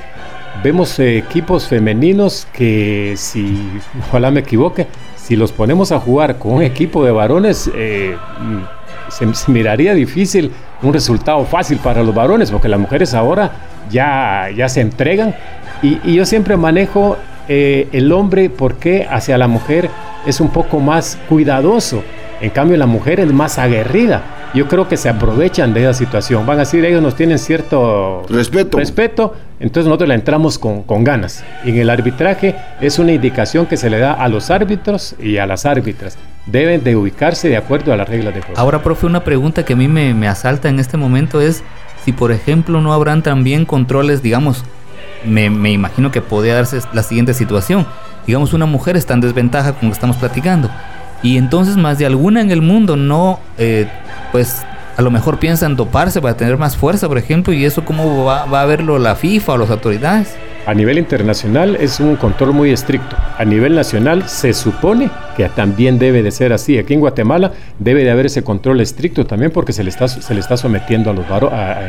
vemos 0.63 0.97
eh, 0.99 1.17
equipos 1.17 1.67
femeninos 1.67 2.47
que 2.53 3.15
si, 3.17 3.57
ojalá 4.07 4.31
me 4.31 4.39
equivoque, 4.39 4.87
si 5.17 5.35
los 5.35 5.51
ponemos 5.51 5.91
a 5.91 5.99
jugar 5.99 6.37
con 6.37 6.53
un 6.53 6.63
equipo 6.63 7.03
de 7.03 7.11
varones, 7.11 7.69
eh, 7.75 8.15
se, 9.09 9.51
miraría 9.51 9.93
difícil 9.93 10.51
un 10.81 10.93
resultado 10.93 11.43
fácil 11.45 11.77
para 11.79 12.03
los 12.03 12.15
varones, 12.15 12.51
porque 12.51 12.69
las 12.69 12.79
mujeres 12.79 13.13
ahora 13.13 13.51
ya, 13.91 14.47
ya 14.55 14.69
se 14.69 14.79
entregan. 14.79 15.35
Y, 15.81 16.13
yo 16.13 16.25
siempre 16.25 16.55
manejo 16.57 17.17
eh, 17.47 17.87
el 17.91 18.11
hombre, 18.11 18.49
¿por 18.49 18.75
qué 18.75 19.07
hacia 19.09 19.37
la 19.37 19.47
mujer? 19.47 19.89
Es 20.25 20.39
un 20.39 20.49
poco 20.49 20.79
más 20.79 21.17
cuidadoso. 21.27 22.03
En 22.41 22.51
cambio, 22.51 22.77
la 22.77 22.85
mujer 22.85 23.19
es 23.19 23.31
más 23.33 23.59
aguerrida. 23.59 24.23
Yo 24.53 24.67
creo 24.67 24.87
que 24.87 24.97
se 24.97 25.09
aprovechan 25.09 25.73
de 25.73 25.81
esa 25.81 25.93
situación. 25.93 26.45
Van 26.45 26.57
a 26.57 26.61
decir, 26.61 26.83
ellos 26.85 27.03
nos 27.03 27.15
tienen 27.15 27.37
cierto 27.37 28.25
respeto. 28.29 28.77
respeto 28.79 29.35
entonces 29.59 29.87
nosotros 29.87 30.07
la 30.07 30.15
entramos 30.15 30.57
con, 30.57 30.83
con, 30.83 31.03
ganas. 31.03 31.43
en 31.65 31.77
el 31.77 31.89
arbitraje 31.89 32.55
es 32.79 32.97
una 32.97 33.11
indicación 33.11 33.65
que 33.65 33.75
se 33.75 33.89
le 33.89 33.99
da 33.99 34.13
a 34.13 34.29
los 34.29 34.49
árbitros 34.49 35.15
y 35.19 35.37
a 35.37 35.45
las 35.45 35.65
árbitras. 35.65 36.17
Deben 36.45 36.83
de 36.83 36.95
ubicarse 36.95 37.49
de 37.49 37.57
acuerdo 37.57 37.91
a 37.91 37.97
las 37.97 38.07
reglas 38.07 38.33
de 38.33 38.41
juego. 38.41 38.59
Ahora, 38.59 38.81
profe, 38.81 39.05
una 39.05 39.23
pregunta 39.25 39.65
que 39.65 39.73
a 39.73 39.75
mí 39.75 39.89
me, 39.89 40.13
me 40.13 40.29
asalta 40.29 40.69
en 40.69 40.79
este 40.79 40.95
momento 40.95 41.41
es 41.41 41.61
si, 42.05 42.13
por 42.13 42.31
ejemplo, 42.31 42.79
no 42.79 42.93
habrán 42.93 43.21
también 43.21 43.65
controles, 43.65 44.23
digamos, 44.23 44.63
me, 45.25 45.49
me 45.49 45.71
imagino 45.71 46.09
que 46.11 46.21
podría 46.21 46.55
darse 46.55 46.79
la 46.93 47.03
siguiente 47.03 47.33
situación 47.33 47.85
digamos 48.29 48.53
una 48.53 48.67
mujer 48.67 48.95
está 48.95 49.15
en 49.15 49.21
desventaja 49.21 49.73
como 49.73 49.91
estamos 49.91 50.15
platicando 50.17 50.69
y 51.23 51.37
entonces 51.37 51.77
más 51.77 51.97
de 51.97 52.05
alguna 52.05 52.41
en 52.41 52.51
el 52.51 52.61
mundo 52.61 52.95
no 52.95 53.39
eh, 53.57 53.87
pues 54.31 54.63
a 54.97 55.01
lo 55.01 55.09
mejor 55.09 55.39
piensan 55.39 55.75
doparse 55.75 56.21
para 56.21 56.37
tener 56.37 56.55
más 56.55 56.77
fuerza 56.77 57.07
por 57.07 57.17
ejemplo 57.17 57.53
y 57.53 57.65
eso 57.65 57.83
cómo 57.85 58.25
va, 58.25 58.45
va 58.45 58.61
a 58.61 58.65
verlo 58.67 58.99
la 58.99 59.15
FIFA 59.15 59.53
o 59.53 59.57
las 59.57 59.71
autoridades 59.71 60.37
a 60.69 60.73
nivel 60.75 60.99
internacional 60.99 61.77
es 61.77 61.99
un 61.99 62.15
control 62.15 62.53
muy 62.53 62.69
estricto. 62.71 63.15
A 63.37 63.43
nivel 63.43 63.73
nacional 63.73 64.29
se 64.29 64.53
supone 64.53 65.09
que 65.35 65.49
también 65.49 65.97
debe 65.97 66.21
de 66.21 66.29
ser 66.29 66.53
así. 66.53 66.77
Aquí 66.77 66.93
en 66.93 66.99
Guatemala 66.99 67.53
debe 67.79 68.03
de 68.03 68.11
haber 68.11 68.27
ese 68.27 68.43
control 68.43 68.79
estricto 68.79 69.25
también 69.25 69.51
porque 69.51 69.73
se 69.73 69.83
le 69.83 69.89
está, 69.89 70.07
se 70.07 70.31
le 70.31 70.39
está 70.39 70.57
sometiendo 70.57 71.09
a 71.09 71.13
los, 71.13 71.25
a, 71.27 71.81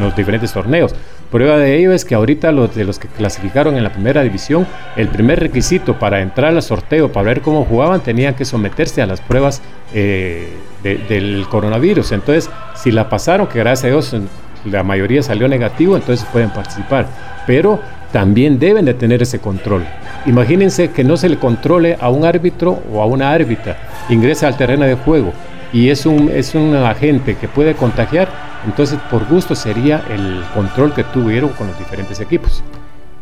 los 0.00 0.16
diferentes 0.16 0.52
torneos. 0.54 0.94
Prueba 1.34 1.56
de 1.56 1.76
ello 1.76 1.92
es 1.92 2.04
que 2.04 2.14
ahorita 2.14 2.52
los 2.52 2.76
de 2.76 2.84
los 2.84 3.00
que 3.00 3.08
clasificaron 3.08 3.76
en 3.76 3.82
la 3.82 3.90
primera 3.90 4.22
división, 4.22 4.68
el 4.94 5.08
primer 5.08 5.40
requisito 5.40 5.98
para 5.98 6.20
entrar 6.20 6.54
al 6.54 6.62
sorteo, 6.62 7.10
para 7.10 7.26
ver 7.26 7.40
cómo 7.40 7.64
jugaban, 7.64 8.02
tenían 8.02 8.34
que 8.36 8.44
someterse 8.44 9.02
a 9.02 9.06
las 9.06 9.20
pruebas 9.20 9.60
eh, 9.92 10.50
del 10.84 11.44
coronavirus. 11.50 12.12
Entonces, 12.12 12.48
si 12.76 12.92
la 12.92 13.08
pasaron, 13.08 13.48
que 13.48 13.58
gracias 13.58 13.84
a 13.84 13.88
Dios 13.88 14.16
la 14.64 14.84
mayoría 14.84 15.24
salió 15.24 15.48
negativo, 15.48 15.96
entonces 15.96 16.24
pueden 16.30 16.50
participar. 16.50 17.08
Pero 17.48 17.80
también 18.12 18.60
deben 18.60 18.84
de 18.84 18.94
tener 18.94 19.20
ese 19.20 19.40
control. 19.40 19.84
Imagínense 20.26 20.92
que 20.92 21.02
no 21.02 21.16
se 21.16 21.28
le 21.28 21.36
controle 21.40 21.96
a 22.00 22.10
un 22.10 22.24
árbitro 22.24 22.80
o 22.92 23.02
a 23.02 23.06
una 23.06 23.32
árbitra, 23.32 23.76
ingresa 24.08 24.46
al 24.46 24.56
terreno 24.56 24.84
de 24.84 24.94
juego 24.94 25.32
y 25.72 25.90
es 25.90 26.06
un, 26.06 26.30
es 26.32 26.54
un 26.54 26.76
agente 26.76 27.34
que 27.34 27.48
puede 27.48 27.74
contagiar, 27.74 28.28
entonces 28.64 28.98
por 29.10 29.24
gusto 29.26 29.54
sería 29.54 30.04
el 30.10 30.42
control 30.54 30.92
que 30.92 31.04
tuvieron 31.04 31.50
con 31.50 31.66
los 31.66 31.78
diferentes 31.78 32.20
equipos. 32.20 32.62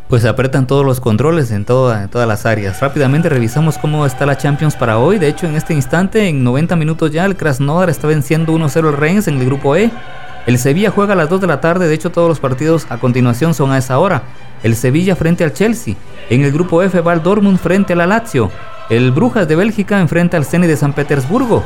Pues 0.07 0.25
apretan 0.25 0.67
todos 0.67 0.85
los 0.85 0.99
controles 0.99 1.49
en, 1.51 1.57
en 1.57 1.65
todas 1.65 2.27
las 2.27 2.45
áreas. 2.45 2.79
Rápidamente 2.81 3.29
revisamos 3.29 3.77
cómo 3.77 4.05
está 4.05 4.25
la 4.25 4.37
Champions 4.37 4.75
para 4.75 4.99
hoy. 4.99 5.17
De 5.17 5.27
hecho, 5.27 5.47
en 5.47 5.55
este 5.55 5.73
instante, 5.73 6.27
en 6.27 6.43
90 6.43 6.75
minutos 6.75 7.11
ya, 7.11 7.25
el 7.25 7.35
Krasnodar 7.35 7.89
está 7.89 8.07
venciendo 8.07 8.53
1-0 8.53 8.89
el 8.89 8.97
Reims 8.97 9.27
en 9.27 9.39
el 9.39 9.45
grupo 9.45 9.75
E. 9.75 9.89
El 10.45 10.59
Sevilla 10.59 10.91
juega 10.91 11.13
a 11.13 11.15
las 11.15 11.29
2 11.29 11.41
de 11.41 11.47
la 11.47 11.61
tarde, 11.61 11.87
de 11.87 11.93
hecho 11.93 12.11
todos 12.11 12.27
los 12.27 12.39
partidos 12.39 12.85
a 12.89 12.97
continuación 12.97 13.53
son 13.53 13.71
a 13.71 13.77
esa 13.77 13.97
hora 13.97 14.23
el 14.63 14.75
Sevilla 14.75 15.15
frente 15.15 15.43
al 15.43 15.53
Chelsea. 15.53 15.95
En 16.29 16.41
el 16.41 16.51
grupo 16.51 16.81
F 16.81 16.99
va 17.01 17.13
el 17.13 17.21
Dortmund 17.21 17.59
frente 17.59 17.93
a 17.93 17.95
la 17.97 18.07
Lazio. 18.07 18.49
El 18.89 19.11
Brujas 19.11 19.47
de 19.47 19.55
Bélgica 19.55 19.99
enfrenta 19.99 20.37
al 20.37 20.45
Zenit 20.45 20.69
de 20.69 20.77
San 20.77 20.93
Petersburgo. 20.93 21.63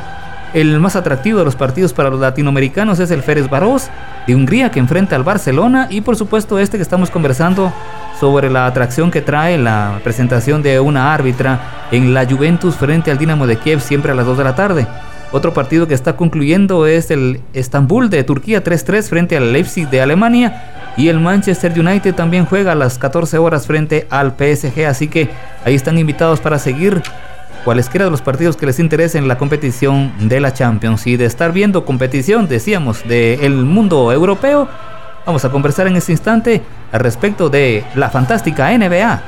El 0.54 0.80
más 0.80 0.96
atractivo 0.96 1.40
de 1.40 1.46
los 1.46 1.56
partidos 1.56 1.94
para 1.94 2.10
los 2.10 2.22
latinoamericanos 2.22 3.00
es 3.00 3.12
el 3.12 3.22
Férez 3.22 3.50
Barós 3.50 3.90
de 4.26 4.36
Hungría 4.36 4.72
que 4.72 4.80
enfrenta 4.80 5.16
al 5.16 5.24
Barcelona 5.24 5.88
y 5.90 6.02
por 6.02 6.16
supuesto 6.16 6.58
este 6.58 6.78
que 6.78 6.84
estamos 6.84 7.10
conversando 7.10 7.74
sobre 8.20 8.50
la 8.50 8.66
atracción 8.66 9.12
que 9.12 9.22
trae 9.22 9.58
la 9.58 10.00
presentación 10.04 10.64
de 10.64 10.80
una 10.80 11.14
árbitra 11.14 11.88
en 11.92 12.14
la 12.14 12.26
Juventus 12.26 12.76
frente 12.76 13.12
al 13.12 13.18
Dinamo 13.18 13.46
de 13.46 13.58
Kiev 13.58 13.82
siempre 13.82 14.12
a 14.12 14.16
las 14.16 14.26
2 14.26 14.38
de 14.38 14.44
la 14.44 14.56
tarde. 14.56 14.88
Otro 15.34 15.54
partido 15.54 15.88
que 15.88 15.94
está 15.94 16.16
concluyendo 16.16 16.88
es 16.88 17.12
el 17.12 17.42
Estambul 17.54 18.10
de 18.10 18.24
Turquía 18.24 18.64
3-3 18.64 19.10
frente 19.10 19.36
al 19.36 19.52
Leipzig 19.52 19.90
de 19.90 20.02
Alemania 20.02 20.94
y 20.96 21.10
el 21.10 21.20
Manchester 21.20 21.78
United 21.78 22.16
también 22.16 22.46
juega 22.46 22.72
a 22.72 22.76
las 22.76 22.98
14 22.98 23.38
horas 23.38 23.68
frente 23.68 24.08
al 24.10 24.32
PSG, 24.32 24.86
así 24.88 25.10
que 25.10 25.30
ahí 25.66 25.76
están 25.76 25.98
invitados 25.98 26.40
para 26.40 26.58
seguir 26.58 27.04
cualesquiera 27.68 28.06
de 28.06 28.12
los 28.12 28.22
partidos 28.22 28.56
que 28.56 28.66
les 28.66 28.80
interesen 28.80 29.28
la 29.28 29.38
competición 29.38 30.30
de 30.30 30.40
la 30.40 30.54
Champions. 30.54 31.06
Y 31.06 31.18
de 31.18 31.26
estar 31.26 31.52
viendo 31.52 31.84
competición, 31.84 32.48
decíamos, 32.48 33.06
del 33.06 33.56
mundo 33.56 34.10
europeo, 34.14 34.70
vamos 35.26 35.44
a 35.44 35.50
conversar 35.52 35.86
en 35.88 35.98
este 35.98 36.14
instante 36.14 36.62
al 36.94 37.02
respecto 37.02 37.50
de 37.50 37.84
la 37.94 38.10
fantástica 38.10 38.72
NBA. 38.72 39.22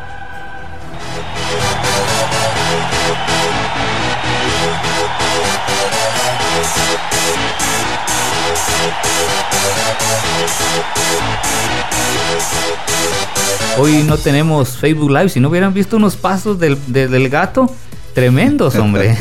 Hoy 13.77 14.03
no 14.03 14.17
tenemos 14.17 14.77
Facebook 14.77 15.11
Live. 15.11 15.27
Si 15.27 15.41
no 15.41 15.49
hubieran 15.49 15.73
visto 15.73 15.97
unos 15.97 16.15
pasos 16.15 16.57
del, 16.57 16.77
del 16.87 17.27
gato, 17.27 17.69
tremendos, 18.13 18.75
hombre. 18.75 19.17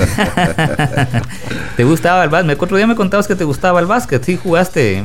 ¿Te 1.76 1.84
gustaba 1.84 2.24
el 2.24 2.30
básquet? 2.30 2.50
El 2.50 2.62
otro 2.62 2.76
día 2.76 2.86
me 2.86 2.96
contabas 2.96 3.26
que 3.26 3.34
te 3.34 3.44
gustaba 3.44 3.80
el 3.80 3.86
básquet. 3.86 4.22
Sí, 4.24 4.38
jugaste 4.42 5.04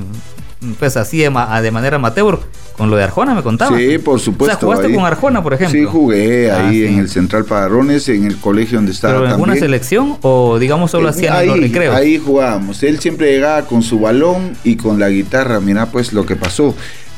pues 0.80 0.98
así 0.98 1.18
de, 1.20 1.30
manera 1.30 1.96
amateur. 1.96 2.40
Con 2.78 2.90
lo 2.90 2.96
de 2.96 3.04
Arjona 3.04 3.36
me 3.36 3.44
contabas. 3.44 3.80
Sí, 3.80 4.00
por 4.00 4.20
supuesto. 4.20 4.56
O 4.56 4.60
sea, 4.60 4.66
jugaste 4.66 4.96
con 4.96 5.06
Arjona, 5.06 5.44
por 5.44 5.54
ejemplo. 5.54 5.80
Sí, 5.80 5.86
jugué 5.86 6.50
ah, 6.50 6.68
ahí 6.68 6.86
en 6.86 6.98
el 6.98 7.08
Central 7.08 7.46
Padrones, 7.46 8.10
en 8.10 8.26
el 8.26 8.38
colegio 8.38 8.80
donde 8.80 8.94
estaba 8.94 9.14
¿Pero 9.14 9.26
en 9.26 9.32
alguna 9.32 9.56
selección 9.56 10.18
o 10.24 10.58
digamos 10.58 10.90
solo 10.90 11.10
hacían 11.10 11.36
ahí, 11.36 11.48
los 11.48 11.60
recreos? 11.60 11.96
Ahí 11.96 12.18
jugábamos. 12.18 12.82
Él 12.82 13.00
siempre 13.00 13.32
llegaba 13.32 13.68
con 13.68 13.84
su 13.84 14.00
balón 14.00 14.58
y 14.64 14.76
con 14.76 15.00
la 15.00 15.10
guitarra. 15.10 15.60
Mira 15.60 15.86
pues 15.88 16.14
lo 16.14 16.26
que 16.26 16.36
pasó. 16.36 16.76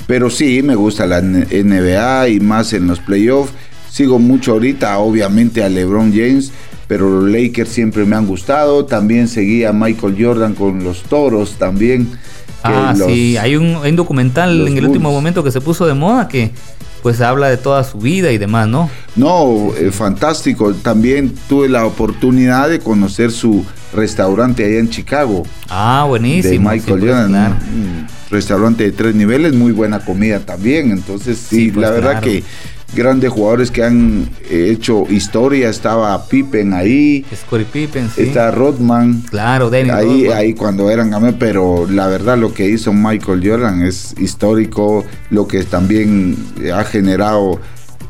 Pero 0.08 0.30
sí, 0.30 0.62
me 0.62 0.76
gusta 0.76 1.08
la 1.08 1.22
NBA 1.22 2.28
y 2.30 2.40
más 2.42 2.74
en 2.74 2.88
los 2.88 3.00
playoffs. 3.00 3.54
Sigo 3.96 4.20
mucho 4.20 4.52
ahorita, 4.52 4.98
obviamente, 4.98 5.64
a 5.64 5.70
LeBron 5.70 6.12
James, 6.12 6.52
pero 6.86 7.10
los 7.10 7.32
Lakers 7.32 7.70
siempre 7.70 8.04
me 8.04 8.18
han 8.18 8.28
gustado. 8.28 8.84
También 8.84 9.30
seguí 9.30 9.64
a 9.64 9.72
Michael 9.72 10.18
Jordan 10.20 10.54
con 10.54 10.84
los 10.84 11.04
toros 11.04 11.54
también. 11.58 12.10
Ah, 12.62 12.94
sí, 12.94 13.38
hay 13.38 13.56
un, 13.56 13.96
documental 13.96 14.68
en 14.68 14.78
el 14.78 14.88
último 14.88 15.14
momento 15.14 15.46
que 15.46 15.52
se 15.52 15.62
puso 15.62 15.88
de 15.88 15.94
moda 15.94 16.28
que 16.28 16.52
pues 17.04 17.22
habla 17.22 17.48
de 17.48 17.56
toda 17.56 17.86
su 17.86 18.00
vida 18.00 18.34
y 18.34 18.38
demás, 18.38 18.68
¿no? 18.68 18.90
No, 19.16 19.72
eh, 19.78 19.92
fantástico. 19.92 20.74
También 20.74 21.34
tuve 21.48 21.70
la 21.70 21.86
oportunidad 21.86 22.68
de 22.68 22.80
conocer 22.80 23.32
su 23.32 23.64
restaurante 23.94 24.66
allá 24.66 24.80
en 24.80 24.90
Chicago. 24.90 25.44
Ah, 25.70 26.04
buenísimo. 26.06 26.70
De 26.70 26.76
Michael 26.76 27.00
Jordan. 27.00 27.58
restaurante 28.30 28.84
de 28.84 28.92
tres 28.92 29.16
niveles, 29.16 29.54
muy 29.54 29.72
buena 29.72 30.00
comida 30.00 30.42
también. 30.42 30.92
Entonces, 30.92 31.38
sí, 31.38 31.72
pues, 31.72 31.82
la 31.82 31.92
verdad 31.92 32.20
que 32.20 32.44
grandes 32.96 33.32
jugadores 33.32 33.72
que 33.72 33.84
han 33.84 34.30
eh, 34.50 34.70
hecho 34.72 35.06
historia. 35.10 35.70
Estaba 35.70 36.28
Pippen 36.28 36.74
ahí. 36.74 37.26
Scottie 37.36 37.66
Pippen, 37.66 38.10
sí. 38.10 38.24
Está 38.24 38.52
Rodman. 38.52 39.22
Claro, 39.30 39.70
Dennis 39.70 39.94
ahí, 39.94 40.28
ahí 40.28 40.54
cuando 40.54 40.90
eran 40.90 41.12
pero 41.38 41.88
la 41.90 42.08
verdad 42.08 42.38
lo 42.38 42.54
que 42.54 42.68
hizo 42.70 42.94
Michael 42.94 43.42
Jordan 43.44 43.84
es 43.84 44.16
histórico. 44.18 45.06
Lo 45.30 45.48
que 45.48 45.64
también 45.64 46.38
ha 46.74 46.84
generado 46.84 47.60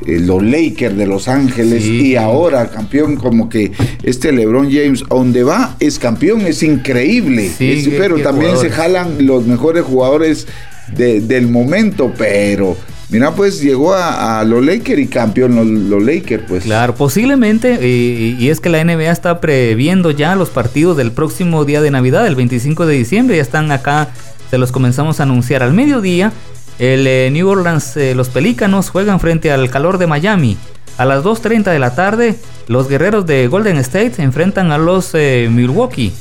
eh, 0.04 0.20
los 0.20 0.42
Lakers 0.42 0.96
de 0.96 1.06
Los 1.06 1.26
Ángeles 1.26 1.84
y 1.84 2.16
ahora 2.16 2.68
campeón 2.68 3.16
como 3.16 3.48
que 3.48 3.72
este 4.02 4.30
LeBron 4.30 4.70
James 4.70 5.02
donde 5.08 5.42
va 5.42 5.74
es 5.80 5.98
campeón 5.98 6.42
es 6.42 6.62
increíble 6.62 7.50
pero 7.96 8.18
también 8.20 8.58
se 8.58 8.68
jalan 8.68 9.26
los 9.26 9.46
mejores 9.46 9.84
jugadores 9.84 10.46
del 10.94 11.48
momento 11.48 12.12
pero 12.16 12.76
Mira, 13.08 13.32
pues 13.36 13.60
llegó 13.60 13.94
a, 13.94 14.42
los 14.44 14.64
Lakers 14.64 15.00
y 15.00 15.06
campeón 15.06 15.88
los, 15.88 16.02
Lakers, 16.02 16.42
pues. 16.48 16.64
Claro, 16.64 16.96
posiblemente, 16.96 17.86
y, 17.86 18.48
es 18.48 18.58
que 18.58 18.68
la 18.68 18.82
NBA 18.82 19.12
está 19.12 19.40
previendo 19.40 20.10
ya 20.10 20.34
los 20.34 20.50
partidos 20.50 20.96
del 20.96 21.12
próximo 21.12 21.64
día 21.64 21.80
de 21.80 21.92
Navidad, 21.92 22.26
el 22.26 22.34
25 22.34 22.84
de 22.84 22.94
diciembre, 22.94 23.36
ya 23.36 23.42
están 23.42 23.70
acá, 23.70 24.08
se 24.50 24.58
los 24.58 24.72
comenzamos 24.72 25.20
a 25.20 25.22
anunciar 25.22 25.62
al 25.62 25.72
mediodía. 25.72 26.32
El 26.80 27.06
eh, 27.06 27.30
New 27.32 27.48
Orleans, 27.48 27.96
eh, 27.96 28.14
los 28.14 28.28
Pelícanos 28.28 28.90
juegan 28.90 29.20
frente 29.20 29.52
al 29.52 29.70
calor 29.70 29.98
de 29.98 30.08
Miami. 30.08 30.56
A 30.98 31.04
las 31.04 31.22
2.30 31.22 31.70
de 31.70 31.78
la 31.78 31.94
tarde, 31.94 32.36
los 32.66 32.88
guerreros 32.88 33.24
de 33.24 33.46
Golden 33.48 33.76
State 33.78 34.14
enfrentan 34.18 34.72
a 34.72 34.78
los 34.78 35.10
eh, 35.14 35.48
Milwaukee. 35.50 36.12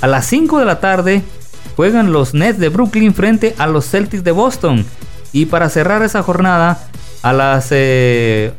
A 0.00 0.06
las 0.06 0.26
5 0.26 0.58
de 0.58 0.64
la 0.64 0.80
tarde, 0.80 1.22
juegan 1.76 2.12
los 2.12 2.32
Nets 2.32 2.58
de 2.58 2.70
Brooklyn 2.70 3.12
frente 3.12 3.54
a 3.58 3.66
los 3.66 3.88
Celtics 3.88 4.24
de 4.24 4.32
Boston. 4.32 4.84
Y 5.32 5.46
para 5.46 5.68
cerrar 5.68 6.02
esa 6.02 6.22
jornada, 6.22 6.78
a 7.22 7.32
las 7.32 7.66
8 7.66 7.72
eh, 7.72 8.52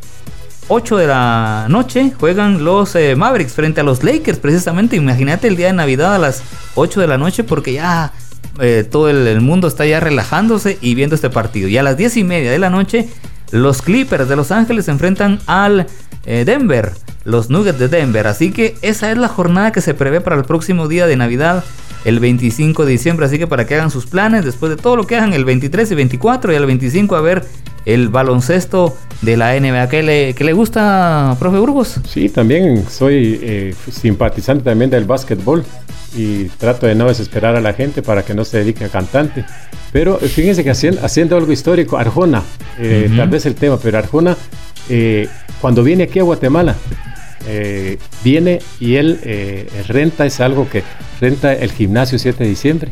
de 0.70 1.08
la 1.08 1.66
noche 1.70 2.14
juegan 2.20 2.64
los 2.64 2.96
eh, 2.96 3.16
Mavericks 3.16 3.54
frente 3.54 3.82
a 3.82 3.84
los 3.84 4.04
Lakers, 4.04 4.40
precisamente. 4.40 4.96
Imagínate 4.96 5.48
el 5.48 5.56
día 5.56 5.68
de 5.68 5.74
Navidad 5.74 6.16
a 6.16 6.20
las 6.20 6.44
8 6.76 7.02
de 7.02 7.08
la 7.08 7.18
noche, 7.18 7.44
porque 7.44 7.74
ya 7.74 8.14
eh, 8.60 8.88
todo 8.90 9.10
el, 9.10 9.42
mundo 9.42 9.68
está 9.68 9.86
ya 9.86 10.00
relajándose 10.00 10.78
y 10.82 10.96
viendo 10.96 11.16
este 11.16 11.30
partido. 11.30 11.68
Y 11.68 11.78
a 11.78 11.84
las 11.84 11.98
10 11.98 12.18
y 12.18 12.24
media 12.24 12.52
de 12.52 12.60
la 12.60 12.70
noche, 12.70 13.10
los 13.52 13.82
Clippers 13.82 14.30
de 14.30 14.36
Los 14.36 14.52
Ángeles 14.52 14.86
se 14.86 14.92
enfrentan 14.92 15.40
al 15.48 15.88
Denver, 16.26 16.92
los 17.24 17.50
Nuggets 17.50 17.80
de 17.80 17.88
Denver. 17.88 18.28
Así 18.28 18.52
que 18.52 18.76
esa 18.82 19.12
es 19.12 19.18
la 19.18 19.28
jornada 19.28 19.72
que 19.72 19.82
se 19.82 19.94
prevé 19.94 20.22
para 20.22 20.36
el 20.36 20.44
próximo 20.44 20.88
día 20.88 21.08
de 21.08 21.16
Navidad 21.16 21.64
el 22.06 22.20
25 22.20 22.86
de 22.86 22.92
diciembre. 22.92 23.26
Así 23.26 23.38
que 23.38 23.48
para 23.48 23.66
que 23.66 23.76
hagan 23.76 23.92
sus 23.92 24.06
planes, 24.06 24.46
después 24.46 24.70
de 24.70 24.76
todo 24.76 24.96
lo 24.96 25.08
que 25.08 25.16
hagan 25.16 25.34
el 25.34 25.46
23 25.46 25.92
y 25.92 25.96
24 25.96 26.54
y 26.54 26.56
el 26.56 26.66
25 26.66 27.16
a 27.16 27.22
ver 27.22 27.46
el 27.86 28.10
baloncesto 28.10 28.96
de 29.22 29.38
la 29.38 29.60
NBA. 29.60 29.90
¿Qué 29.90 30.04
le, 30.04 30.34
le 30.34 30.54
gusta, 30.54 31.36
profe 31.40 31.58
Burgos? 31.58 32.00
Sí, 32.08 32.30
también 32.30 32.86
soy 32.90 33.40
eh, 33.42 33.76
simpatizante 33.92 34.64
también 34.64 34.90
del 34.90 35.06
básquetbol 35.06 35.64
y 36.16 36.46
trato 36.46 36.88
de 36.88 36.96
no 36.96 37.08
desesperar 37.08 37.56
a 37.56 37.62
la 37.62 37.74
gente 37.74 38.02
para 38.02 38.24
que 38.24 38.34
no 38.34 38.46
se 38.46 38.60
dedique 38.60 38.86
a 38.86 38.90
cantante. 38.90 39.46
Pero 39.92 40.20
eh, 40.22 40.28
fíjense 40.28 40.64
que 40.64 40.72
haciendo, 40.72 41.04
haciendo 41.04 41.38
algo 41.38 41.52
histórico, 41.52 41.98
Arjona, 41.98 42.44
eh, 42.80 43.10
tal 43.16 43.30
vez 43.30 43.46
el 43.46 43.56
tema, 43.56 43.78
pero 43.78 43.98
Arjona, 43.98 44.38
cuando 45.60 45.84
viene 45.84 46.04
aquí 46.04 46.20
a 46.20 46.24
Guatemala, 46.24 46.76
eh, 47.48 47.98
viene 48.24 48.60
y 48.80 48.96
él 48.96 49.20
eh, 49.24 49.68
renta, 49.88 50.26
es 50.26 50.40
algo 50.42 50.70
que 50.70 50.84
renta 51.20 51.54
el 51.54 51.72
gimnasio 51.72 52.20
7 52.20 52.44
de 52.44 52.50
diciembre 52.50 52.92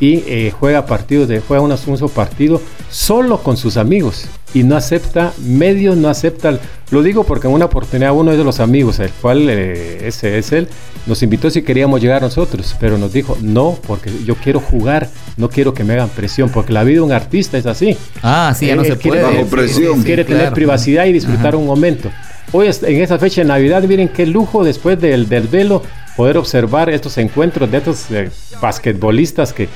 y 0.00 0.22
eh, 0.26 0.52
juega 0.58 0.86
partidos 0.86 1.28
de 1.28 1.40
juega 1.40 1.62
un 1.62 1.72
asunto 1.72 2.08
partido 2.08 2.60
solo 2.90 3.42
con 3.42 3.56
sus 3.56 3.76
amigos 3.76 4.26
y 4.54 4.62
no 4.62 4.76
acepta 4.76 5.32
medios, 5.44 5.96
no 5.96 6.08
acepta. 6.08 6.58
Lo 6.90 7.02
digo 7.02 7.24
porque 7.24 7.48
en 7.48 7.52
una 7.52 7.66
oportunidad 7.66 8.14
uno 8.14 8.30
de 8.30 8.42
los 8.42 8.60
amigos, 8.60 8.98
el 8.98 9.10
cual 9.10 9.48
ese 9.50 10.38
es 10.38 10.52
él, 10.52 10.68
nos 11.06 11.22
invitó 11.22 11.50
si 11.50 11.62
queríamos 11.62 12.00
llegar 12.00 12.22
nosotros, 12.22 12.74
pero 12.80 12.96
nos 12.96 13.12
dijo 13.12 13.36
no 13.42 13.78
porque 13.86 14.10
yo 14.24 14.36
quiero 14.36 14.60
jugar, 14.60 15.08
no 15.36 15.50
quiero 15.50 15.74
que 15.74 15.84
me 15.84 15.94
hagan 15.94 16.08
presión, 16.08 16.48
porque 16.48 16.72
la 16.72 16.84
vida 16.84 16.96
de 16.96 17.02
un 17.02 17.12
artista 17.12 17.58
es 17.58 17.66
así. 17.66 17.96
Ah, 18.22 18.54
sí, 18.56 18.66
ya 18.66 18.76
no 18.76 18.84
se 18.84 18.96
puede. 18.96 19.22
Bajo 19.22 19.46
presión. 19.46 20.02
Quiere 20.02 20.24
tener 20.24 20.52
privacidad 20.52 21.04
y 21.06 21.12
disfrutar 21.12 21.54
un 21.54 21.66
momento. 21.66 22.10
Hoy 22.52 22.70
en 22.82 23.02
esta 23.02 23.18
fecha 23.18 23.42
de 23.42 23.48
Navidad, 23.48 23.82
miren 23.82 24.08
qué 24.08 24.24
lujo 24.24 24.64
después 24.64 24.98
del, 24.98 25.28
del 25.28 25.48
velo 25.48 25.82
poder 26.18 26.36
observar 26.36 26.90
estos 26.90 27.16
encuentros 27.16 27.70
de 27.70 27.78
estos 27.78 28.10
eh, 28.10 28.28
basquetbolistas 28.60 29.52
que 29.52 29.68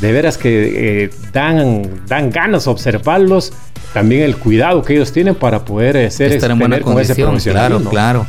de 0.00 0.10
veras 0.10 0.36
que 0.36 1.04
eh, 1.04 1.10
dan, 1.32 1.88
dan 2.08 2.30
ganas 2.30 2.66
observarlos, 2.66 3.52
también 3.92 4.22
el 4.22 4.36
cuidado 4.36 4.82
que 4.82 4.94
ellos 4.94 5.12
tienen 5.12 5.36
para 5.36 5.64
poder 5.64 5.96
eh, 5.96 6.10
ser 6.10 6.32
Estar 6.32 6.50
en 6.50 6.58
buena 6.58 6.80
condición, 6.80 7.38
claro, 7.38 7.80
claro. 7.84 8.26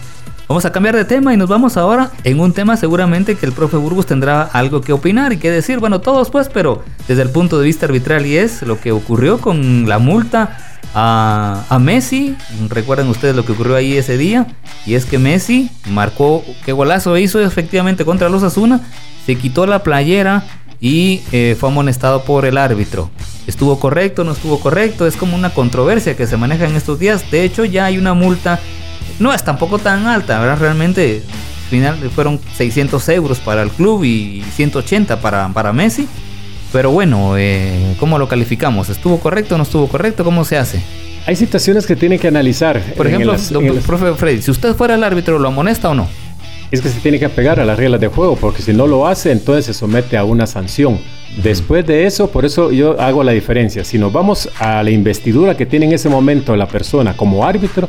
Vamos 0.48 0.64
a 0.66 0.72
cambiar 0.72 0.96
de 0.96 1.06
tema 1.06 1.34
y 1.34 1.38
nos 1.38 1.50
vamos 1.50 1.76
ahora 1.76 2.12
en 2.24 2.40
un 2.40 2.54
tema 2.54 2.78
seguramente 2.78 3.34
que 3.34 3.48
el 3.48 3.52
profe 3.52 3.78
Burgos 3.78 4.06
tendrá 4.06 4.44
algo 4.44 4.82
que 4.82 4.94
opinar 4.94 5.34
y 5.34 5.38
que 5.38 5.50
decir, 5.50 5.80
bueno, 5.80 6.02
todos 6.02 6.30
pues, 6.30 6.50
pero 6.54 6.84
desde 7.08 7.24
el 7.24 7.32
punto 7.32 7.58
de 7.58 7.66
vista 7.66 7.88
arbitral 7.88 8.28
y 8.28 8.38
es 8.38 8.62
lo 8.62 8.80
que 8.80 8.92
ocurrió 8.92 9.40
con 9.40 9.90
la 9.90 9.98
multa 9.98 10.65
a, 10.96 11.78
Messi. 11.80 12.36
Recuerden 12.70 13.10
ustedes 13.10 13.36
lo 13.36 13.46
que 13.46 13.52
ocurrió 13.52 13.76
ahí 13.76 13.98
ese 13.98 14.18
día. 14.18 14.48
Y 14.86 14.96
es 14.96 15.06
que 15.06 15.20
Messi 15.20 15.70
marcó, 15.90 16.44
qué 16.66 16.72
golazo 16.72 17.18
hizo 17.18 17.40
efectivamente 17.42 18.06
contra 18.06 18.30
los 18.30 18.44
Asuna. 18.44 18.82
Se 19.26 19.36
quitó 19.36 19.66
la 19.66 19.84
playera 19.84 20.44
y 20.80 21.22
eh, 21.32 21.58
fue 21.60 21.70
amonestado 21.70 22.24
por 22.24 22.46
el 22.46 22.58
árbitro. 22.58 23.10
¿Estuvo 23.46 23.80
correcto? 23.80 24.24
¿No 24.24 24.32
estuvo 24.32 24.60
correcto? 24.60 25.06
Es 25.06 25.18
como 25.18 25.36
una 25.36 25.50
controversia 25.52 26.16
que 26.16 26.28
se 26.28 26.38
maneja 26.38 26.66
en 26.66 26.76
estos 26.76 26.98
días. 26.98 27.30
De 27.30 27.44
hecho, 27.44 27.66
ya 27.66 27.86
hay 27.86 27.98
una 27.98 28.14
multa. 28.14 28.60
No 29.20 29.34
es 29.34 29.44
tampoco 29.44 29.80
tan 29.80 30.08
alta, 30.08 30.40
¿verdad? 30.40 30.58
Realmente, 30.60 31.24
al 31.64 31.70
final 31.70 32.10
fueron 32.10 32.40
600 32.56 33.10
euros 33.10 33.40
para 33.40 33.62
el 33.64 33.70
club 33.70 34.04
y 34.04 34.44
180 34.56 35.20
para, 35.20 35.50
para 35.50 35.74
Messi. 35.74 36.08
Pero 36.76 36.92
bueno, 36.92 37.38
eh, 37.38 37.96
¿cómo 38.02 38.20
lo 38.20 38.28
calificamos? 38.28 38.90
¿Estuvo 38.90 39.18
correcto 39.22 39.56
o 39.56 39.58
no 39.58 39.64
estuvo 39.64 39.88
correcto? 39.88 40.26
¿Cómo 40.26 40.44
se 40.44 40.58
hace? 40.58 40.82
Hay 41.26 41.38
situaciones 41.38 41.88
que 41.88 41.96
tiene 41.96 42.20
que 42.20 42.28
analizar. 42.28 42.82
Por 42.98 43.08
ejemplo, 43.08 43.34
profe 43.88 44.14
Freddy, 44.16 44.42
si 44.42 44.52
usted 44.52 44.76
fuera 44.76 44.96
el 44.96 45.04
árbitro, 45.06 45.40
¿lo 45.40 45.48
amonesta 45.48 45.92
o 45.92 45.94
no? 45.94 46.10
Es 46.72 46.82
que 46.82 46.90
se 46.90 47.00
tiene 47.00 47.18
que 47.18 47.24
apegar 47.24 47.62
a 47.62 47.66
las 47.66 47.78
reglas 47.78 48.02
de 48.02 48.10
juego, 48.10 48.36
porque 48.36 48.62
si 48.62 48.74
no 48.74 48.88
lo 48.88 49.08
hace, 49.08 49.32
entonces 49.32 49.68
se 49.68 49.74
somete 49.74 50.18
a 50.18 50.26
una 50.26 50.48
sanción. 50.48 51.00
Después 51.42 51.86
de 51.88 52.08
eso, 52.08 52.30
por 52.30 52.44
eso 52.44 52.74
yo 52.74 53.00
hago 53.00 53.24
la 53.24 53.32
diferencia. 53.32 53.86
Si 53.86 53.98
nos 53.98 54.12
vamos 54.12 54.50
a 54.60 54.84
la 54.84 54.92
investidura 54.92 55.56
que 55.56 55.66
tiene 55.66 55.86
en 55.86 55.94
ese 55.94 56.10
momento 56.10 56.58
la 56.58 56.68
persona 56.68 57.16
como 57.16 57.46
árbitro, 57.46 57.88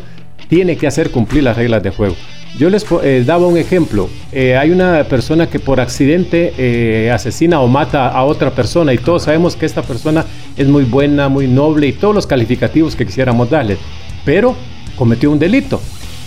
tiene 0.48 0.76
que 0.76 0.86
hacer 0.86 1.10
cumplir 1.10 1.42
las 1.42 1.56
reglas 1.56 1.82
de 1.82 1.90
juego. 1.90 2.14
Yo 2.58 2.70
les 2.70 2.86
eh, 3.02 3.22
daba 3.26 3.46
un 3.46 3.58
ejemplo. 3.58 4.08
Eh, 4.32 4.56
hay 4.56 4.70
una 4.70 5.04
persona 5.04 5.46
que 5.48 5.60
por 5.60 5.78
accidente 5.78 6.54
eh, 6.56 7.10
asesina 7.10 7.60
o 7.60 7.68
mata 7.68 8.08
a 8.08 8.24
otra 8.24 8.50
persona 8.50 8.94
y 8.94 8.98
todos 8.98 9.24
sabemos 9.24 9.56
que 9.56 9.66
esta 9.66 9.82
persona 9.82 10.24
es 10.56 10.66
muy 10.66 10.84
buena, 10.84 11.28
muy 11.28 11.46
noble 11.46 11.86
y 11.86 11.92
todos 11.92 12.14
los 12.14 12.26
calificativos 12.26 12.96
que 12.96 13.04
quisiéramos 13.04 13.50
darle, 13.50 13.76
pero 14.24 14.56
cometió 14.96 15.30
un 15.30 15.38
delito. 15.38 15.80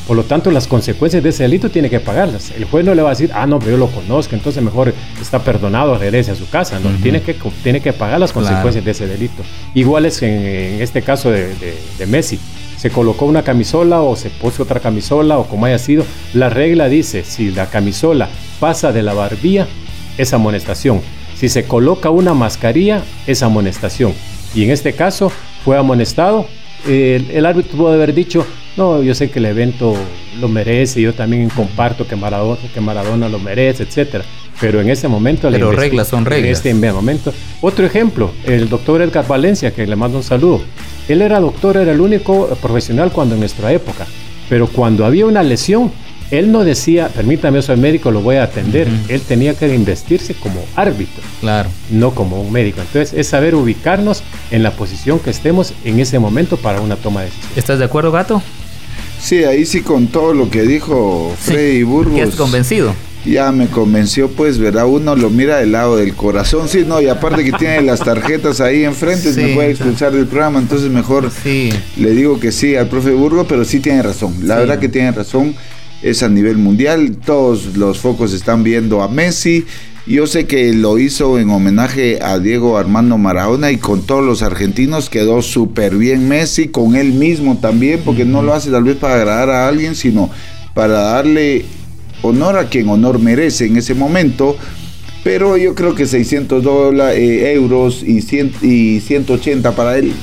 Por 0.07 0.17
lo 0.17 0.23
tanto, 0.23 0.49
las 0.49 0.65
consecuencias 0.65 1.21
de 1.21 1.29
ese 1.29 1.43
delito 1.43 1.69
tiene 1.69 1.87
que 1.87 1.99
pagarlas. 1.99 2.51
El 2.51 2.65
juez 2.65 2.83
no 2.83 2.95
le 2.95 3.03
va 3.03 3.09
a 3.09 3.11
decir, 3.11 3.29
ah, 3.31 3.45
no, 3.45 3.59
pero 3.59 3.71
yo 3.71 3.77
lo 3.77 3.87
conozco, 3.87 4.33
entonces 4.33 4.63
mejor 4.63 4.91
está 5.21 5.37
perdonado, 5.39 5.99
regrese 5.99 6.31
a 6.31 6.35
su 6.35 6.49
casa. 6.49 6.79
No, 6.79 6.89
tiene, 7.01 7.21
que, 7.21 7.35
tiene 7.63 7.79
que 7.79 7.93
pagar 7.93 8.19
las 8.19 8.33
consecuencias 8.33 8.83
de 8.83 8.91
ese 8.91 9.05
delito. 9.05 9.43
Igual 9.75 10.05
es 10.05 10.23
en, 10.23 10.81
este 10.81 11.03
caso 11.03 11.29
de 11.29 11.53
Messi 12.07 12.39
se 12.79 12.89
colocó 12.89 13.25
una 13.25 13.43
camisola 13.43 14.01
o 14.01 14.15
se 14.15 14.29
puso 14.29 14.63
otra 14.63 14.79
camisola 14.79 15.37
o 15.37 15.43
como 15.43 15.65
haya 15.65 15.77
sido, 15.77 16.05
la 16.33 16.49
regla 16.49 16.87
dice, 16.87 17.25
si 17.25 17.51
la 17.51 17.65
camisola 17.69 18.29
pasa 18.61 18.93
de 18.93 19.03
la 19.03 19.13
barbilla, 19.13 19.67
es 20.17 20.31
amonestación. 20.31 21.01
Si 21.35 21.49
se 21.49 21.65
coloca 21.65 22.09
una 22.09 22.33
mascarilla, 22.33 23.03
es 23.27 23.43
amonestación. 23.43 24.13
Y 24.55 24.63
en 24.63 24.71
este 24.71 24.93
caso 24.93 25.29
fue 25.65 25.77
amonestado. 25.77 26.45
El, 26.87 27.45
árbitro 27.45 27.77
pudo 27.77 27.91
haber 27.91 28.13
dicho, 28.13 28.47
no, 28.77 29.03
yo 29.03 29.13
sé 29.13 29.29
que 29.29 29.39
el 29.39 29.47
evento 29.47 29.93
lo 30.39 30.47
merece, 30.47 31.01
yo 31.01 31.13
también 31.13 31.49
comparto 31.49 32.07
que 32.07 32.15
Maradona, 32.15 32.61
que 32.73 32.79
Maradona 32.79 33.27
lo 33.27 33.39
merece, 33.39 33.83
etc. 33.83 34.23
pero 34.59 34.81
en 34.81 34.89
ese 34.89 35.07
momento... 35.07 35.49
Pero 35.49 35.71
reglas 35.71 36.07
son 36.07 36.25
reglas. 36.25 36.65
En 36.65 36.71
este 36.77 36.91
momento. 36.91 37.33
Otro 37.61 37.85
ejemplo, 37.85 38.31
el 38.45 38.69
doctor 38.69 39.01
Edgar 39.01 39.27
Valencia, 39.27 39.73
que 39.73 39.85
le 39.85 39.95
mando 39.95 40.17
un 40.17 40.23
saludo. 40.23 40.61
Él 41.07 41.21
era 41.21 41.39
doctor, 41.39 41.77
era 41.77 41.91
el 41.91 42.01
único 42.01 42.47
profesional 42.61 43.11
cuando 43.11 43.35
en 43.35 43.39
nuestra 43.39 43.71
época, 43.71 44.05
pero 44.47 44.67
cuando 44.67 45.05
había 45.05 45.25
una 45.25 45.43
lesión, 45.43 45.91
él 46.31 46.51
no 46.51 46.63
decía, 46.63 47.07
permítame, 47.07 47.61
soy 47.63 47.77
médico, 47.77 48.11
lo 48.11 48.21
voy 48.21 48.35
a 48.35 48.43
atender. 48.43 48.87
Él 49.07 49.21
tenía 49.21 49.55
que 49.55 49.73
investirse 49.73 50.35
como 50.35 50.63
árbitro. 50.75 51.23
Claro. 51.39 51.69
No 51.89 52.11
como 52.11 52.39
un 52.39 52.51
médico. 52.51 52.81
Entonces, 52.81 53.17
es 53.17 53.27
saber 53.27 53.55
ubicarnos 53.55 54.21
en 54.51 54.61
la 54.61 54.71
posición 54.71 55.17
que 55.17 55.31
estemos 55.31 55.73
en 55.83 55.99
ese 55.99 56.19
momento 56.19 56.57
para 56.57 56.81
una 56.81 56.97
toma 56.97 57.21
de 57.21 57.27
decisión. 57.27 57.51
¿Estás 57.55 57.79
de 57.79 57.85
acuerdo, 57.85 58.11
Gato? 58.11 58.43
Sí, 59.19 59.43
ahí 59.43 59.65
sí 59.65 59.81
con 59.81 60.07
todo 60.07 60.33
lo 60.33 60.49
que 60.51 60.61
dijo 60.61 61.33
Freddy 61.39 61.81
Burgos. 61.83 62.29
¿Qué 62.29 62.37
convencido? 62.37 62.93
Ya 63.25 63.51
me 63.51 63.67
convenció, 63.67 64.29
pues, 64.29 64.57
¿verdad? 64.59 64.87
Uno 64.87 65.15
lo 65.15 65.29
mira 65.29 65.57
del 65.57 65.73
lado 65.73 65.97
del 65.97 66.15
corazón, 66.15 66.69
sí, 66.69 66.85
no, 66.87 67.01
y 67.01 67.07
aparte 67.07 67.43
que 67.43 67.51
tiene 67.51 67.81
las 67.81 67.99
tarjetas 67.99 68.61
ahí 68.61 68.85
enfrente, 68.85 69.33
me 69.33 69.53
puede 69.53 69.71
expulsar 69.71 70.13
del 70.13 70.25
programa, 70.25 70.59
entonces 70.59 70.89
mejor 70.89 71.29
le 71.43 72.11
digo 72.11 72.39
que 72.39 72.51
sí 72.51 72.75
al 72.75 72.87
profe 72.87 73.11
Burgos, 73.11 73.45
pero 73.49 73.65
sí 73.65 73.81
tiene 73.81 74.01
razón, 74.01 74.35
la 74.43 74.57
verdad 74.57 74.79
que 74.79 74.87
tiene 74.87 75.11
razón 75.11 75.53
es 76.01 76.23
a 76.23 76.29
nivel 76.29 76.57
mundial. 76.57 77.17
Todos 77.25 77.77
los 77.77 77.99
focos 77.99 78.33
están 78.33 78.63
viendo 78.63 79.01
a 79.01 79.07
Messi. 79.07 79.65
Yo 80.05 80.25
sé 80.25 80.47
que 80.47 80.73
lo 80.73 80.97
hizo 80.97 81.37
en 81.37 81.49
homenaje 81.49 82.19
a 82.21 82.39
Diego 82.39 82.77
Armando 82.77 83.17
Maradona 83.17 83.71
y 83.71 83.77
con 83.77 84.01
todos 84.01 84.25
los 84.25 84.41
argentinos 84.41 85.09
quedó 85.09 85.41
súper 85.41 85.95
bien 85.97 86.27
Messi, 86.27 86.69
con 86.69 86.95
él 86.95 87.13
mismo 87.13 87.59
también, 87.59 88.01
porque 88.03 88.25
no 88.25 88.41
lo 88.41 88.53
hace 88.53 88.71
tal 88.71 88.83
vez 88.83 88.95
para 88.95 89.15
agradar 89.15 89.49
a 89.49 89.67
alguien, 89.67 89.95
sino 89.95 90.31
para 90.73 90.99
darle 90.99 91.65
honor 92.21 92.57
a 92.57 92.65
quien 92.65 92.89
honor 92.89 93.19
merece 93.19 93.65
en 93.65 93.77
ese 93.77 93.93
momento. 93.93 94.57
Pero 95.23 95.57
yo 95.57 95.75
creo 95.75 95.95
que 95.95 96.05
600 96.05 96.63
dólares, 96.63 97.19
eh, 97.19 97.53
euros 97.53 98.03
y, 98.03 98.19
y 98.65 98.99
180 99.01 99.75
para 99.75 99.97
él 99.97 100.13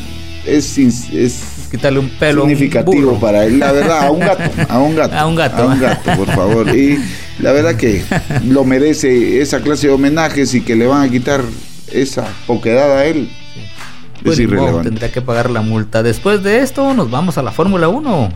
es, 0.46 0.78
un 0.78 2.08
pelo. 2.18 2.42
Significativo 2.42 3.18
para 3.18 3.44
él, 3.44 3.58
la 3.58 3.72
verdad, 3.72 4.06
a 4.06 4.10
un 4.10 4.20
gato, 4.20 4.42
a 4.68 4.78
un 4.78 4.96
gato. 4.96 5.16
a 5.16 5.26
un 5.26 5.34
gato. 5.34 5.56
A 5.62 5.66
un 5.66 5.80
gato, 5.80 6.16
por 6.16 6.28
favor. 6.28 6.68
Y 6.74 6.98
la 7.40 7.52
verdad 7.52 7.74
que 7.76 8.02
lo 8.44 8.64
merece 8.64 9.40
esa 9.40 9.60
clase 9.60 9.88
de 9.88 9.92
homenajes 9.92 10.54
y 10.54 10.62
que 10.62 10.76
le 10.76 10.86
van 10.86 11.08
a 11.08 11.10
quitar 11.10 11.42
esa 11.92 12.26
poquedad 12.46 12.98
a 12.98 13.04
él. 13.06 13.30
es 14.24 14.38
irrelevante. 14.38 14.88
tendría 14.88 15.12
que 15.12 15.22
pagar 15.22 15.50
la 15.50 15.62
multa. 15.62 16.02
Después 16.02 16.42
de 16.42 16.60
esto, 16.60 16.94
nos 16.94 17.10
vamos 17.10 17.38
a 17.38 17.42
la 17.42 17.52
Fórmula 17.52 17.88
1. 17.88 18.30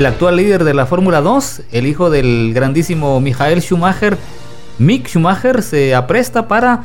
El 0.00 0.06
actual 0.06 0.36
líder 0.36 0.64
de 0.64 0.72
la 0.72 0.86
Fórmula 0.86 1.20
2, 1.20 1.60
el 1.72 1.86
hijo 1.86 2.08
del 2.08 2.52
grandísimo 2.54 3.20
Michael 3.20 3.60
Schumacher, 3.60 4.16
Mick 4.78 5.06
Schumacher, 5.06 5.62
se 5.62 5.94
apresta 5.94 6.48
para 6.48 6.84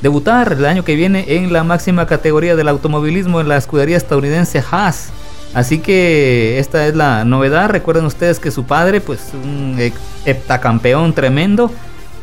debutar 0.00 0.54
el 0.54 0.64
año 0.64 0.82
que 0.82 0.94
viene 0.94 1.26
en 1.28 1.52
la 1.52 1.64
máxima 1.64 2.06
categoría 2.06 2.56
del 2.56 2.68
automovilismo 2.68 3.42
en 3.42 3.48
la 3.48 3.58
escudería 3.58 3.98
estadounidense 3.98 4.64
Haas. 4.70 5.10
Así 5.52 5.80
que 5.80 6.58
esta 6.58 6.86
es 6.86 6.96
la 6.96 7.26
novedad. 7.26 7.68
Recuerden 7.68 8.06
ustedes 8.06 8.40
que 8.40 8.50
su 8.50 8.64
padre, 8.64 9.02
pues 9.02 9.32
un 9.34 9.76
heptacampeón 10.24 11.12
tremendo. 11.12 11.70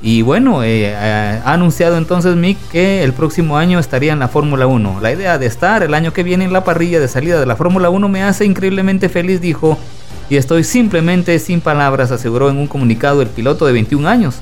Y 0.01 0.23
bueno, 0.23 0.63
eh, 0.63 0.95
ha 1.45 1.53
anunciado 1.53 1.95
entonces 1.95 2.35
Mick 2.35 2.57
que 2.71 3.03
el 3.03 3.13
próximo 3.13 3.55
año 3.55 3.77
estaría 3.77 4.13
en 4.13 4.19
la 4.19 4.29
Fórmula 4.29 4.65
1. 4.65 4.97
La 4.99 5.11
idea 5.11 5.37
de 5.37 5.45
estar 5.45 5.83
el 5.83 5.93
año 5.93 6.11
que 6.11 6.23
viene 6.23 6.43
en 6.43 6.53
la 6.53 6.63
parrilla 6.63 6.99
de 6.99 7.07
salida 7.07 7.39
de 7.39 7.45
la 7.45 7.55
Fórmula 7.55 7.91
1 7.91 8.09
me 8.09 8.23
hace 8.23 8.45
increíblemente 8.45 9.09
feliz, 9.09 9.39
dijo 9.39 9.77
y 10.29 10.37
estoy 10.37 10.63
simplemente 10.63 11.37
sin 11.39 11.61
palabras, 11.61 12.11
aseguró 12.11 12.49
en 12.49 12.57
un 12.57 12.67
comunicado 12.67 13.21
el 13.21 13.27
piloto 13.27 13.65
de 13.65 13.73
21 13.73 14.07
años. 14.07 14.41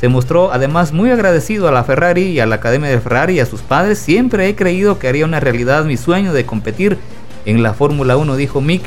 Se 0.00 0.08
mostró 0.08 0.52
además 0.52 0.92
muy 0.92 1.10
agradecido 1.10 1.66
a 1.66 1.72
la 1.72 1.84
Ferrari 1.84 2.22
y 2.22 2.40
a 2.40 2.46
la 2.46 2.56
Academia 2.56 2.88
de 2.88 3.00
Ferrari 3.00 3.34
y 3.34 3.40
a 3.40 3.46
sus 3.46 3.62
padres. 3.62 3.98
Siempre 3.98 4.48
he 4.48 4.54
creído 4.54 4.98
que 4.98 5.08
haría 5.08 5.24
una 5.24 5.40
realidad 5.40 5.84
mi 5.84 5.96
sueño 5.96 6.32
de 6.32 6.46
competir 6.46 6.98
en 7.46 7.62
la 7.62 7.74
Fórmula 7.74 8.16
1, 8.16 8.36
dijo 8.36 8.60
Mick 8.60 8.82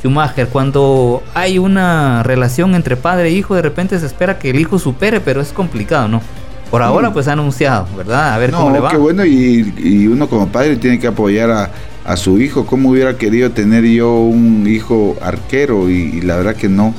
Schumacher. 0.00 0.48
Cuando 0.48 1.22
hay 1.34 1.58
una 1.58 2.22
relación 2.22 2.74
entre 2.74 2.96
padre 2.96 3.28
e 3.28 3.32
hijo, 3.32 3.54
de 3.54 3.62
repente 3.62 3.98
se 3.98 4.06
espera 4.06 4.38
que 4.38 4.50
el 4.50 4.58
hijo 4.58 4.78
supere, 4.78 5.20
pero 5.20 5.42
es 5.42 5.52
complicado, 5.52 6.08
¿no? 6.08 6.22
Por 6.70 6.82
ahora, 6.82 7.12
pues 7.12 7.28
ha 7.28 7.34
anunciado, 7.34 7.86
¿verdad? 7.96 8.34
A 8.34 8.38
ver 8.38 8.50
cómo 8.50 8.70
le 8.70 8.80
va. 8.80 8.90
Qué 8.90 8.96
bueno, 8.96 9.24
y, 9.24 9.72
y 9.78 10.06
uno 10.06 10.28
como 10.28 10.48
padre 10.48 10.76
tiene 10.76 10.98
que 10.98 11.06
apoyar 11.06 11.50
a, 11.50 11.70
a 12.04 12.16
su 12.16 12.40
hijo. 12.40 12.66
¿Cómo 12.66 12.90
hubiera 12.90 13.16
querido 13.16 13.50
tener 13.50 13.84
yo 13.84 14.20
un 14.20 14.66
hijo 14.66 15.16
arquero? 15.20 15.90
Y, 15.90 16.20
la 16.20 16.36
verdad 16.36 16.56
que 16.56 16.68
no, 16.68 16.94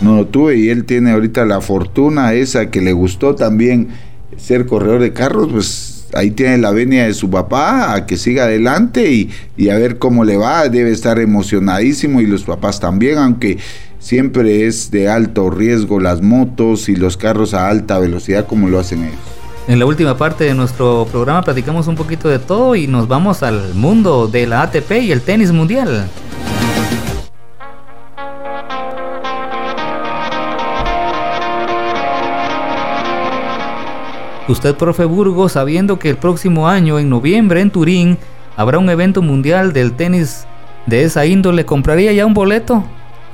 no 0.00 0.16
lo 0.16 0.26
tuve. 0.26 0.56
Y 0.56 0.68
él 0.70 0.84
tiene 0.84 1.12
ahorita 1.12 1.44
la 1.44 1.60
fortuna 1.60 2.32
esa 2.32 2.70
que 2.70 2.80
le 2.80 2.92
gustó 2.92 3.34
también 3.34 3.88
ser 4.36 4.66
corredor 4.66 5.00
de 5.00 5.12
carros, 5.12 5.48
pues 5.52 6.06
ahí 6.12 6.30
tiene 6.30 6.58
la 6.58 6.70
venia 6.70 7.06
de 7.06 7.14
su 7.14 7.30
papá 7.30 7.94
a 7.94 8.06
que 8.06 8.16
siga 8.16 8.44
adelante 8.44 9.10
y, 9.10 9.30
y, 9.56 9.68
a 9.68 9.78
ver 9.78 9.98
cómo 9.98 10.24
le 10.24 10.36
va. 10.36 10.68
Debe 10.68 10.90
estar 10.90 11.18
emocionadísimo 11.18 12.20
y 12.20 12.26
los 12.26 12.44
papás 12.44 12.80
también, 12.80 13.18
aunque 13.18 13.58
siempre 13.98 14.66
es 14.66 14.90
de 14.90 15.08
alto 15.08 15.50
riesgo 15.50 15.98
las 15.98 16.20
motos 16.20 16.88
y 16.88 16.96
los 16.96 17.16
carros 17.16 17.54
a 17.54 17.68
alta 17.68 17.98
velocidad 17.98 18.46
como 18.46 18.68
lo 18.68 18.78
hacen 18.78 19.04
ellos. 19.04 19.43
En 19.66 19.78
la 19.78 19.86
última 19.86 20.14
parte 20.14 20.44
de 20.44 20.54
nuestro 20.54 21.06
programa 21.10 21.40
platicamos 21.40 21.86
un 21.86 21.94
poquito 21.94 22.28
de 22.28 22.38
todo 22.38 22.76
y 22.76 22.86
nos 22.86 23.08
vamos 23.08 23.42
al 23.42 23.74
mundo 23.74 24.28
de 24.28 24.46
la 24.46 24.60
ATP 24.60 24.90
y 25.00 25.10
el 25.10 25.22
tenis 25.22 25.52
mundial. 25.52 26.06
Usted, 34.46 34.74
profe 34.74 35.06
Burgos, 35.06 35.52
sabiendo 35.52 35.98
que 35.98 36.10
el 36.10 36.18
próximo 36.18 36.68
año, 36.68 36.98
en 36.98 37.08
noviembre, 37.08 37.62
en 37.62 37.70
Turín, 37.70 38.18
habrá 38.58 38.78
un 38.78 38.90
evento 38.90 39.22
mundial 39.22 39.72
del 39.72 39.94
tenis 39.94 40.46
de 40.84 41.04
esa 41.04 41.24
índole, 41.24 41.64
¿compraría 41.64 42.12
ya 42.12 42.26
un 42.26 42.34
boleto? 42.34 42.84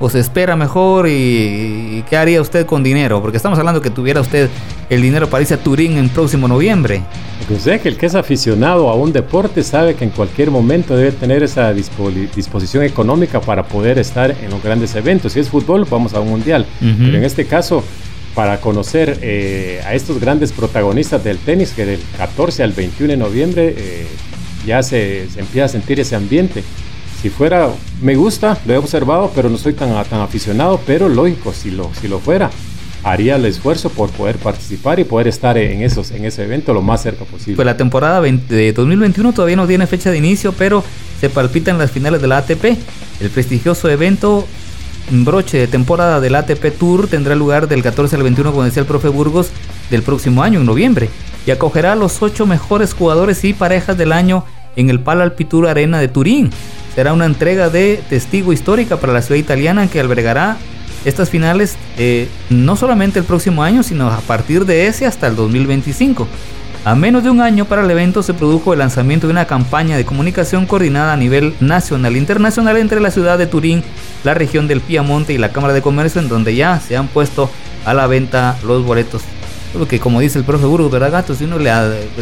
O 0.01 0.09
se 0.09 0.19
espera 0.19 0.55
mejor 0.55 1.07
y, 1.07 2.03
qué 2.09 2.17
haría 2.17 2.41
usted 2.41 2.65
con 2.65 2.83
dinero? 2.83 3.21
Porque 3.21 3.37
estamos 3.37 3.57
hablando 3.59 3.81
que 3.81 3.91
tuviera 3.91 4.19
usted 4.19 4.49
el 4.89 5.01
dinero 5.01 5.29
para 5.29 5.41
irse 5.41 5.53
a 5.53 5.57
Turín 5.57 5.97
en 5.97 6.09
próximo 6.09 6.47
noviembre. 6.47 7.03
Pues 7.47 7.61
sé 7.61 7.79
que 7.79 7.89
el 7.89 7.97
que 7.97 8.07
es 8.07 8.15
aficionado 8.15 8.89
a 8.89 8.95
un 8.95 9.13
deporte 9.13 9.63
sabe 9.63 9.93
que 9.95 10.03
en 10.03 10.09
cualquier 10.09 10.49
momento 10.49 10.97
debe 10.97 11.11
tener 11.11 11.43
esa 11.43 11.71
disposición 11.71 12.83
económica 12.83 13.39
para 13.39 13.63
poder 13.63 13.99
estar 13.99 14.31
en 14.31 14.49
los 14.49 14.61
grandes 14.63 14.95
eventos. 14.95 15.33
Si 15.33 15.39
es 15.39 15.49
fútbol, 15.49 15.85
vamos 15.89 16.13
a 16.15 16.19
un 16.19 16.29
mundial. 16.29 16.65
Pero 16.79 17.17
en 17.17 17.23
este 17.23 17.45
caso, 17.45 17.83
para 18.33 18.59
conocer 18.59 19.19
eh, 19.21 19.81
a 19.85 19.93
estos 19.93 20.19
grandes 20.19 20.51
protagonistas 20.51 21.23
del 21.23 21.37
tenis, 21.37 21.73
que 21.73 21.85
del 21.85 21.99
14 22.17 22.63
al 22.63 22.71
21 22.71 23.11
de 23.11 23.17
noviembre 23.17 23.75
eh, 23.77 24.07
ya 24.65 24.81
se, 24.81 25.29
se 25.29 25.39
empieza 25.41 25.65
a 25.65 25.69
sentir 25.69 25.99
ese 25.99 26.15
ambiente. 26.15 26.63
Si 27.21 27.29
fuera, 27.29 27.69
me 28.01 28.15
gusta, 28.15 28.57
lo 28.65 28.73
he 28.73 28.77
observado, 28.77 29.31
pero 29.35 29.47
no 29.47 29.57
soy 29.57 29.73
tan, 29.73 29.89
tan 30.05 30.21
aficionado, 30.21 30.79
pero 30.87 31.07
lógico, 31.07 31.53
si 31.53 31.69
lo, 31.69 31.91
si 31.93 32.07
lo 32.07 32.19
fuera, 32.19 32.49
haría 33.03 33.35
el 33.35 33.45
esfuerzo 33.45 33.89
por 33.89 34.09
poder 34.09 34.37
participar 34.37 34.99
y 34.99 35.03
poder 35.03 35.27
estar 35.27 35.55
en, 35.57 35.81
esos, 35.83 36.09
en 36.11 36.25
ese 36.25 36.43
evento 36.43 36.73
lo 36.73 36.81
más 36.81 37.03
cerca 37.03 37.23
posible. 37.25 37.55
Pues 37.55 37.65
la 37.65 37.77
temporada 37.77 38.21
de 38.21 38.73
2021 38.73 39.33
todavía 39.33 39.55
no 39.55 39.67
tiene 39.67 39.85
fecha 39.85 40.09
de 40.09 40.17
inicio, 40.17 40.51
pero 40.53 40.83
se 41.19 41.29
palpitan 41.29 41.77
las 41.77 41.91
finales 41.91 42.21
de 42.21 42.27
la 42.27 42.37
ATP. 42.37 42.65
El 43.19 43.29
prestigioso 43.29 43.87
evento 43.87 44.47
broche 45.11 45.59
de 45.59 45.67
temporada 45.67 46.19
del 46.19 46.33
ATP 46.33 46.77
Tour 46.77 47.07
tendrá 47.07 47.35
lugar 47.35 47.67
del 47.67 47.83
14 47.83 48.15
al 48.15 48.23
21, 48.23 48.51
como 48.51 48.63
decía 48.63 48.81
el 48.81 48.87
profe 48.87 49.09
Burgos, 49.09 49.49
del 49.91 50.01
próximo 50.01 50.41
año, 50.41 50.59
en 50.59 50.65
noviembre, 50.65 51.09
y 51.45 51.51
acogerá 51.51 51.93
a 51.93 51.95
los 51.95 52.21
ocho 52.23 52.47
mejores 52.47 52.95
jugadores 52.95 53.43
y 53.43 53.53
parejas 53.53 53.95
del 53.95 54.11
año 54.11 54.43
en 54.75 54.89
el 54.89 55.01
Palalpitur 55.01 55.67
Arena 55.67 55.99
de 55.99 56.07
Turín 56.07 56.49
será 56.95 57.13
una 57.13 57.25
entrega 57.25 57.69
de 57.69 58.01
testigo 58.09 58.53
histórica 58.53 58.97
para 58.97 59.13
la 59.13 59.21
ciudad 59.21 59.39
italiana 59.39 59.87
que 59.87 59.99
albergará 59.99 60.57
estas 61.05 61.29
finales 61.29 61.75
eh, 61.97 62.27
no 62.49 62.75
solamente 62.75 63.19
el 63.19 63.25
próximo 63.25 63.63
año, 63.63 63.83
sino 63.83 64.09
a 64.09 64.19
partir 64.19 64.65
de 64.65 64.87
ese 64.87 65.05
hasta 65.05 65.27
el 65.27 65.35
2025. 65.35 66.27
A 66.83 66.95
menos 66.95 67.23
de 67.23 67.29
un 67.29 67.41
año 67.41 67.65
para 67.65 67.83
el 67.83 67.91
evento 67.91 68.23
se 68.23 68.33
produjo 68.33 68.73
el 68.73 68.79
lanzamiento 68.79 69.27
de 69.27 69.31
una 69.31 69.45
campaña 69.45 69.97
de 69.97 70.05
comunicación 70.05 70.65
coordinada 70.65 71.13
a 71.13 71.17
nivel 71.17 71.53
nacional 71.59 72.15
e 72.15 72.17
internacional 72.17 72.77
entre 72.77 72.99
la 72.99 73.11
ciudad 73.11 73.37
de 73.37 73.45
Turín, 73.45 73.83
la 74.23 74.33
región 74.33 74.67
del 74.67 74.81
Piamonte 74.81 75.33
y 75.33 75.37
la 75.37 75.51
Cámara 75.51 75.73
de 75.73 75.83
Comercio, 75.83 76.21
en 76.21 76.27
donde 76.27 76.55
ya 76.55 76.79
se 76.79 76.97
han 76.97 77.07
puesto 77.07 77.51
a 77.85 77.93
la 77.93 78.07
venta 78.07 78.57
los 78.65 78.83
boletos. 78.83 79.21
Porque 79.73 79.99
como 79.99 80.19
dice 80.19 80.39
el 80.39 80.43
profe 80.43 80.65
Burgos, 80.65 80.91
¿verdad, 80.91 81.11
Gato? 81.11 81.35
Si 81.35 81.45
uno 81.45 81.59
le, 81.59 81.71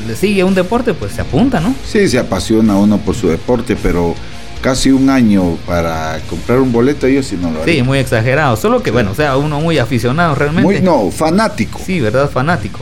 le 0.06 0.16
sigue 0.16 0.44
un 0.44 0.54
deporte, 0.54 0.94
pues 0.94 1.14
se 1.14 1.22
apunta, 1.22 1.62
¿no? 1.62 1.74
Sí, 1.86 2.08
se 2.10 2.20
apasiona 2.20 2.76
uno 2.76 2.98
por 2.98 3.16
su 3.16 3.30
deporte, 3.30 3.78
pero 3.82 4.14
casi 4.62 4.92
un 4.92 5.10
año 5.10 5.58
para 5.66 6.20
comprar 6.30 6.60
un 6.60 6.72
boleto, 6.72 7.08
yo 7.08 7.24
sí 7.24 7.38
no 7.42 7.52
lo 7.52 7.62
haría. 7.62 7.76
Sí, 7.76 7.84
muy 7.84 8.00
exagerado. 8.00 8.56
Solo 8.56 8.84
que, 8.84 8.92
bueno, 8.92 9.12
o 9.12 9.16
sea, 9.16 9.38
uno 9.38 9.60
muy 9.60 9.78
aficionado 9.78 10.36
realmente. 10.36 10.64
Muy, 10.64 10.82
no, 10.82 11.10
fanático. 11.12 11.80
Sí, 11.84 12.00
¿verdad? 12.00 12.30
Fanático. 12.30 12.80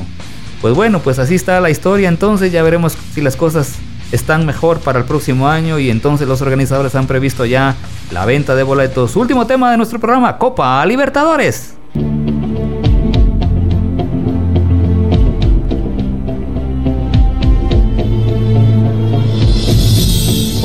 Pues 0.61 0.73
bueno, 0.73 0.99
pues 0.99 1.19
así 1.19 1.35
está 1.35 1.59
la 1.61 1.69
historia. 1.69 2.09
Entonces 2.09 2.51
ya 2.51 2.63
veremos 2.63 2.97
si 3.13 3.21
las 3.21 3.35
cosas 3.35 3.73
están 4.11 4.45
mejor 4.45 4.79
para 4.79 4.99
el 4.99 5.05
próximo 5.05 5.47
año 5.47 5.79
y 5.79 5.89
entonces 5.89 6.27
los 6.27 6.41
organizadores 6.41 6.95
han 6.95 7.07
previsto 7.07 7.45
ya 7.45 7.75
la 8.11 8.25
venta 8.25 8.55
de 8.55 8.63
boletos. 8.63 9.15
Último 9.15 9.45
tema 9.45 9.71
de 9.71 9.77
nuestro 9.77 9.99
programa, 9.99 10.37
Copa 10.37 10.85
Libertadores. 10.85 11.73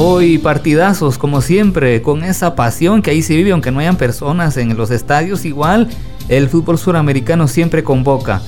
Hoy 0.05 0.39
partidazos 0.39 1.17
como 1.17 1.41
siempre, 1.41 2.03
con 2.03 2.25
esa 2.25 2.57
pasión 2.57 3.03
que 3.03 3.13
ahí 3.13 3.23
se 3.23 3.37
vive, 3.37 3.53
aunque 3.53 3.71
no 3.71 3.79
hayan 3.79 3.97
personas 3.97 4.57
en 4.57 4.77
los 4.77 4.91
estadios, 4.91 5.45
igual 5.45 5.89
el 6.29 6.49
fútbol 6.49 6.77
suramericano 6.77 7.47
siempre 7.47 7.85
convoca. 7.85 8.43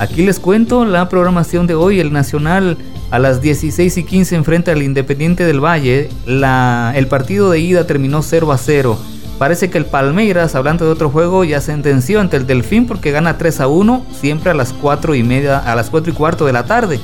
Aquí 0.00 0.26
les 0.26 0.40
cuento 0.40 0.84
la 0.84 1.08
programación 1.08 1.68
de 1.68 1.76
hoy, 1.76 2.00
el 2.00 2.12
Nacional 2.12 2.76
a 3.12 3.20
las 3.20 3.40
16 3.40 3.98
y 3.98 4.02
15 4.02 4.34
enfrenta 4.34 4.72
al 4.72 4.82
Independiente 4.82 5.44
del 5.44 5.64
Valle. 5.64 6.10
El 6.26 7.06
partido 7.06 7.50
de 7.50 7.60
ida 7.60 7.86
terminó 7.86 8.20
0 8.22 8.50
a 8.50 8.58
0. 8.58 8.98
Parece 9.38 9.70
que 9.70 9.78
el 9.78 9.86
Palmeiras, 9.86 10.56
hablando 10.56 10.86
de 10.86 10.90
otro 10.90 11.10
juego, 11.10 11.44
ya 11.44 11.60
sentenció 11.60 12.20
ante 12.20 12.36
el 12.36 12.48
Delfín 12.48 12.88
porque 12.88 13.12
gana 13.12 13.38
3 13.38 13.60
a 13.60 13.68
1, 13.68 14.04
siempre 14.12 14.50
a 14.50 14.54
las 14.54 14.72
4 14.72 15.14
y 15.14 15.22
media, 15.22 15.58
a 15.58 15.76
las 15.76 15.88
4 15.88 16.10
y 16.10 16.16
cuarto 16.16 16.46
de 16.46 16.52
la 16.52 16.64
tarde. 16.64 16.98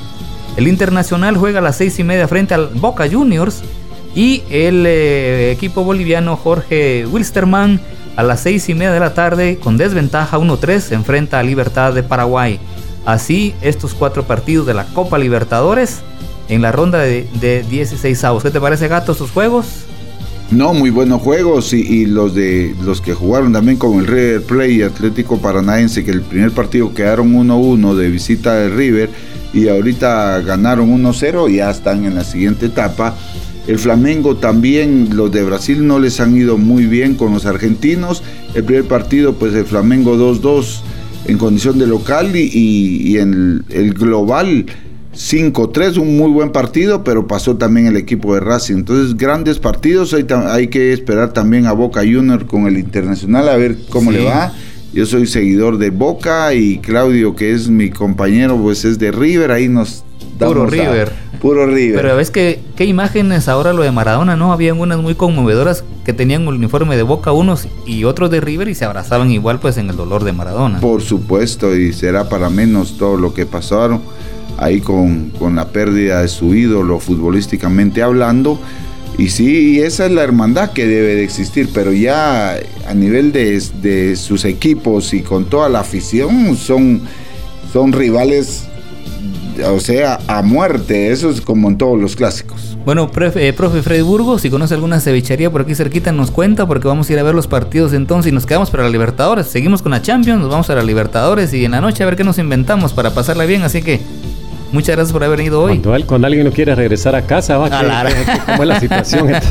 El 0.57 0.67
Internacional 0.67 1.37
juega 1.37 1.61
a 1.61 1.63
las 1.63 1.77
6 1.77 2.01
y 2.01 2.03
media 2.03 2.27
frente 2.27 2.53
al 2.53 2.67
Boca 2.75 3.09
Juniors. 3.09 3.63
Y 4.15 4.43
el 4.51 4.85
eh, 4.87 5.51
equipo 5.53 5.85
boliviano 5.85 6.37
Jorge 6.37 7.07
Wilstermann 7.07 7.81
a 8.17 8.23
las 8.23 8.41
6 8.41 8.69
y 8.69 8.75
media 8.75 8.93
de 8.93 9.01
la 9.01 9.15
tarde, 9.15 9.59
con 9.59 9.79
desventaja 9.79 10.39
1-3, 10.39 10.81
se 10.81 10.95
enfrenta 10.95 11.39
a 11.39 11.43
Libertad 11.43 11.95
de 11.95 12.03
Paraguay. 12.03 12.61
Así, 13.07 13.55
estos 13.63 13.95
cuatro 13.95 14.25
partidos 14.25 14.67
de 14.67 14.75
la 14.75 14.85
Copa 14.85 15.19
Libertadores 15.19 16.01
en 16.49 16.63
la 16.63 16.73
ronda 16.73 16.99
de, 16.99 17.65
16 17.69 18.25
avos. 18.25 18.43
¿Qué 18.43 18.51
te 18.51 18.61
parece, 18.61 18.89
Gato, 18.89 19.15
sus 19.15 19.31
juegos? 19.31 19.67
No, 20.51 20.75
muy 20.75 20.91
buenos 20.91 21.23
juegos 21.23 21.73
y, 21.73 22.05
los 22.05 22.35
de 22.35 22.75
los 22.83 23.01
que 23.01 23.15
jugaron 23.15 23.55
también 23.55 23.79
con 23.79 23.99
el 23.99 24.07
River 24.07 24.43
Plate 24.43 24.73
y 24.73 24.83
Atlético 24.83 25.39
Paranaense, 25.39 26.05
que 26.05 26.11
el 26.11 26.21
primer 26.21 26.51
partido 26.51 26.93
quedaron 26.93 27.33
1-1 27.33 27.95
de 27.95 28.11
visita 28.11 28.55
de 28.55 28.69
River 28.69 29.09
y 29.55 29.69
ahorita 29.69 30.41
ganaron 30.43 30.91
1-0 31.03 31.51
y 31.51 31.57
ya 31.57 31.71
están 31.71 32.05
en 32.05 32.15
la 32.15 32.25
siguiente 32.25 32.67
etapa. 32.67 33.17
El 33.67 33.79
Flamengo 33.79 34.37
también, 34.37 35.11
los 35.17 35.31
de 35.31 35.45
Brasil 35.45 35.87
no 35.87 36.01
les 36.01 36.19
han 36.21 36.37
ido 36.37 36.59
muy 36.59 36.87
bien 36.87 37.15
con 37.15 37.33
los 37.33 37.47
argentinos. 37.47 38.23
El 38.55 38.65
primer 38.65 38.85
partido, 38.85 39.35
pues 39.35 39.55
el 39.55 39.65
Flamengo 39.65 40.17
2-2 40.17 40.81
en 41.27 41.39
condición 41.39 41.79
de 41.79 41.87
local 41.87 42.35
y, 42.35 43.17
en 43.19 43.65
el, 43.69 43.95
global 43.95 44.67
5-3, 45.15 45.99
un 45.99 46.17
muy 46.17 46.31
buen 46.33 46.51
partido, 46.51 47.05
pero 47.05 47.29
pasó 47.29 47.57
también 47.57 47.87
el 47.87 47.97
equipo 47.97 48.35
de 48.35 48.41
Racing. 48.41 48.77
Entonces, 48.77 49.17
grandes 49.17 49.61
partidos, 49.61 50.13
hay, 50.13 50.27
hay 50.49 50.67
que 50.67 50.93
esperar 50.93 51.33
también 51.33 51.67
a 51.67 51.73
Boca 51.73 52.01
Junior 52.01 52.47
con 52.47 52.67
el 52.67 52.79
Internacional 52.79 53.49
a 53.49 53.57
ver 53.57 53.77
cómo 53.91 54.11
le 54.11 54.25
va. 54.25 54.53
Yo 54.93 55.07
soy 55.07 55.26
seguidor 55.26 55.78
de 55.78 55.88
Boca 55.88 56.53
y 56.53 56.76
Claudio, 56.78 57.34
que 57.34 57.53
es 57.53 57.68
mi 57.68 57.88
compañero, 57.88 58.59
pues 58.59 58.84
es 58.84 58.99
de 58.99 59.11
River, 59.11 59.51
ahí 59.51 59.66
nos 59.66 60.05
damos 60.38 60.55
Puro 60.55 60.66
River. 60.66 61.12
Puro 61.40 61.66
River. 61.66 61.97
Pero 61.97 62.16
ves 62.16 62.30
que 62.30 62.61
qué 62.76 62.84
imágenes 62.84 63.49
ahora 63.49 63.72
lo 63.72 63.82
de 63.82 63.90
Maradona, 63.90 64.36
¿no? 64.36 64.53
Habían 64.53 64.78
unas 64.78 64.99
muy 65.01 65.14
conmovedoras 65.14 65.82
que 66.05 66.12
tenían 66.12 66.43
el 66.43 66.49
uniforme 66.49 66.97
de 66.97 67.05
Boca 67.05 67.32
unos 67.32 67.68
y 67.86 68.05
otros 68.05 68.30
de 68.30 68.43
River 68.43 68.68
y 68.68 68.74
se 68.74 68.84
abrazaban 68.84 69.30
igual 69.30 69.61
pues 69.61 69.78
en 69.78 69.88
el 69.88 69.97
dolor 69.97 70.24
de 70.24 70.34
Maradona. 70.34 70.80
Por 70.80 71.01
supuesto, 71.01 71.74
y 71.74 71.95
será 71.95 72.28
para 72.28 72.51
menos 72.51 72.99
todo 72.99 73.16
lo 73.16 73.32
que 73.32 73.47
pasaron 73.47 74.03
ahí 74.59 74.82
con, 74.82 75.30
con 75.30 75.57
la 75.57 75.68
pérdida 75.68 76.20
de 76.20 76.28
su 76.28 76.55
ídolo 76.55 77.01
futbolísticamente 77.01 78.03
hablando. 78.03 78.61
Y 79.19 79.29
sí, 79.29 79.81
esa 79.81 80.07
es 80.07 80.13
la 80.13 80.23
hermandad 80.23 80.73
que 80.73 80.87
debe 80.87 81.15
de 81.15 81.25
existir, 81.25 81.69
pero 81.73 81.93
ya 81.93 82.59
a 82.87 82.95
nivel 82.95 83.33
de, 83.33 83.63
de 83.83 84.17
sus 84.17 84.45
equipos 84.45 85.13
y 85.13 85.21
con 85.21 85.45
toda 85.45 85.69
la 85.69 85.81
afición 85.81 86.57
son, 86.57 87.03
son 87.73 87.93
rivales 87.93 88.65
o 89.71 89.81
sea, 89.81 90.19
a 90.27 90.43
muerte. 90.43 91.11
Eso 91.11 91.31
es 91.31 91.41
como 91.41 91.69
en 91.69 91.79
todos 91.79 92.01
los 92.01 92.17
clásicos. 92.17 92.77
Bueno, 92.85 93.11
profe, 93.11 93.53
profe 93.53 93.83
Freddy 93.83 94.03
Burgos, 94.03 94.43
si 94.43 94.51
conoce 94.51 94.75
alguna 94.75 95.01
cevichería 95.01 95.51
por 95.51 95.63
aquí 95.63 95.75
cerquita, 95.75 96.11
nos 96.13 96.31
cuenta 96.31 96.67
porque 96.67 96.89
vamos 96.89 97.09
a 97.09 97.13
ir 97.13 97.19
a 97.19 97.23
ver 97.23 97.35
los 97.35 97.47
partidos 97.47 97.93
entonces 97.93 98.33
y 98.33 98.35
nos 98.35 98.47
quedamos 98.47 98.71
para 98.71 98.85
la 98.85 98.89
Libertadores. 98.89 99.47
Seguimos 99.47 99.83
con 99.83 99.93
la 99.93 100.03
Champions, 100.03 100.41
nos 100.41 100.51
vamos 100.51 100.69
a 100.71 100.75
la 100.75 100.83
Libertadores 100.83 101.53
y 101.55 101.65
en 101.65 101.73
la 101.73 101.81
noche 101.81 102.03
a 102.03 102.07
ver 102.07 102.17
qué 102.17 102.25
nos 102.25 102.39
inventamos 102.39 102.93
para 102.93 103.15
pasarla 103.15 103.45
bien. 103.45 103.63
Así 103.63 103.83
que 103.83 104.01
muchas 104.73 104.97
gracias 104.97 105.12
por 105.12 105.23
haber 105.23 105.39
venido 105.39 105.62
hoy. 105.62 105.79
Cuando, 105.79 106.27
alguien 106.27 106.45
no 106.45 106.53
quiere 106.53 106.75
regresar 106.75 107.14
a 107.14 107.23
casa, 107.23 107.59
va, 107.59 107.66
a 107.66 108.07
¿cómo 108.47 108.62
es 108.62 108.68
la 108.68 108.81
situación? 108.81 109.29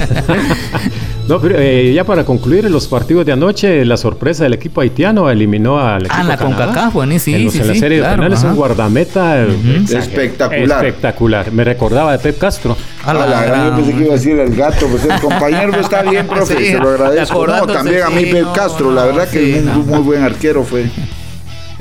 No, 1.27 1.39
pero 1.39 1.55
eh, 1.59 1.93
ya 1.93 2.03
para 2.03 2.25
concluir, 2.25 2.69
los 2.69 2.87
partidos 2.87 3.25
de 3.25 3.31
anoche, 3.31 3.85
la 3.85 3.95
sorpresa 3.95 4.43
del 4.43 4.53
equipo 4.53 4.81
haitiano 4.81 5.29
eliminó 5.29 5.79
al 5.79 6.01
equipo 6.01 6.15
Ah, 6.17 6.23
la 6.23 6.37
CONCACAF, 6.37 6.93
bueno, 6.93 7.17
sí, 7.19 7.33
en, 7.33 7.49
sí, 7.49 7.59
en 7.59 7.67
la 7.69 7.75
serie 7.75 8.01
de 8.01 8.09
penales, 8.09 8.43
un 8.43 8.55
guardameta 8.55 9.45
espectacular. 9.89 10.85
Espectacular. 10.85 11.51
Me 11.53 11.63
recordaba 11.63 12.11
de 12.11 12.19
Pep 12.19 12.37
Castro. 12.37 12.75
A 13.05 13.13
la, 13.13 13.43
gran... 13.43 13.69
Yo 13.69 13.75
pensé 13.77 13.93
que 13.93 14.03
iba 14.03 14.09
a 14.09 14.17
decir 14.17 14.39
el 14.39 14.55
gato, 14.55 14.87
pues 14.87 15.05
el 15.05 15.19
compañero 15.21 15.79
está 15.79 16.01
bien, 16.01 16.27
profe, 16.27 16.71
se 16.71 16.79
lo 16.79 16.89
agradezco. 16.89 17.47
No, 17.47 17.65
también 17.65 18.03
a 18.03 18.09
mí 18.09 18.25
Pep 18.25 18.51
Castro, 18.53 18.91
la 18.91 19.05
verdad 19.05 19.29
que 19.29 19.61
un 19.61 19.87
muy 19.87 19.99
buen 19.99 20.23
arquero 20.23 20.65
fue. 20.65 20.89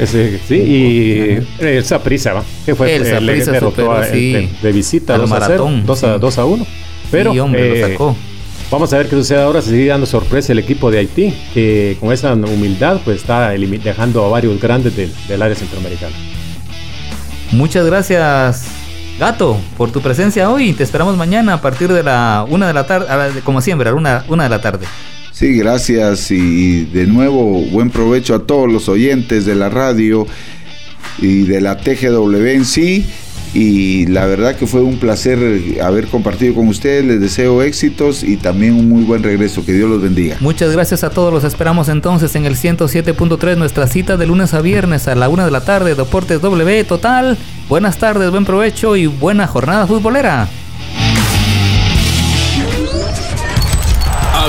Ese, 0.00 0.40
sí, 0.48 0.54
y 0.54 1.46
esa 1.62 2.02
prisa. 2.02 2.42
Que 2.64 2.74
fue 2.74 2.96
el 2.96 3.06
eh, 3.06 3.20
le 3.20 3.44
derrotó 3.44 4.00
de, 4.00 4.72
visita 4.72 5.18
2 5.18 5.30
a 5.30 5.46
0, 5.46 5.70
2 5.84 6.04
a, 6.04 6.18
2 6.18 6.38
a 6.38 6.44
1. 6.46 6.66
Pero 7.10 7.32
hombre, 7.44 7.68
lo 7.68 7.74
eh, 7.74 7.92
sacó. 7.92 8.16
Vamos 8.70 8.92
a 8.94 8.96
ver 8.96 9.08
qué 9.08 9.16
sucede 9.16 9.42
ahora. 9.42 9.60
Se 9.60 9.70
sigue 9.70 9.88
dando 9.88 10.06
sorpresa 10.06 10.52
el 10.52 10.58
equipo 10.58 10.90
de 10.90 11.00
Haití, 11.00 11.34
que 11.52 11.98
con 12.00 12.12
esa 12.12 12.32
humildad 12.32 13.00
pues 13.04 13.18
está 13.18 13.50
dejando 13.50 14.24
a 14.24 14.28
varios 14.30 14.58
grandes 14.58 14.96
del, 14.96 15.42
área 15.42 15.54
centroamericana. 15.54 16.14
Muchas 17.52 17.84
gracias, 17.84 18.68
Gato, 19.18 19.58
por 19.76 19.90
tu 19.90 20.00
presencia 20.00 20.48
hoy. 20.48 20.72
Te 20.72 20.82
esperamos 20.82 21.14
mañana 21.18 21.54
a 21.54 21.60
partir 21.60 21.92
de 21.92 22.02
la 22.02 22.46
una 22.48 22.68
de 22.68 22.72
la 22.72 22.86
tarde, 22.86 23.40
como 23.42 23.60
siempre, 23.60 23.90
a 23.90 23.94
una, 23.94 24.24
una 24.28 24.44
de 24.44 24.48
la 24.48 24.62
tarde. 24.62 24.86
Sí, 25.32 25.54
gracias 25.54 26.30
y 26.30 26.84
de 26.86 27.06
nuevo 27.06 27.62
buen 27.70 27.90
provecho 27.90 28.34
a 28.34 28.46
todos 28.46 28.70
los 28.70 28.88
oyentes 28.88 29.46
de 29.46 29.54
la 29.54 29.68
radio 29.68 30.26
y 31.18 31.42
de 31.42 31.60
la 31.60 31.78
TGW 31.78 32.46
en 32.46 32.64
sí 32.64 33.06
y 33.52 34.06
la 34.06 34.26
verdad 34.26 34.54
que 34.54 34.66
fue 34.66 34.80
un 34.82 34.98
placer 34.98 35.80
haber 35.82 36.06
compartido 36.06 36.54
con 36.54 36.68
ustedes. 36.68 37.04
Les 37.04 37.20
deseo 37.20 37.62
éxitos 37.62 38.22
y 38.22 38.36
también 38.36 38.74
un 38.74 38.88
muy 38.88 39.02
buen 39.02 39.22
regreso. 39.22 39.64
Que 39.64 39.72
Dios 39.72 39.90
los 39.90 40.00
bendiga. 40.00 40.36
Muchas 40.40 40.70
gracias 40.70 41.02
a 41.02 41.10
todos. 41.10 41.32
Los 41.32 41.44
esperamos 41.44 41.88
entonces 41.88 42.34
en 42.36 42.46
el 42.46 42.56
107.3, 42.56 43.56
nuestra 43.56 43.86
cita 43.88 44.16
de 44.16 44.26
lunes 44.26 44.54
a 44.54 44.60
viernes 44.60 45.08
a 45.08 45.14
la 45.14 45.28
una 45.28 45.44
de 45.44 45.50
la 45.50 45.62
tarde. 45.62 45.94
Deportes 45.94 46.40
W 46.40 46.84
Total. 46.84 47.36
Buenas 47.68 47.98
tardes, 47.98 48.30
buen 48.30 48.44
provecho 48.44 48.96
y 48.96 49.06
buena 49.06 49.46
jornada 49.46 49.86
futbolera. 49.86 50.48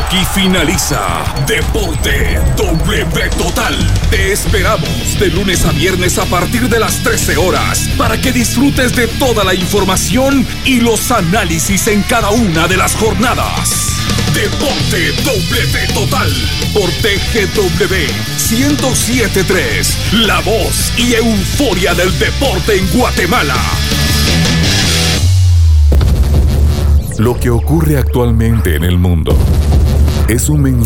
Aquí 0.06 0.26
finaliza 0.34 1.00
Deporte 1.48 2.40
W 2.58 3.30
Total. 3.38 3.76
Te 4.10 4.32
esperamos 4.32 5.20
de 5.20 5.28
lunes 5.28 5.66
a 5.66 5.72
viernes 5.72 6.18
a 6.18 6.26
partir 6.26 6.70
de 6.70 6.80
las 6.80 7.04
13 7.04 7.38
horas 7.38 7.90
para 7.98 8.20
que 8.20 8.32
disfrutes 8.32 8.96
de 8.96 9.08
toda 9.08 9.44
la 9.44 9.54
información 9.54 10.46
y 10.66 10.80
los 10.80 11.12
análisis 11.12 11.88
en 11.88 12.02
cada 12.04 12.32
una 12.32 12.68
de 12.68 12.78
las 12.78 12.96
jornadas. 12.96 13.70
Deporte 14.34 15.12
W 15.24 15.88
Total 15.94 16.32
por 16.74 16.90
TGW 16.90 17.96
1073, 18.50 19.98
la 20.14 20.40
voz 20.42 20.94
y 20.98 21.14
euforia 21.14 21.94
del 21.94 22.18
deporte 22.18 22.78
en 22.78 22.88
Guatemala. 22.92 23.56
Lo 27.18 27.40
que 27.40 27.50
ocurre 27.50 27.98
actualmente 27.98 28.76
en 28.76 28.84
el 28.84 28.98
mundo 28.98 29.38
es 30.32 30.48
un 30.48 30.62
mensaje 30.62 30.82